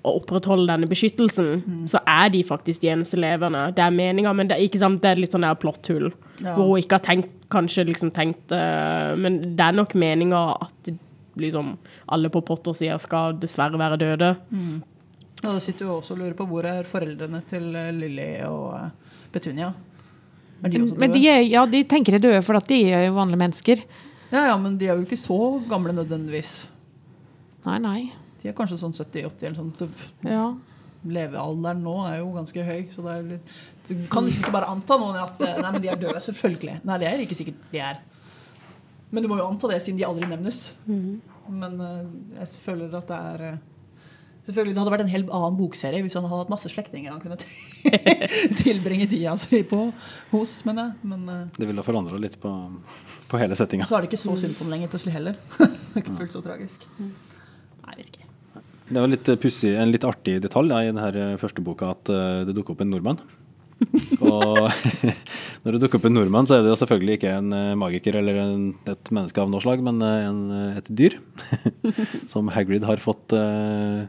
[0.00, 3.66] å opprettholde denne beskyttelsen, så er de faktisk de eneste levende.
[3.76, 6.08] Det er meninga, men det er ikke sant, det er litt sånn der plotthull.
[6.40, 6.54] Ja.
[6.56, 10.90] Hvor hun ikke har tenkt, kanskje liksom tenkt uh, Men det er nok meninga at
[11.40, 11.74] liksom
[12.14, 14.30] alle på Potter-sida skal dessverre være døde.
[15.40, 19.16] Ja, da sitter jo også og lurer på hvor er foreldrene til Lilly og eh,
[19.32, 19.70] Petunia.
[20.60, 21.32] Er de også Men de, døde?
[21.32, 23.84] er, ja, de tenker er døde, for at de er jo vanlige mennesker.
[24.30, 25.38] Ja, ja, men de er jo ikke så
[25.70, 26.68] gamle nødvendigvis.
[27.66, 28.00] Nei, nei.
[28.42, 29.72] De er kanskje sånn 70-80 eller sånn.
[29.78, 29.88] Så
[30.28, 30.44] Ja.
[31.00, 33.52] Levealderen nå er jo ganske høy, så det er litt,
[33.88, 36.74] du kan liksom ikke bare anta noen at eh, Nei, men de er døde, selvfølgelig.
[36.84, 38.02] Nei, det er ikke sikkert de er.
[39.10, 40.58] Men du må jo anta det, siden de aldri nevnes.
[41.48, 42.04] Men eh,
[42.42, 43.58] jeg føler at det er eh,
[44.40, 47.20] Selvfølgelig, Det hadde vært en helt annen bokserie hvis han hadde hatt masse slektninger han
[47.20, 47.36] kunne
[48.62, 49.82] tilbringe tida si på
[50.32, 50.54] hos.
[50.68, 51.26] Men, men
[51.56, 52.52] Det ville forandra litt på,
[53.30, 53.84] på hele settinga.
[53.88, 55.36] så er det ikke så synd på ham lenger plutselig heller.
[55.58, 56.86] Det er ikke fullt så tragisk.
[57.00, 58.19] Nei, jeg vet ikke.
[58.90, 62.10] Det var litt eh, pussig, en litt artig detalj da, i denne første boka at
[62.10, 63.20] eh, det dukker opp en nordmann.
[64.26, 64.66] og
[65.62, 68.18] når det dukker opp en nordmann, så er det jo selvfølgelig ikke en eh, magiker
[68.20, 70.42] eller en, et menneske av noe slag, men eh, en,
[70.80, 71.16] et dyr.
[72.32, 74.02] som Hagrid har fått eh,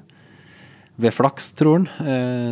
[1.01, 1.87] ved flaks, tror han.
[2.01, 2.51] Eh,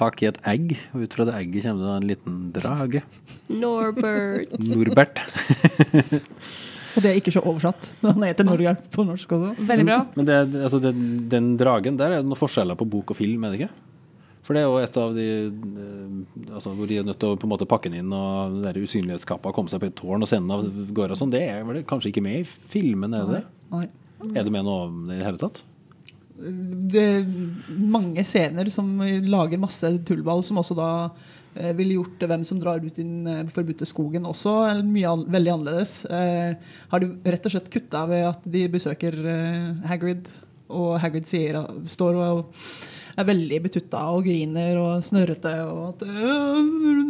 [0.00, 3.04] tak i et egg, og ut fra det egget kommer det en liten drage.
[3.52, 4.56] Norbert.
[4.64, 5.24] Norbert.
[6.96, 7.92] Og det er ikke så oversatt.
[8.06, 9.52] Han heter Norge på norsk også.
[9.68, 10.00] Veldig bra.
[10.16, 13.46] Men det, altså den, den dragen, der er det noen forskjeller på bok og film,
[13.46, 13.72] er det ikke?
[14.46, 17.38] For det er jo et av de eh, altså Hvor de er nødt til å
[17.38, 20.26] på en måte pakke den inn, og den der usynlighetskappa komme seg på et tårn
[20.26, 21.34] og sende den av gårde og sånn.
[21.34, 23.44] Det er vel kanskje ikke med i filmen, er det det?
[23.76, 23.86] Nei.
[24.34, 25.62] Er det med noe om det i det hele tatt?
[26.40, 27.26] det er
[27.68, 28.88] mange scener som
[29.28, 30.90] lager masse tullball, som også da
[31.74, 34.54] ville gjort hvem som drar ut i den eh, forbudte skogen også
[34.86, 35.96] mye an veldig annerledes.
[36.06, 36.54] Eh,
[36.92, 40.30] har de rett og slett kutta ved at de besøker eh, Hagrid,
[40.70, 41.58] og Hagrid sier,
[41.90, 42.60] står og
[43.18, 45.54] er veldig betutta og griner og snørrete.
[45.66, 46.60] Og at «Øh,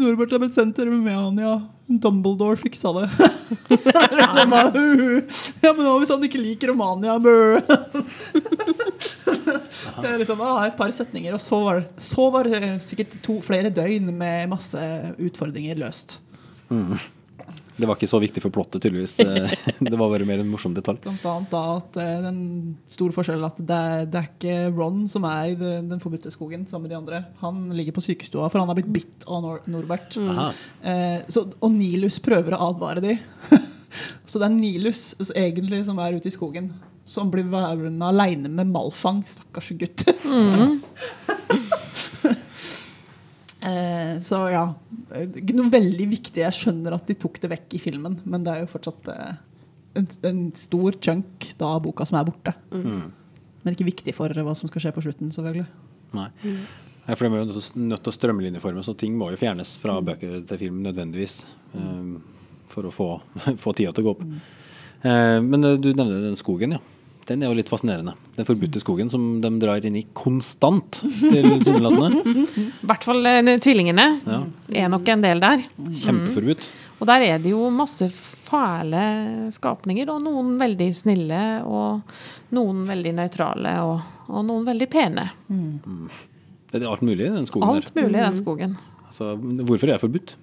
[0.00, 1.58] Norbert er blitt sendt til Romania.
[1.90, 3.08] Dumbledore fiksa det.
[5.60, 7.18] Ja, men hvis han ikke liker Romania?
[7.20, 7.58] Bø.
[10.02, 13.38] Det er liksom, ah, et par setninger, og så var, så var det sikkert to,
[13.44, 16.20] flere døgn med masse utfordringer løst.
[17.80, 19.16] Det var ikke så viktig for plottet, tydeligvis.
[19.24, 21.00] Eh, Det var bare mer en morsom detalj.
[21.04, 22.40] Blant annet da at eh, den
[22.90, 26.66] store forskjellen at det er, det er ikke Ron som er i den forbudte skogen
[26.68, 27.22] sammen med de andre.
[27.40, 30.18] Han ligger på sykestua, for han har blitt bitt av Nor Norbert.
[30.20, 30.42] Mm.
[30.82, 33.16] Eh, så, og Nilus prøver å advare de.
[34.28, 36.72] så det er Nilus egentlig som er ute i skogen.
[37.10, 39.24] Som blir værende aleine med Malfang.
[39.26, 40.06] Stakkars gutt.
[43.60, 44.62] Eh, så ja.
[45.36, 46.40] Ikke noe veldig viktig.
[46.40, 49.34] Jeg skjønner at de tok det vekk i filmen, men det er jo fortsatt eh,
[50.00, 52.54] en, en stor chunk da, av boka som er borte.
[52.72, 55.66] Men ikke viktig for hva som skal skje på slutten, selvfølgelig.
[56.16, 56.28] Nei.
[56.40, 57.50] Nei, for De er jo
[57.90, 61.36] nødt til å- strømlinjeforme, så ting må jo fjernes fra bøker til film nødvendigvis.
[61.74, 62.16] eh,
[62.70, 63.10] for å få,
[63.66, 64.24] få tida til å gå opp.
[65.04, 66.82] Eh, men eh, du nevner den skogen, ja.
[67.28, 68.14] Den er jo litt fascinerende.
[68.34, 71.00] Den forbudte skogen som de drar inn i konstant.
[71.20, 72.22] tilsynelatende.
[72.26, 74.40] I hvert fall eh, tvillingene Ja.
[74.84, 75.62] er nok en del der.
[75.78, 76.64] Kjempeforbudt.
[77.00, 79.04] Og der er det jo masse fæle
[79.54, 82.02] skapninger, og noen veldig snille, og
[82.56, 85.28] noen veldig nøytrale, og, og noen veldig pene.
[86.70, 88.74] Det er alt mulig i den skogen Alt mulig i den skogen.
[88.76, 89.06] der.
[89.10, 90.34] Altså, hvorfor er det forbudt?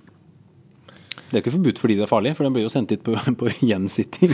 [1.27, 3.13] Det er ikke forbudt fordi det er farlig, for den blir jo sendt hit på,
[3.39, 4.33] på gjensitting.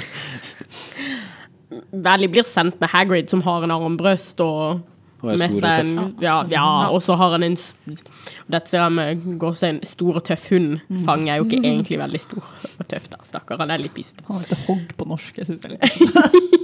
[1.91, 4.81] Valley blir sendt med Hagrid, som har en armbrøst og
[5.23, 8.91] Og er med seg en Ja, ja og så har han en Dette ser jeg
[8.91, 10.81] med gåsehud, en stor og tøff hund.
[11.07, 13.21] Fang er jo ikke egentlig veldig stor og tøff, da.
[13.23, 14.19] Stakkar, han er litt pyst.
[14.27, 15.39] Han heter Hogg på norsk.
[15.39, 16.59] Jeg syns det er litt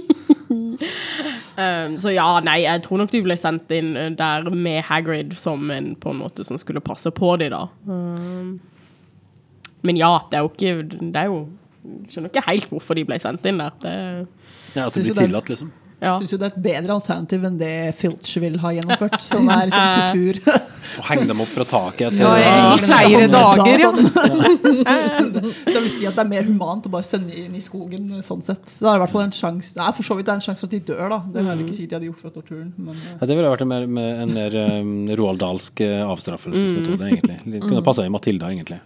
[1.60, 5.34] Um, så ja, nei, jeg tror nok du ble sendt inn uh, der med Hagrid
[5.38, 7.66] som en på en måte som skulle passe på dem, da.
[7.86, 8.60] Um,
[9.86, 11.38] men ja, det er jo ikke Det er jo
[12.10, 13.72] Skjønner ikke helt hvorfor de ble sendt inn der.
[13.80, 13.92] Det,
[14.74, 15.72] Ja, at det blir tillatt, liksom.
[16.00, 16.16] Ja.
[16.18, 19.20] Syns jo det er et bedre alternativ enn det Filch vil ha gjennomført.
[19.30, 20.42] Som er liksom tortur.
[21.00, 23.90] Og henge dem opp fra taket etter Ja, ja, i flere dager, ja.
[23.90, 24.08] Sånn.
[25.60, 28.08] Så jeg vil si at det er mer humant å bare sende inn i skogen
[28.26, 28.64] sånn sett.
[28.66, 30.40] Så det er i hvert fall en sjans, Det er for så vidt det er
[30.40, 31.20] en sjanse for at de dør, da.
[31.26, 32.72] Det vil jeg ikke si de hadde gjort fra torturen.
[32.80, 33.86] Men eh, Ja, det ville vært en mer,
[34.24, 37.38] en mer um, roaldalsk Dahlsk avstraffelsesmetode, egentlig.
[37.44, 38.80] Det Kunne passa i Matilda, egentlig.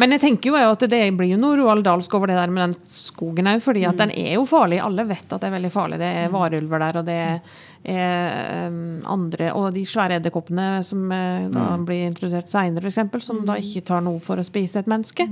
[0.00, 2.38] Men jeg tenker jo er jo at det blir jo noe Roald Dahlsk over det
[2.38, 4.80] der med den skogen òg, fordi at den er jo farlig.
[4.80, 5.98] Alle vet at det er veldig farlig.
[6.00, 11.48] Det er varulver der, og det er um, andre Og de svære edderkoppene som eh,
[11.50, 15.26] da blir introdusert seinere, f.eks., som da ikke tar noe for å spise et menneske.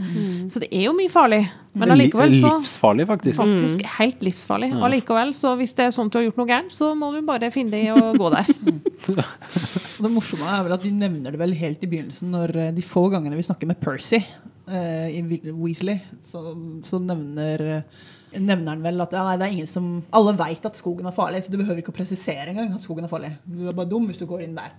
[0.50, 1.44] Så det er jo mye farlig.
[1.78, 3.36] Men allikevel så Livsfarlig, faktisk.
[3.38, 4.72] Faktisk helt livsfarlig.
[4.74, 7.12] Og allikevel, så hvis det er sånn at du har gjort noe gærent, så må
[7.14, 8.50] du bare finne deg i å gå der.
[10.00, 12.84] Det morsomme er vel at de nevner det vel helt i begynnelsen, når eh, de
[12.84, 15.20] få gangene vi snakker med Percy eh, i
[15.52, 16.40] Weasley, så,
[16.86, 18.00] så nevner eh,
[18.38, 21.14] Nevner han vel at ja, nei, det er ingen som Alle veit at skogen er
[21.14, 23.32] farlig, så du behøver ikke å presisere engang at skogen er farlig.
[23.42, 24.76] Du er bare dum hvis du går inn der.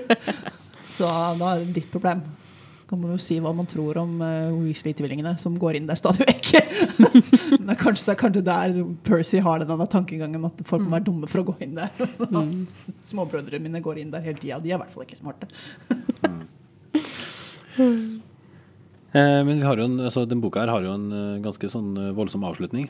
[0.96, 2.24] så da er det ditt problem.
[2.86, 6.26] Kan man jo si hva man tror om uh, Weasley-tvillingene som går inn der stadig
[6.26, 6.52] vekk.
[7.58, 8.76] Men det er kanskje, det er kanskje der
[9.06, 11.90] Percy har den tankegangen at folk må være dumme for å gå inn der.
[13.10, 15.50] Småbrødrene mine går inn der hele tida, og de er i hvert fall ikke smarte.
[19.16, 21.70] Eh, men vi har jo en, altså, den boka her har jo en eh, ganske
[21.72, 22.88] sånn eh, voldsom avslutning.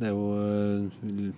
[0.00, 1.32] Det er jo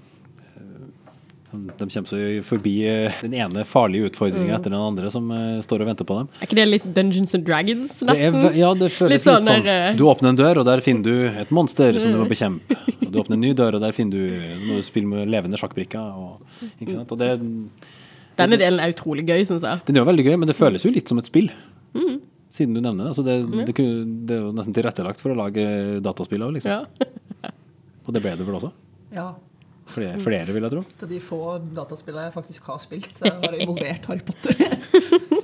[1.52, 2.72] De kommer seg forbi
[3.20, 5.26] den ene farlige utfordringa etter den andre som
[5.60, 6.30] står og venter på dem.
[6.40, 8.56] Er ikke det litt Dungeons and Dragons, Det er, nesten?
[8.56, 9.66] ja, det føles Litt litt sånn sånn.
[9.66, 12.28] der, eh, Du åpner en dør, og der finner du et monster som du må
[12.30, 12.78] bekjempe.
[13.02, 14.32] Og du åpner en ny dør, og der finner du
[14.62, 16.16] Du må spille med levende sjakkbrikker.
[16.22, 16.40] Og,
[16.80, 17.12] ikke sant?
[17.12, 17.34] og det,
[18.40, 19.84] Denne delen er utrolig gøy, syns jeg.
[19.90, 21.50] den er jo veldig gøy, men det føles jo litt som et spill.
[22.52, 23.12] Siden du nevner det.
[23.14, 23.36] Altså det,
[23.68, 25.64] det, kunne- det er jo nesten tilrettelagt for å lage
[26.04, 26.70] dataspill av, liksom.
[26.74, 27.50] Ja.
[28.06, 28.72] Og det ble det vel også?
[29.16, 29.30] Ja,
[29.92, 30.80] Flere, flere vil jeg tro.
[31.00, 31.38] til de få
[31.74, 33.08] dataspillene jeg faktisk har spilt.
[33.18, 34.54] Så jeg har involvert Harry Potter.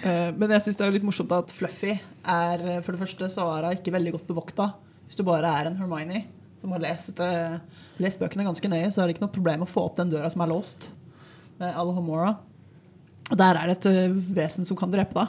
[0.00, 3.44] Eh, Men jeg syns det er litt morsomt at Fluffy er For det første så
[3.52, 4.70] er hun ikke veldig godt bevokta.
[5.04, 6.22] Hvis du bare er en Hermione
[6.56, 7.58] som har lest, eh,
[8.00, 10.30] lest bøkene ganske nøye, så er det ikke noe problem å få opp den døra
[10.32, 10.88] som er låst.
[11.60, 11.92] Og
[13.38, 15.28] der er det et eh, vesen som kan drepe deg.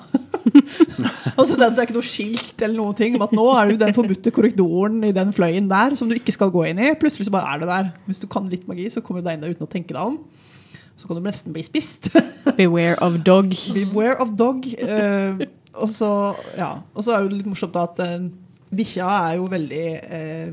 [1.40, 3.82] altså det, det er ikke noe skilt eller noen ting om at nå er du
[3.82, 6.94] den forbudte korridoren i den fløyen der som du ikke skal gå inn i.
[6.98, 7.92] Plutselig så bare er det der.
[8.10, 10.02] Hvis du kan litt magi, så kommer du deg inn der uten å tenke deg
[10.02, 10.20] om.
[10.98, 12.12] Så kan du nesten bli spist.
[12.60, 13.54] Beware of dog.
[13.74, 14.66] Beware of dog.
[14.82, 15.46] Eh,
[15.78, 16.12] og så
[16.58, 18.26] ja, og så er det litt morsomt da at uh,
[18.76, 19.86] bikkja er jo veldig
[20.18, 20.52] eh,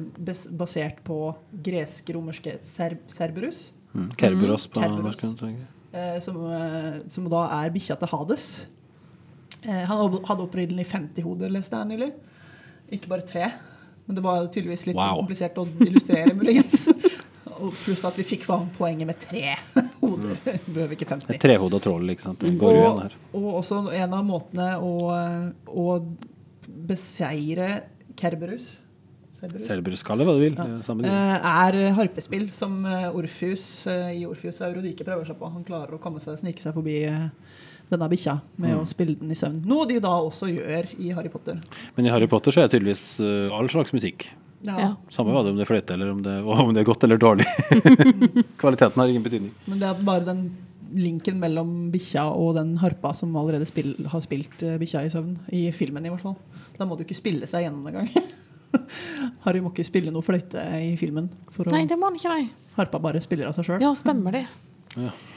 [0.59, 1.33] basert på
[1.65, 3.69] gresk-romerske ser Cerberus.
[3.95, 4.12] Mm.
[4.19, 5.23] Kerberos på Kerberos.
[5.99, 8.47] Eh, som, eh, som da er bikkja til Hades.
[9.65, 12.12] Eh, han hadde opprinnelig 50 hoder, leste jeg nylig.
[12.95, 13.49] Ikke bare tre.
[14.07, 15.05] Men det var tydeligvis litt Wow.
[15.11, 16.87] sånn komplisert å illustrere, muligens.
[17.59, 18.45] Pluss at vi fikk
[18.79, 19.57] poenget med tre
[20.01, 20.37] hoder.
[20.47, 21.35] Vi Behøver ikke 50.
[21.35, 22.39] Et trehoda troll, igjen
[23.35, 24.93] Og, og også en av måtene å,
[25.66, 25.87] å
[26.89, 27.73] beseire
[28.19, 28.79] Kerberus
[29.39, 30.56] Cerberus, kall det hva du vil.
[30.59, 30.66] Ja.
[30.82, 31.12] er det.
[31.12, 35.51] eh, er harpespill, som eh, Orpheus eh, i Orpheus og Eurodike prøver seg på.
[35.55, 37.28] Han klarer å komme seg, snike seg forbi eh,
[37.89, 38.81] denne bikkja med Mm.
[38.82, 39.62] å spille den i søvn.
[39.65, 41.56] Noe de da også gjør i Harry Potter.
[41.97, 44.27] Men i Harry Potter så er det tydeligvis eh, all slags musikk.
[44.66, 44.97] Ja.
[45.15, 46.35] Samme hva det er om det er fløyte eller om det,
[46.66, 47.47] om det er godt eller dårlig.
[48.60, 49.52] Kvaliteten har ingen betydning.
[49.70, 50.43] Men det er bare den
[50.98, 55.35] linken mellom bikkja og den harpa som allerede spill, har spilt eh, bikkja i søvn.
[55.52, 56.36] I filmen, i hvert fall.
[56.78, 58.12] Da må du ikke spille seg gjennom det engang.
[59.47, 61.31] Harry må ikke spille noe fløyte i filmen.
[61.55, 62.49] For Nei, det må han ikke, nei.
[62.78, 63.82] harpa bare spiller av seg sjøl.
[63.85, 64.47] Ja, stemmer det.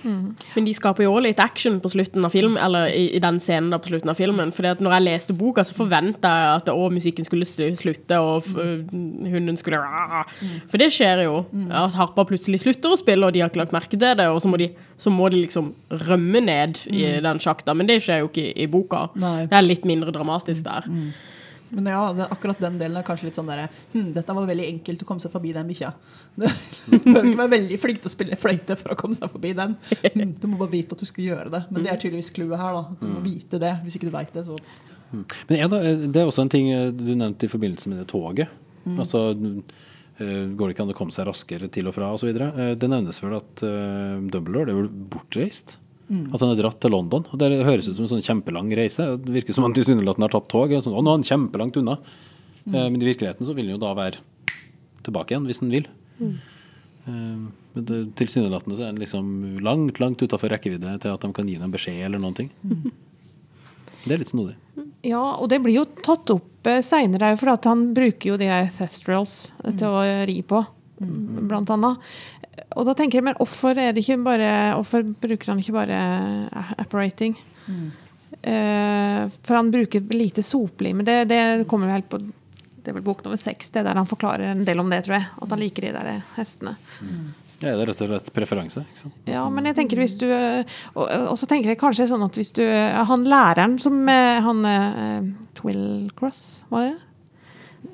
[0.02, 3.68] Men de skaper jo litt action på slutten av film, eller i, i den scenen
[3.70, 4.50] da på slutten av filmen.
[4.56, 8.40] Fordi at når jeg leste boka, så forventa jeg at å, musikken skulle slutte, og
[8.42, 8.56] f-
[8.90, 9.82] hunden skulle
[10.72, 11.36] For det skjer jo.
[11.70, 14.26] At harpa plutselig slutter å spille, og de har ikke lagt merke til det.
[14.32, 15.74] Og så må de, så må de liksom
[16.08, 17.76] rømme ned i den sjakta.
[17.78, 19.10] Men det skjer jo ikke i, i boka.
[19.22, 19.44] Nei.
[19.52, 20.90] Det er litt mindre dramatisk der.
[21.72, 25.04] Men ja, akkurat den delen er kanskje litt sånn derre hm, Dette var veldig enkelt
[25.06, 25.92] å komme seg forbi den bikkja.
[26.36, 26.46] Du
[27.06, 29.78] bør ikke være veldig flink til å spille fløyte for å komme seg forbi den.
[30.04, 31.62] Hm, Du må bare vite at du skal gjøre det.
[31.72, 32.80] Men det er tydeligvis clouet her.
[32.80, 33.76] da Du må vite det.
[33.86, 34.58] Hvis ikke du veit det, så
[35.12, 38.10] Men er det, det er også en ting eh, du nevnte i forbindelse med det
[38.12, 38.52] toget.
[38.98, 42.32] Altså eh, går det ikke an å komme seg raskere til og fra osv.
[42.32, 45.78] Uh, det nevnes vel at uh, det er vel bortreist.
[46.12, 47.24] At han er dratt til London.
[47.32, 49.06] Og Det høres ut som en sånn kjempelang reise.
[49.24, 50.70] Det virker som han tilsynelatende har tatt tog.
[50.84, 51.98] Sånn, å, nå er han kjempelangt unna.
[52.68, 54.20] Eh, men i virkeligheten så vil han jo da være
[55.08, 55.88] tilbake igjen, hvis han vil.
[56.22, 57.38] Eh,
[57.74, 61.48] men det- tilsynelatende så er han liksom langt, langt utafor rekkevidde til at de kan
[61.48, 62.52] gi ham beskjed eller noen ting.
[64.06, 64.56] Det er litt snodig.
[65.06, 68.46] Ja, og det blir jo tatt opp eh, seinere, for at han bruker jo de
[68.52, 70.66] der thestrals eh, til å ri på,
[71.00, 71.98] blant annet.
[72.76, 75.98] Og da tenker jeg, men hvorfor er det ikke bare Hvorfor bruker han ikke bare
[76.48, 77.36] eh, apparating?
[78.42, 81.02] Eh, for han bruker lite soplim.
[81.02, 84.00] Men det, det kommer jo helt på Det er vel bok nummer seks, det der
[84.00, 85.28] han forklarer en del om det, tror jeg.
[85.42, 86.76] At han liker de der hestene.
[87.62, 88.82] Ja, det er rett og slett preferanse.
[88.88, 89.20] ikke sant?
[89.30, 92.50] Ja, men jeg tenker hvis du Og, og så tenker jeg kanskje sånn at hvis
[92.58, 92.64] du
[93.12, 94.66] Han læreren som eh, Han
[95.60, 96.98] Twill Cross, var det?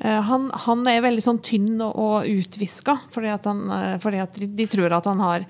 [0.01, 4.65] Eh, Han, han er veldig sånn tynn og, utviska, fordi, eh, fordi at de, de
[4.67, 5.45] tror at han har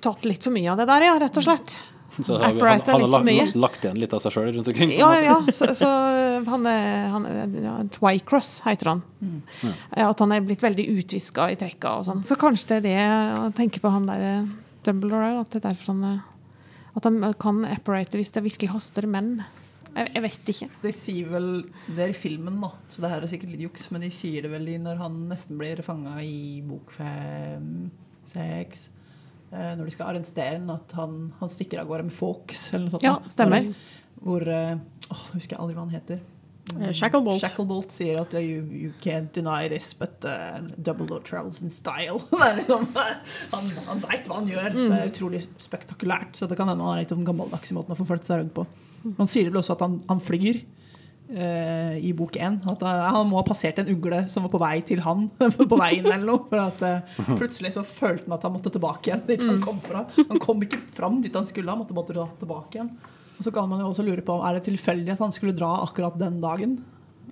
[0.00, 1.78] tatt litt for mye av det der, ja, rett og slett.
[2.20, 3.44] Så har vi- han, han har mye.
[3.46, 4.90] lagt, lagt igjen litt av seg sjøl rundt omkring.
[4.98, 5.88] Ja, ja, så, så
[6.50, 7.28] han er, han
[7.62, 9.02] ja, Twycross heter han.
[9.94, 12.24] Ja, At han er blitt veldig utviska i trekka og sånn.
[12.26, 14.50] Så kanskje det er det å tenke på han der eh,
[14.84, 16.18] Dumbledore, at det er derfor han eh,
[16.98, 19.44] At han kan apparate hvis det virkelig haster menn.
[19.90, 20.68] Jeg, jeg vet ikke.
[20.84, 21.48] De sier vel
[21.88, 24.46] Det er i filmen, da, så det her er sikkert litt juks, men de sier
[24.46, 27.88] det vel i når han nesten blir fanga i bok fem,
[28.30, 28.88] seks
[29.50, 32.86] eh, Når de skal arrestere ham, at han, han stikker av gårde med Fawkes eller
[32.86, 33.06] noe sånt.
[33.06, 33.72] Ja, stemmer.
[34.20, 34.76] Hvor, eh,
[35.10, 36.20] åh, jeg husker aldri hva han heter.
[36.78, 37.40] Eh, Shacklebolt.
[37.42, 42.20] Shacklebolt sier at you, you can't deny this, but uh, Dumbledore travels in style.
[42.58, 42.86] liksom,
[43.50, 44.70] han han veit hva han gjør.
[44.76, 44.84] Mm.
[44.84, 46.36] Det er utrolig spektakulært.
[46.36, 48.42] Så det kan hende han er litt om gammeldags i måten å få følt seg
[48.42, 48.66] rundt på.
[49.18, 50.58] Han sier vel også at han, han flyr
[51.30, 52.58] uh, i bok én.
[52.68, 55.28] At eh, han må ha passert en ugle som var på vei til han.
[55.70, 59.10] på veien eller noe For at uh, plutselig så følte han at han måtte tilbake
[59.10, 59.54] igjen dit Mm.
[59.54, 60.04] han kom fra.
[60.20, 62.90] Han kom ikke fram dit han skulle, han måtte dra tilbake igjen.
[63.38, 65.70] Og så kan man jo også lure på Er det tilfeldig at han skulle dra
[65.86, 66.74] akkurat den dagen?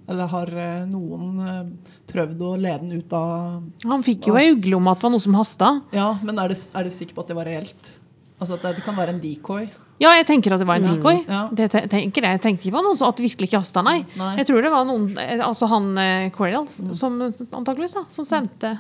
[0.09, 0.49] Eller har
[0.89, 1.74] noen
[2.09, 3.59] prøvd å lede den ut av
[3.90, 5.69] Han fikk jo ei ugle om at det var noe som hasta.
[5.93, 7.90] Ja, men er det, er det sikker på at det var reelt?
[8.39, 9.69] Altså at det, det kan være en decoy?
[9.98, 11.24] Ja, jeg tenker at det var en decoy.
[11.26, 11.40] Ja.
[11.50, 12.36] Det tenker jeg.
[12.36, 13.96] jeg tenkte ikke på noen som at virkelig ikke hasta, nei.
[14.18, 14.34] Nei.
[14.38, 16.92] Jeg tror det var noen, eh, altså han eh, mm.
[16.94, 18.76] som antakeligvis da, som sendte,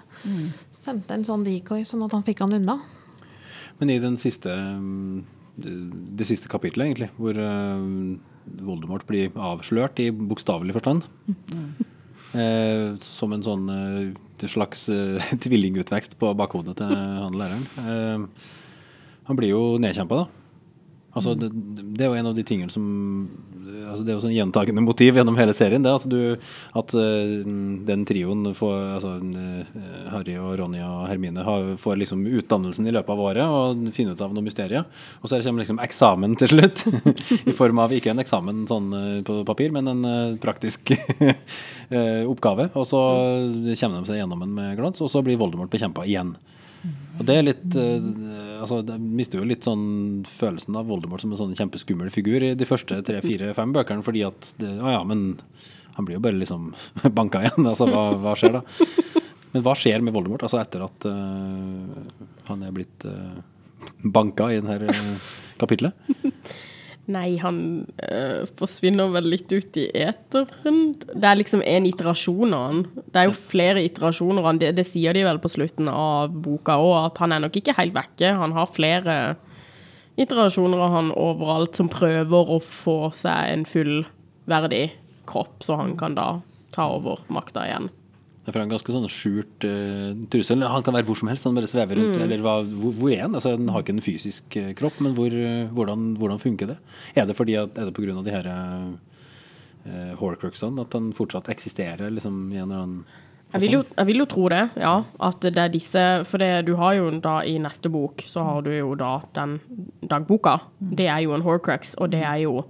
[0.74, 2.78] sendte en sånn decoy, sånn at han fikk han unna.
[3.78, 5.24] Men i den siste um,
[5.58, 8.18] det, siste kapitlet, egentlig, hvor um,
[8.64, 11.04] Voldemort blir avslørt i bokstavelig forstand
[12.32, 17.66] eh, Som en sånn eh, slags eh, tvillingutvekst på bakhodet til han læreren.
[17.82, 18.48] Eh,
[19.28, 20.37] han blir jo nedkjempa, da.
[21.18, 21.50] Altså, det,
[21.98, 22.86] det er jo en av de tingene som
[23.88, 25.84] altså Det er jo sånn gjentagende motiv gjennom hele serien.
[25.84, 26.20] Det at, du,
[26.78, 27.34] at eh,
[27.88, 29.78] den trioen får altså, eh,
[30.12, 34.16] Harry og Ronny og Hermine har, får liksom utdannelsen i løpet av året og finner
[34.16, 34.86] ut av noe mysterier.
[35.22, 36.84] Og så kommer liksom eksamen til slutt.
[37.50, 40.92] I form av ikke en eksamen sånn eh, på papir, men en praktisk
[42.32, 42.68] oppgave.
[42.76, 43.00] Og så
[43.80, 46.34] kommer de seg gjennom den med glans, og så blir Voldemort bekjempa igjen.
[47.18, 47.74] Og det er litt
[48.58, 52.54] altså Det mister jo litt sånn følelsen av Voldemort som en sånn kjempeskummel figur i
[52.58, 55.30] de første tre, fire, fem bøkene, fordi at det, Å ja, men
[55.98, 56.70] han blir jo bare liksom
[57.18, 57.66] banka igjen.
[57.66, 58.64] Altså, hva, hva skjer da?
[59.54, 63.38] Men hva skjer med Voldemort altså etter at uh, han er blitt uh,
[64.04, 65.96] banka i dette uh, kapitlet?
[67.08, 67.58] Nei, han
[68.04, 70.92] øh, forsvinner vel litt ut i eteren.
[71.08, 72.82] Det er liksom en iterasjon av han.
[73.08, 74.60] Det er jo flere iterasjoner av han.
[74.60, 77.78] Det, det sier de vel på slutten av boka òg, at han er nok ikke
[77.78, 78.34] helt vekke.
[78.42, 79.16] Han har flere
[80.20, 84.84] iterasjoner av han overalt som prøver å få seg en fullverdig
[85.28, 86.28] kropp, så han kan da
[86.76, 87.88] ta over makta igjen.
[88.48, 90.62] Det er en ganske sånn skjult uh, trussel.
[90.64, 91.44] Han kan være hvor som helst.
[91.44, 92.16] Han bare svever rundt.
[92.24, 93.36] Eller hva, hvor, hvor er han?
[93.36, 96.78] Altså, han har ikke en fysisk uh, kropp, men hvor, uh, hvordan, hvordan funker det?
[97.12, 98.22] Er det fordi at, er det pga.
[98.24, 103.04] de her uh, horcruxene at han fortsatt eksisterer liksom, i en eller annen
[103.52, 104.94] Jeg vil, jo, jeg vil jo tro det, ja.
[105.28, 108.64] At det er disse For det, du har jo da i neste bok, så har
[108.64, 109.58] du jo da den
[110.00, 110.58] dagboka.
[110.78, 112.62] Det er jo en horcrux, og det er jo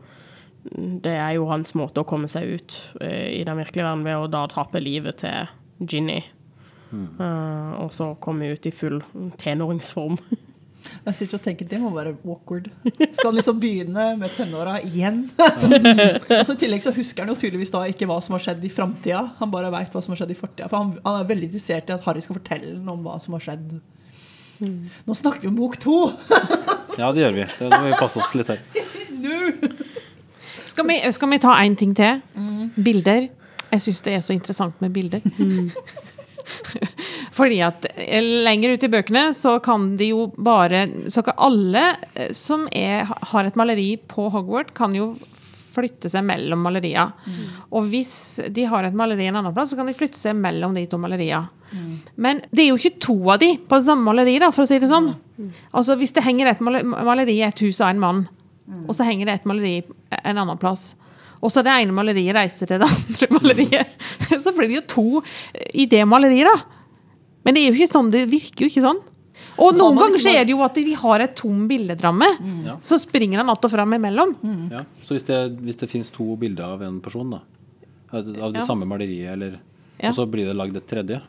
[0.77, 4.19] det er jo hans måte å komme seg ut uh, i den virkelige verden ved
[4.19, 5.49] å da tape livet til
[5.79, 6.23] Ginny.
[6.93, 9.01] Eh, og så komme ut i full
[9.41, 10.19] tenåringsform.
[10.79, 12.69] Jeg sitter og tenker Det må være awkward.
[13.11, 15.25] Skal han liksom begynne med tenåra igjen?
[16.39, 18.65] og så I tillegg så husker han jo tydeligvis da ikke hva som har skjedd
[18.65, 19.25] i framtida.
[19.41, 20.71] Han bare veit hva som har skjedd i fortida.
[20.71, 23.37] For han, han er veldig interessert i at Harry skal fortelle ham om hva som
[23.37, 23.75] har skjedd.
[24.63, 26.01] Nå snakker vi om bok to!
[26.99, 27.43] Ja, det gjør vi.
[27.61, 28.59] Det må vi passe oss litt her.
[30.67, 32.19] Skal vi, skal vi ta én ting til?
[32.75, 33.29] Bilder.
[33.73, 35.25] Jeg syns det er så interessant med bilder.
[37.39, 41.85] Fordi at eh, lenger ut i bøkene så kan de jo bare Så kan alle
[42.15, 45.13] eh, som er, har et maleri på Hogwarts, kan jo
[45.79, 47.13] flytte seg mellom malerier.
[47.71, 50.75] Og hvis de har et maleri en annen plass, så kan de flytte seg mellom
[50.75, 51.45] de to malerier.
[52.17, 54.81] Men det er jo ikke to av de på samme maleri, da, for å si
[54.83, 55.13] det sånn.
[55.71, 58.25] Altså Hvis det henger et maleri i et hus av en mann,
[58.89, 59.77] og så henger det et maleri
[60.25, 60.97] en annen plass,
[61.41, 63.93] og så det ene maleriet reiser til det andre maleriet,
[64.43, 65.07] så blir det jo to
[65.75, 66.59] i det maleriet, da.
[67.45, 68.99] Men det er jo ikke sånn, det virker jo ikke sånn.
[69.59, 71.61] Og noen man ganger ikke så bare- er det jo at de har et tom
[71.71, 72.29] bildedramme.
[72.67, 72.75] Ja.
[72.83, 74.35] Så springer han att og fram imellom.
[74.71, 74.83] Ja.
[75.03, 77.41] Så hvis det, hvis det finnes to bilder av en person, da,
[78.13, 78.67] av av det Ja.
[78.67, 79.59] samme maleriet, eller,
[79.99, 80.09] Ja.
[80.11, 81.21] og så blir det lagd et tredje,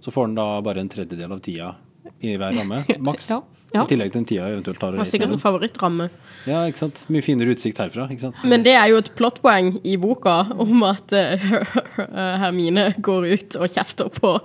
[0.00, 1.74] så får han da bare en tredjedel av tida
[2.22, 3.30] i hver ramme, maks.
[3.30, 3.40] Ja.
[3.72, 3.82] Ja.
[3.84, 6.08] I tillegg til den tida jeg eventuelt tar Har sikkert en favorittramme.
[6.46, 7.04] Ja, ikke sant.
[7.12, 8.42] Mye finere utsikt herfra, ikke sant.
[8.48, 11.46] Men det er jo et plottpoeng i boka om at eh,
[12.42, 14.36] Hermine går ut og kjefter på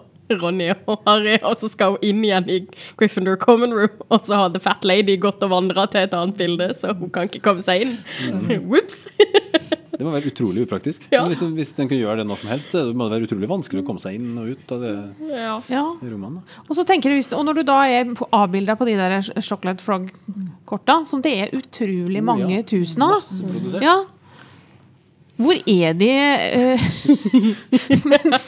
[0.41, 2.57] Ronny og Harry, og så skal hun inn igjen i
[2.99, 6.39] Gryffindor Common Room, og så har The Fat Lady gått og vandra til et annet
[6.39, 7.97] bilde, så hun kan ikke komme seg inn.
[8.69, 9.05] Whoops!
[9.97, 11.07] Det må være utrolig upraktisk.
[11.11, 11.23] Ja.
[11.25, 13.81] Hvis, hvis den kunne gjøre det når som helst, det må det være utrolig vanskelig
[13.81, 14.91] å komme seg inn og ut av det
[15.31, 15.55] Ja.
[16.01, 16.43] det rommene.
[16.69, 19.21] Og så tenker du, hvis- og når du da er på- avbilda på de der
[19.41, 22.61] Chocolate Frog-korta, som det er utrolig Oh, mange ja.
[22.61, 23.21] tusen av
[23.81, 24.03] ja.
[25.37, 26.85] Hvor er de eh,
[28.09, 28.47] mens,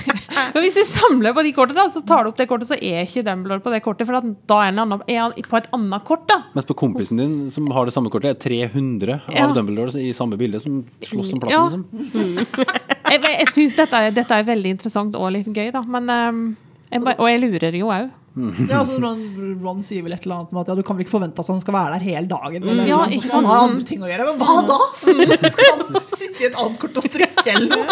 [0.54, 3.24] Hvis du samler på de kortene, så tar du opp det kortet, så er ikke
[3.26, 4.06] Dumbledore på det kortet.
[4.08, 6.24] For da er han, annen, er han på et annet kort.
[6.30, 9.48] da Mens på kompisen din som har det samme kortet, er 300 Ja.
[9.48, 11.66] av Dumbledore i samme bilde som slåss om Ja.
[11.66, 11.84] plassen.
[11.92, 12.64] Liksom.
[13.10, 15.82] Jeg, jeg syns dette, dette er veldig interessant og litt gøy, da.
[15.86, 16.56] Men, um,
[16.90, 18.10] jeg, og jeg lurer jo òg.
[18.38, 19.22] Ja, altså Ron,
[19.58, 21.48] Ron sier vel et eller annet med at ja, du kan vel ikke forvente at
[21.50, 22.62] han skal være der hele dagen.
[22.62, 24.26] Eller, Ja, eller, ikke Han har andre ting å gjøre.
[24.28, 24.76] Men hva da?
[25.54, 27.86] Skal han sitte i et annet kort og strikke eller noe?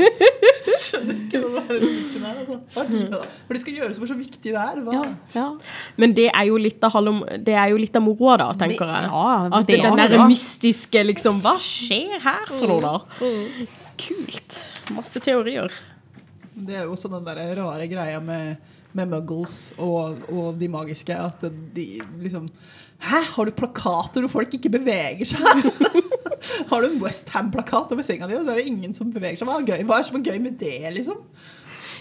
[0.80, 2.24] Skjønner ikke hva det er logikken.
[2.30, 2.56] Altså.
[2.80, 3.20] Er det da?
[3.50, 4.54] De skal gjøre som er så viktig?
[4.54, 5.02] Ja,
[5.34, 5.46] ja.
[6.00, 6.96] Men det er jo litt av,
[7.44, 9.12] det er jo litt av moroa, da, tenker jeg.
[9.12, 9.26] Ja,
[9.60, 13.28] At det det, er den der mystiske liksom Hva skjer her for noe, da?
[14.00, 14.60] Kult.
[14.96, 15.72] Masse teorier.
[16.60, 18.56] Det er jo også den der rare greia med,
[18.96, 21.16] med muggles og, og de magiske.
[21.16, 21.44] At
[21.74, 21.88] de
[22.20, 22.48] liksom
[23.00, 25.40] Hæ, har du plakater hvor folk ikke beveger seg?
[26.68, 29.48] har du en Westham-plakat over senga di, og så er det ingen som beveger seg?
[29.48, 29.86] Hva er, gøy?
[29.88, 31.22] Hva er som er gøy med det, liksom?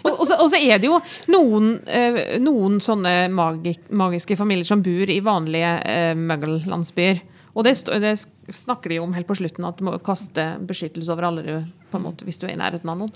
[0.04, 1.00] Og, så, og så er det jo
[1.32, 7.24] noen, eh, noen sånne magik, magiske familier som bor i vanlige eh, muggle-landsbyer.
[7.56, 8.14] Og det, det
[8.56, 11.54] snakker de om helt på slutten, at du må kaste beskyttelse over alle du,
[11.92, 13.16] på en måte, hvis du er i nærheten av noen.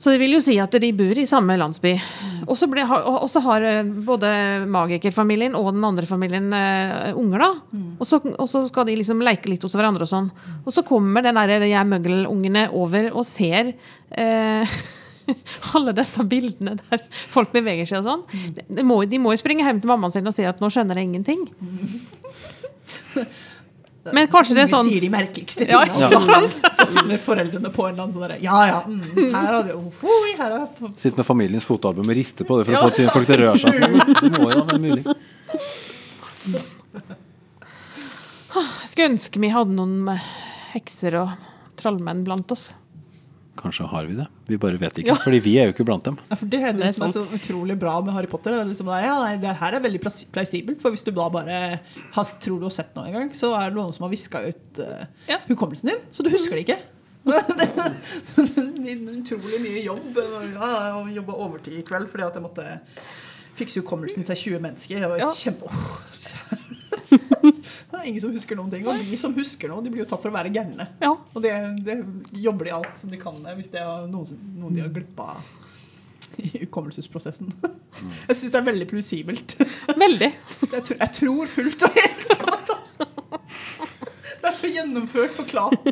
[0.00, 1.90] Så det vil jo si at de bor i samme landsby.
[2.48, 7.38] Og så har- og så har eh, både magikerfamilien og den andre familien uh, unger,
[7.38, 7.50] da.
[8.00, 8.06] Og,
[8.48, 10.30] så, skal de liksom leke litt hos hverandre og sånn.
[10.64, 13.74] Og så kommer den der, de her muggle-ungene over og ser
[14.16, 14.64] uh,
[15.76, 18.24] alle disse bildene der folk beveger seg og sånn.
[18.72, 20.96] De må, de må jo springe hjem til mammaen sin og si at nå skjønner
[20.96, 21.44] jeg ingenting.
[24.12, 25.98] Men kanskje det er Unger sånn sier de merkeligste tingene.
[26.00, 29.50] Ja, og så, finner foreldrene på en eller annen sånn derre Ja ja, mm, her
[29.52, 30.64] har du oi, her har
[30.96, 33.58] Sitter med familiens fotoalbum og rister på det for å få folk til å røre
[33.60, 33.70] seg.
[33.80, 34.00] Sånn.
[34.24, 35.04] Det må jo være mulig.
[38.50, 40.14] Jeg skulle ønske vi hadde noen
[40.72, 41.28] hekser og
[41.80, 42.70] trollmenn blant oss.
[43.60, 44.24] Kanskje har vi det.
[44.48, 45.12] Vi bare vet ikke.
[45.12, 45.16] Ja.
[45.20, 46.16] Fordi vi er jo ikke blant dem.
[46.30, 48.54] Ja, for det er det, Det er som er så utrolig bra med Harry Potter.
[48.56, 50.00] Det, Liksom der, ja, nei, det her er veldig
[50.32, 51.58] plausibelt, for hvis du da bare
[52.16, 54.40] har, tror du har sett noe en gang, så er det noen som har viska
[54.48, 55.38] ut uh, Ja.
[55.50, 56.78] hukommelsen din, så du husker det ikke.
[57.28, 60.16] det er utrolig mye jobb.
[60.56, 60.70] Ja,
[61.04, 62.64] jeg jobba overtid i kveld fordi at jeg måtte
[63.60, 65.02] fikse hukommelsen til 20 mennesker.
[65.04, 65.28] Det var Ja.
[65.36, 65.68] kjempe...
[68.00, 68.86] det er ingen som husker noen ting.
[68.88, 70.86] Og de som husker noe, de blir jo tatt for å være gærne.
[71.04, 71.12] Ja.
[71.36, 71.52] Og det,
[71.84, 71.98] det
[72.40, 75.34] jobber de alt som de kan med hvis det er noen, noen de har glippa
[76.40, 77.50] i hukommelsesprosessen.
[77.60, 79.56] Jeg syns det er veldig plausibelt.
[80.00, 80.30] Veldig.
[80.70, 82.78] Jeg, tror- jeg tror fullt og helt på det.
[84.40, 85.90] Det er så gjennomført forklart.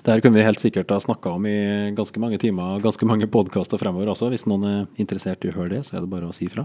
[0.00, 1.56] Det her kunne vi helt sikkert ha snakka om i
[1.96, 4.30] ganske mange timer og ganske mange podkaster fremover også.
[4.32, 6.64] Hvis noen er interessert i å høre det, så er det bare å si fra.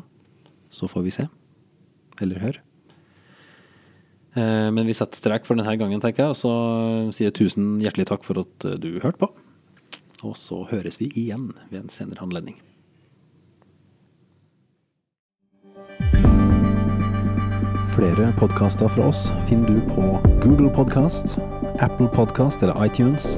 [0.72, 1.26] Så får vi se.
[2.24, 2.62] Eller høre.
[4.36, 6.54] Eh, Men vi setter strek for denne gangen, tenker jeg, og så
[7.16, 9.32] sier jeg tusen hjertelig takk for at du hørte på.
[10.26, 12.58] Og så høres vi igjen ved en senere anledning.
[17.96, 21.38] Flere podkaster fra oss finner du på Google Podkast,
[21.80, 23.38] Apple Podkast eller iTunes,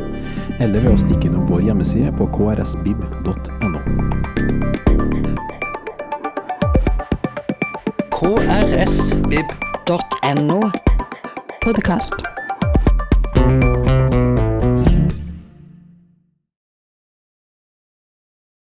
[0.58, 3.84] eller ved å stikke innom vår hjemmeside på krsbib.no.
[9.88, 10.72] krsbib.no.
[11.62, 12.37] Podkast.